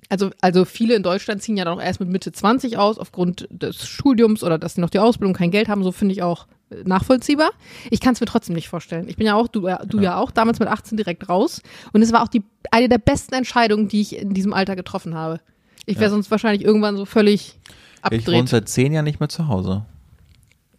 also, 0.08 0.30
also 0.40 0.64
viele 0.64 0.94
in 0.94 1.02
Deutschland 1.02 1.42
ziehen 1.42 1.56
ja 1.56 1.64
noch 1.64 1.80
erst 1.82 1.98
mit 2.00 2.08
Mitte 2.08 2.30
20 2.32 2.78
aus, 2.78 2.98
aufgrund 2.98 3.48
des 3.50 3.86
Studiums 3.86 4.42
oder 4.44 4.58
dass 4.58 4.74
sie 4.76 4.80
noch 4.80 4.90
die 4.90 5.00
Ausbildung, 5.00 5.34
kein 5.34 5.50
Geld 5.50 5.68
haben, 5.68 5.82
so 5.82 5.90
finde 5.92 6.12
ich 6.12 6.22
auch 6.22 6.46
nachvollziehbar. 6.84 7.50
Ich 7.90 8.00
kann 8.00 8.14
es 8.14 8.20
mir 8.20 8.26
trotzdem 8.26 8.54
nicht 8.54 8.68
vorstellen. 8.68 9.08
Ich 9.08 9.16
bin 9.16 9.26
ja 9.26 9.34
auch, 9.34 9.48
du, 9.48 9.66
äh, 9.66 9.78
du 9.86 10.00
ja. 10.00 10.16
auch, 10.16 10.30
damals 10.30 10.58
mit 10.58 10.68
18 10.68 10.96
direkt 10.96 11.28
raus. 11.28 11.62
Und 11.92 12.02
es 12.02 12.12
war 12.12 12.22
auch 12.22 12.28
die, 12.28 12.42
eine 12.70 12.88
der 12.88 12.98
besten 12.98 13.34
Entscheidungen, 13.34 13.88
die 13.88 14.00
ich 14.00 14.16
in 14.16 14.34
diesem 14.34 14.52
Alter 14.52 14.76
getroffen 14.76 15.14
habe. 15.14 15.40
Ich 15.86 15.96
wäre 15.96 16.06
Ja. 16.06 16.10
sonst 16.10 16.30
wahrscheinlich 16.30 16.64
irgendwann 16.64 16.96
so 16.96 17.04
völlig 17.04 17.58
Ich 17.58 17.68
wohne 17.68 17.76
abgedreht. 18.02 18.48
seit 18.48 18.68
zehn 18.68 18.92
Jahren 18.92 19.04
nicht 19.04 19.20
mehr 19.20 19.28
zu 19.28 19.48
Hause. 19.48 19.84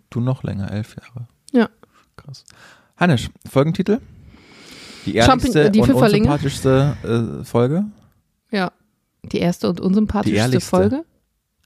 Du 0.09 0.19
noch 0.21 0.43
länger, 0.43 0.71
elf 0.71 0.95
Jahre. 0.95 1.27
Ja. 1.51 1.69
Krass. 2.17 2.43
Hannes, 2.97 3.29
Folgentitel? 3.49 3.99
Die 5.05 5.13
die 5.13 5.79
und 5.79 5.91
unsympathischste 5.93 7.39
äh, 7.41 7.43
Folge? 7.43 7.85
Ja. 8.51 8.71
Die 9.23 9.39
erste 9.39 9.69
und 9.69 9.79
unsympathischste 9.79 10.37
ehrlichste. 10.37 10.69
Folge. 10.69 11.05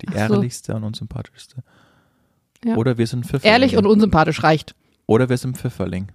Die 0.02 0.08
Ach 0.10 0.14
so. 0.14 0.36
ehrlichste 0.36 0.76
und 0.76 0.84
unsympathischste. 0.84 1.64
Ja. 2.66 2.76
Oder 2.76 2.98
wir 2.98 3.08
sind 3.08 3.26
Pfifferling. 3.26 3.52
Ehrlich 3.52 3.78
und 3.78 3.86
unsympathisch 3.86 4.44
reicht. 4.44 4.76
Oder 5.06 5.30
wir 5.30 5.38
sind 5.38 5.58
Pfifferling. 5.58 6.08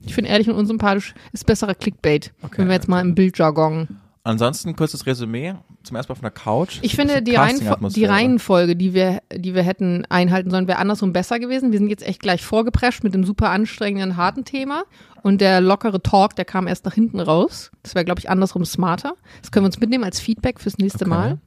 Ich 0.00 0.14
finde 0.14 0.30
ehrlich 0.30 0.48
und 0.48 0.54
unsympathisch 0.54 1.14
ist 1.32 1.46
besserer 1.46 1.74
Clickbait, 1.74 2.32
Okay, 2.42 2.58
wenn 2.58 2.68
wir 2.68 2.74
jetzt 2.74 2.88
mal 2.88 3.00
im 3.00 3.14
Bildjargon. 3.14 3.88
Ansonsten 4.22 4.74
kurzes 4.74 5.06
Resümee. 5.06 5.54
Zum 5.84 5.96
ersten 5.96 6.10
Mal 6.12 6.16
von 6.16 6.22
der 6.22 6.32
Couch. 6.32 6.78
Ich 6.82 6.96
finde, 6.96 7.22
die, 7.22 7.36
Reihenfo 7.36 7.76
die 7.90 8.04
Reihenfolge, 8.04 8.74
die 8.74 8.92
wir, 8.92 9.20
die 9.32 9.54
wir 9.54 9.62
hätten 9.62 10.04
einhalten 10.08 10.50
sollen, 10.50 10.66
wäre 10.66 10.78
andersrum 10.78 11.12
besser 11.12 11.38
gewesen. 11.38 11.70
Wir 11.70 11.78
sind 11.78 11.88
jetzt 11.90 12.04
echt 12.04 12.20
gleich 12.20 12.44
vorgeprescht 12.44 13.04
mit 13.04 13.14
dem 13.14 13.22
super 13.22 13.50
anstrengenden, 13.50 14.16
harten 14.16 14.44
Thema. 14.44 14.82
Und 15.22 15.40
der 15.40 15.60
lockere 15.60 16.02
Talk, 16.02 16.34
der 16.34 16.44
kam 16.44 16.66
erst 16.66 16.84
nach 16.84 16.94
hinten 16.94 17.20
raus. 17.20 17.70
Das 17.84 17.94
wäre, 17.94 18.04
glaube 18.04 18.18
ich, 18.18 18.28
andersrum 18.28 18.64
smarter. 18.64 19.14
Das 19.42 19.52
können 19.52 19.62
wir 19.64 19.68
uns 19.68 19.78
mitnehmen 19.78 20.02
als 20.02 20.18
Feedback 20.18 20.58
fürs 20.60 20.78
nächste 20.78 21.04
Okay. 21.04 21.10
Mal. 21.10 21.38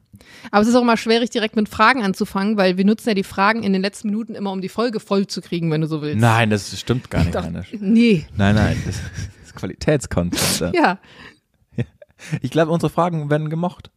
Aber 0.50 0.62
es 0.62 0.68
ist 0.68 0.74
auch 0.74 0.82
immer 0.82 0.96
schwierig, 0.96 1.30
direkt 1.30 1.56
mit 1.56 1.68
Fragen 1.68 2.02
anzufangen, 2.02 2.56
weil 2.56 2.76
wir 2.76 2.84
nutzen 2.84 3.08
ja 3.08 3.14
die 3.14 3.22
Fragen 3.24 3.62
in 3.62 3.72
den 3.72 3.82
letzten 3.82 4.08
Minuten 4.08 4.34
immer, 4.34 4.52
um 4.52 4.60
die 4.60 4.68
Folge 4.68 5.00
voll 5.00 5.26
zu 5.26 5.40
kriegen, 5.40 5.70
wenn 5.70 5.80
du 5.80 5.86
so 5.86 6.02
willst. 6.02 6.20
Nein, 6.20 6.50
das 6.50 6.78
stimmt 6.78 7.10
gar 7.10 7.22
nicht, 7.24 7.34
Doch, 7.34 7.44
Heinisch. 7.44 7.68
nee. 7.78 8.26
Nein, 8.36 8.54
nein, 8.54 8.82
das 8.86 8.96
ist 9.44 9.54
Qualitätscontent. 9.54 10.72
Ja, 10.74 10.98
Ich 12.42 12.50
glaube, 12.50 12.70
unsere 12.70 12.90
Fragen 12.90 13.30
werden 13.30 13.48
gemocht. 13.50 13.90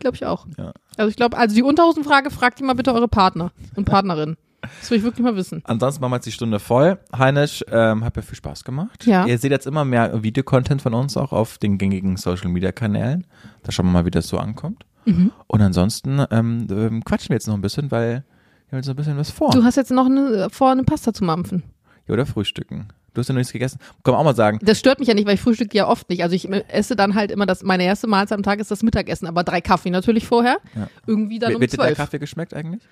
glaube 0.00 0.16
ich 0.16 0.26
auch. 0.26 0.46
Ja. 0.58 0.72
Also 0.96 1.08
ich 1.08 1.16
glaube, 1.16 1.36
also 1.38 1.54
die 1.54 1.62
Unterhosenfrage 1.62 2.30
fragt 2.30 2.60
ihr 2.60 2.66
mal 2.66 2.74
bitte 2.74 2.92
eure 2.92 3.08
Partner 3.08 3.52
und 3.76 3.84
Partnerin. 3.86 4.36
Das 4.80 4.90
will 4.90 4.98
ich 4.98 5.04
wirklich 5.04 5.24
mal 5.24 5.36
wissen. 5.36 5.62
Ansonsten 5.64 6.02
machen 6.02 6.12
wir 6.12 6.16
jetzt 6.16 6.26
die 6.26 6.32
Stunde 6.32 6.58
voll. 6.60 6.98
Heinisch, 7.16 7.64
ähm, 7.70 8.04
hat 8.04 8.14
mir 8.16 8.22
viel 8.22 8.36
Spaß 8.36 8.64
gemacht. 8.64 9.06
Ja. 9.06 9.24
Ihr 9.24 9.38
seht 9.38 9.50
jetzt 9.50 9.66
immer 9.66 9.86
mehr 9.86 10.22
Videocontent 10.22 10.82
von 10.82 10.92
uns 10.92 11.16
auch 11.16 11.32
auf 11.32 11.56
den 11.56 11.78
gängigen 11.78 12.18
Social 12.18 12.48
Media 12.50 12.70
Kanälen. 12.70 13.26
Da 13.62 13.72
schauen 13.72 13.86
wir 13.86 13.92
mal, 13.92 14.04
wie 14.04 14.10
das 14.10 14.28
so 14.28 14.36
ankommt. 14.36 14.84
Mhm. 15.04 15.32
Und 15.46 15.60
ansonsten 15.62 16.24
ähm, 16.30 16.66
ähm, 16.70 17.04
quatschen 17.04 17.30
wir 17.30 17.36
jetzt 17.36 17.46
noch 17.48 17.54
ein 17.54 17.60
bisschen, 17.60 17.90
weil 17.90 18.24
wir 18.68 18.72
haben 18.72 18.78
jetzt 18.78 18.86
noch 18.86 18.94
ein 18.94 18.96
bisschen 18.96 19.16
was 19.16 19.30
vor. 19.30 19.50
Du 19.50 19.64
hast 19.64 19.76
jetzt 19.76 19.90
noch 19.90 20.06
eine, 20.06 20.48
vor, 20.50 20.70
eine 20.70 20.84
Pasta 20.84 21.12
zu 21.12 21.24
mampfen. 21.24 21.62
Ja, 22.06 22.14
oder 22.14 22.26
frühstücken. 22.26 22.88
Du 23.12 23.20
hast 23.20 23.28
ja 23.28 23.32
noch 23.32 23.38
nichts 23.40 23.52
gegessen. 23.52 23.78
Kann 24.04 24.12
man 24.12 24.20
auch 24.20 24.24
mal 24.24 24.36
sagen. 24.36 24.60
Das 24.62 24.78
stört 24.78 25.00
mich 25.00 25.08
ja 25.08 25.14
nicht, 25.14 25.26
weil 25.26 25.34
ich 25.34 25.40
frühstücke 25.40 25.76
ja 25.76 25.88
oft 25.88 26.08
nicht. 26.10 26.22
Also 26.22 26.36
ich 26.36 26.48
esse 26.68 26.94
dann 26.94 27.14
halt 27.16 27.32
immer 27.32 27.44
das, 27.46 27.62
meine 27.64 27.82
erste 27.84 28.06
Mahlzeit 28.06 28.36
am 28.38 28.44
Tag 28.44 28.60
ist 28.60 28.70
das 28.70 28.82
Mittagessen, 28.84 29.26
aber 29.26 29.42
drei 29.42 29.60
Kaffee 29.60 29.90
natürlich 29.90 30.26
vorher. 30.26 30.58
Ja. 30.76 30.88
Irgendwie 31.06 31.38
dann 31.40 31.50
Wie- 31.50 31.54
um 31.56 31.60
Wird 31.60 31.72
dir 31.72 31.76
der 31.78 31.86
zwölf. 31.86 31.96
Kaffee 31.98 32.18
geschmeckt 32.20 32.54
eigentlich? 32.54 32.82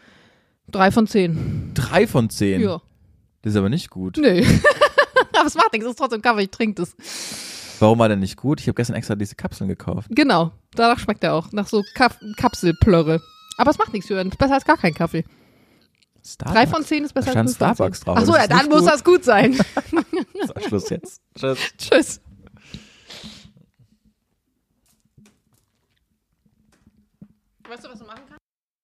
Drei 0.70 0.90
von 0.90 1.06
zehn. 1.06 1.70
Drei 1.74 2.06
von 2.08 2.30
zehn. 2.30 2.60
Ja. 2.62 2.80
Das 3.42 3.52
ist 3.52 3.56
aber 3.56 3.68
nicht 3.68 3.90
gut. 3.90 4.16
Nee. 4.20 4.44
aber 5.38 5.46
es 5.46 5.54
macht 5.54 5.72
nichts, 5.72 5.86
es 5.86 5.92
ist 5.92 5.98
trotzdem 5.98 6.20
Kaffee, 6.20 6.42
ich 6.42 6.50
trinke 6.50 6.82
das. 6.82 6.96
Warum 7.80 7.98
war 7.98 8.08
der 8.08 8.16
nicht 8.16 8.36
gut? 8.36 8.60
Ich 8.60 8.66
habe 8.66 8.74
gestern 8.74 8.96
extra 8.96 9.14
diese 9.14 9.34
Kapseln 9.34 9.68
gekauft. 9.68 10.08
Genau, 10.10 10.52
danach 10.74 10.98
schmeckt 10.98 11.22
er 11.24 11.34
auch. 11.34 11.52
Nach 11.52 11.66
so 11.68 11.82
Kap 11.94 12.18
Kapselplörre. 12.36 13.20
Aber 13.56 13.70
es 13.70 13.78
macht 13.78 13.92
nichts, 13.92 14.08
Jürgen. 14.08 14.30
Ist 14.30 14.38
besser 14.38 14.54
als 14.54 14.64
gar 14.64 14.76
kein 14.76 14.94
Kaffee. 14.94 15.24
Starbucks. 16.24 16.54
Drei 16.54 16.66
von 16.66 16.84
zehn 16.84 17.04
ist 17.04 17.12
besser 17.14 17.32
Da 17.32 17.40
als 17.40 17.50
fünf 17.50 17.56
Starbucks 17.56 18.00
drauf. 18.00 18.18
Ach 18.20 18.24
so, 18.24 18.32
Das 18.32 18.42
ja, 18.42 18.46
dann 18.48 18.68
muss 18.68 18.80
gut. 18.80 18.90
das 18.90 19.04
gut 19.04 19.24
sein. 19.24 19.58
So, 20.46 20.68
Schluss 20.68 20.90
jetzt. 20.90 21.20
Tschüss. 21.36 21.58
Tschüss. 21.78 22.20
Weißt 27.68 27.84
du, 27.84 27.88
was 27.90 27.98
du 27.98 28.04
machen? 28.06 28.22